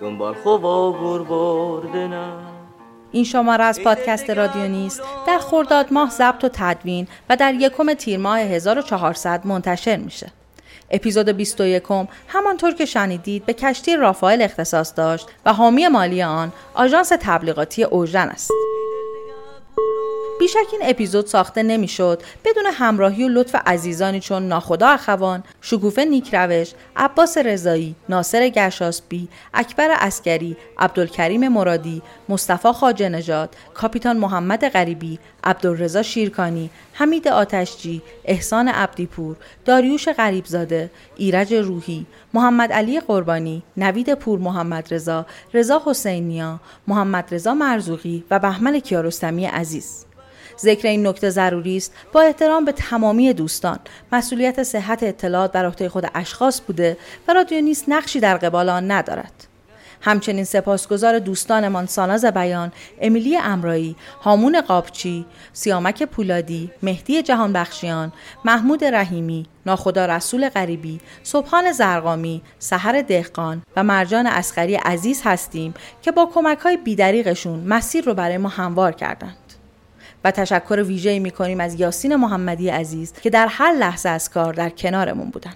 دنبال 0.00 0.34
خوب 0.34 0.66
آگور 0.66 1.22
بردنه. 1.22 2.51
این 3.12 3.24
شماره 3.24 3.64
از 3.64 3.80
پادکست 3.80 4.30
رادیو 4.30 4.68
نیست 4.68 5.02
در 5.26 5.38
خرداد 5.38 5.92
ماه 5.92 6.10
ضبط 6.10 6.44
و 6.44 6.48
تدوین 6.52 7.08
و 7.30 7.36
در 7.36 7.54
یکم 7.54 7.94
تیر 7.94 8.18
ماه 8.18 8.38
1400 8.38 9.46
منتشر 9.46 9.96
میشه. 9.96 10.32
اپیزود 10.90 11.28
21 11.28 11.82
همانطور 12.28 12.74
که 12.74 12.84
شنیدید 12.84 13.46
به 13.46 13.52
کشتی 13.52 13.96
رافائل 13.96 14.42
اختصاص 14.42 14.92
داشت 14.96 15.26
و 15.46 15.52
حامی 15.52 15.88
مالی 15.88 16.22
آن 16.22 16.52
آژانس 16.74 17.12
تبلیغاتی 17.20 17.84
اوژن 17.84 18.28
است. 18.28 18.50
بیشک 20.40 20.66
این 20.72 20.80
اپیزود 20.84 21.26
ساخته 21.26 21.62
نمی‌شد 21.62 22.22
بدون 22.44 22.64
همراهی 22.72 23.24
و 23.24 23.28
لطف 23.28 23.54
عزیزانی 23.66 24.20
چون 24.20 24.48
ناخدا 24.48 24.88
اخوان، 24.88 25.44
شکوفه 25.60 26.04
نیکروش، 26.04 26.72
عباس 26.96 27.38
رضایی، 27.38 27.94
ناصر 28.08 28.48
گشاسبی، 28.48 29.28
اکبر 29.54 29.88
اسکری، 29.90 30.56
عبدالکریم 30.78 31.48
مرادی، 31.48 32.02
مصطفی 32.28 32.72
خاجه 32.72 33.08
نژاد، 33.08 33.56
کاپیتان 33.74 34.16
محمد 34.16 34.68
غریبی، 34.68 35.18
عبدالرضا 35.44 36.02
شیرکانی، 36.02 36.70
حمید 36.92 37.28
آتشجی، 37.28 38.02
احسان 38.24 38.68
عبدیپور، 38.68 39.36
داریوش 39.64 40.08
غریبزاده، 40.08 40.90
ایرج 41.16 41.54
روحی، 41.54 42.06
محمد 42.34 42.72
علی 42.72 43.00
قربانی، 43.00 43.62
نوید 43.76 44.14
پور 44.14 44.38
محمد 44.38 44.94
رضا، 44.94 45.26
رضا 45.54 45.82
حسینیا، 45.84 46.60
محمد 46.86 47.34
رضا 47.34 47.54
مرزوقی 47.54 48.24
و 48.30 48.38
بهمن 48.38 48.78
کیارستمی 48.78 49.46
عزیز. 49.46 50.04
ذکر 50.62 50.88
این 50.88 51.06
نکته 51.06 51.30
ضروری 51.30 51.76
است 51.76 51.92
با 52.12 52.20
احترام 52.20 52.64
به 52.64 52.72
تمامی 52.72 53.32
دوستان 53.32 53.78
مسئولیت 54.12 54.62
صحت 54.62 55.02
اطلاعات 55.02 55.52
بر 55.52 55.66
عهده 55.66 55.88
خود 55.88 56.10
اشخاص 56.14 56.60
بوده 56.66 56.96
و 57.28 57.32
رادیو 57.32 57.60
نیست 57.60 57.84
نقشی 57.88 58.20
در 58.20 58.36
قبال 58.36 58.68
آن 58.68 58.90
ندارد 58.90 59.46
همچنین 60.04 60.44
سپاسگزار 60.44 61.18
دوستانمان 61.18 61.86
ساناز 61.86 62.24
بیان، 62.24 62.72
امیلی 63.00 63.36
امرایی، 63.36 63.96
هامون 64.22 64.60
قابچی، 64.60 65.26
سیامک 65.52 66.02
پولادی، 66.02 66.70
مهدی 66.82 67.22
جهانبخشیان، 67.22 68.12
محمود 68.44 68.84
رحیمی، 68.84 69.46
ناخدا 69.66 70.06
رسول 70.06 70.48
غریبی، 70.48 71.00
صبحان 71.22 71.72
زرقامی، 71.72 72.42
سحر 72.58 73.02
دهقان 73.02 73.62
و 73.76 73.82
مرجان 73.82 74.26
اسخری 74.26 74.74
عزیز 74.74 75.22
هستیم 75.24 75.74
که 76.02 76.12
با 76.12 76.30
کمک 76.34 76.58
های 76.58 76.76
بیدریقشون 76.76 77.60
مسیر 77.60 78.04
رو 78.04 78.14
برای 78.14 78.38
ما 78.38 78.48
هموار 78.48 78.92
کردند. 78.92 79.36
و 80.24 80.30
تشکر 80.30 80.84
ویژه‌ای 80.86 81.18
می‌کنیم 81.18 81.60
از 81.60 81.80
یاسین 81.80 82.16
محمدی 82.16 82.68
عزیز 82.68 83.12
که 83.12 83.30
در 83.30 83.46
هر 83.50 83.72
لحظه 83.72 84.08
از 84.08 84.30
کار 84.30 84.52
در 84.54 84.70
کنارمون 84.70 85.30
بودن. 85.30 85.52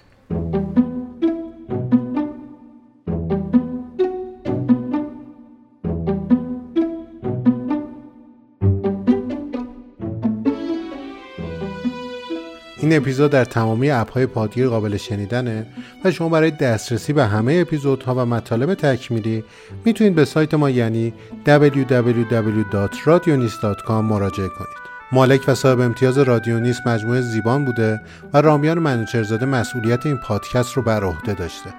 این 12.87 12.97
اپیزود 12.97 13.31
در 13.31 13.45
تمامی 13.45 13.89
اپهای 13.89 14.25
پادگیر 14.25 14.67
قابل 14.67 14.97
شنیدنه 14.97 15.65
و 16.03 16.11
شما 16.11 16.29
برای 16.29 16.51
دسترسی 16.51 17.13
به 17.13 17.25
همه 17.25 17.53
اپیزودها 17.53 18.15
و 18.15 18.25
مطالب 18.25 18.73
تکمیلی 18.73 19.43
می‌تونید 19.85 20.15
به 20.15 20.25
سایت 20.25 20.53
ما 20.53 20.69
یعنی 20.69 21.13
www.radionist.com 21.45 23.89
مراجعه 23.89 24.47
کنید. 24.47 24.77
مالک 25.11 25.41
و 25.47 25.55
صاحب 25.55 25.79
امتیاز 25.79 26.17
رادیونیست 26.17 26.87
مجموعه 26.87 27.21
زیبان 27.21 27.65
بوده 27.65 28.01
و 28.33 28.41
رامیان 28.41 28.79
منوچرزاده 28.79 29.45
مسئولیت 29.45 30.05
این 30.05 30.17
پادکست 30.17 30.73
رو 30.73 30.81
بر 30.81 31.03
عهده 31.03 31.33
داشته. 31.33 31.69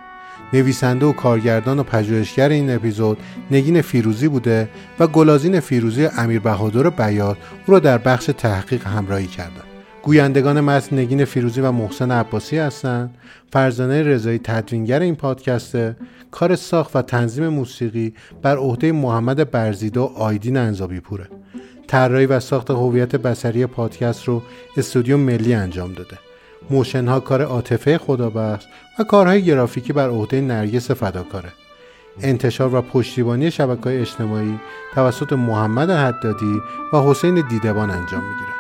نویسنده 0.53 1.07
و 1.07 1.13
کارگردان 1.13 1.79
و 1.79 1.83
پژوهشگر 1.83 2.49
این 2.49 2.75
اپیزود 2.75 3.19
نگین 3.51 3.83
فیروزی 3.83 4.29
بوده 4.29 4.69
و 5.01 5.07
گلازین 5.07 5.61
فیروزی 5.61 6.07
امیر 6.07 6.41
بهادر 6.41 6.91
بیاد 6.91 7.37
او 7.67 7.75
را 7.75 7.79
در 7.79 7.99
بخش 7.99 8.31
تحقیق 8.39 8.87
همراهی 8.87 9.27
کردند. 9.27 9.68
گویندگان 10.09 10.61
متن 10.61 10.99
نگین 10.99 11.25
فیروزی 11.25 11.61
و 11.61 11.73
محسن 11.73 12.11
عباسی 12.11 12.59
هستند 12.59 13.15
فرزانه 13.53 14.03
رضایی 14.03 14.41
تدوینگر 14.45 15.01
این 15.01 15.17
پادکسته 15.17 15.97
کار 16.31 16.57
ساخت 16.57 16.97
و 16.97 17.03
تنظیم 17.03 17.49
موسیقی 17.49 18.15
بر 18.43 18.57
عهده 18.57 18.93
محمد 18.93 19.51
برزیده 19.51 20.01
و 20.01 20.03
آیدین 20.03 20.57
انزابی 20.57 21.01
پوره 21.01 21.29
طراحی 21.87 22.27
و 22.27 22.41
ساخت 22.41 22.71
هویت 22.71 23.17
بصری 23.17 23.67
پادکست 23.67 24.25
رو 24.25 24.43
استودیو 24.77 25.17
ملی 25.17 25.55
انجام 25.55 25.93
داده. 25.93 26.19
motion 26.70 27.09
ها 27.09 27.21
کار 27.21 27.43
عاطفه 27.43 27.99
خدابخش 27.99 28.65
و 28.99 29.05
کارهای 29.05 29.43
گرافیکی 29.43 29.93
بر 29.93 30.09
عهده 30.09 30.41
نرگس 30.41 30.91
فداکاره. 30.91 31.53
انتشار 32.23 32.75
و 32.75 32.83
پشتیبانی 32.83 33.51
شبکه 33.51 34.01
اجتماعی 34.01 34.59
توسط 34.95 35.33
محمد 35.33 35.91
حدادی 35.91 36.61
و 36.93 36.97
حسین 36.97 37.49
دیدبان 37.49 37.91
انجام 37.91 38.23
می‌گیره. 38.23 38.59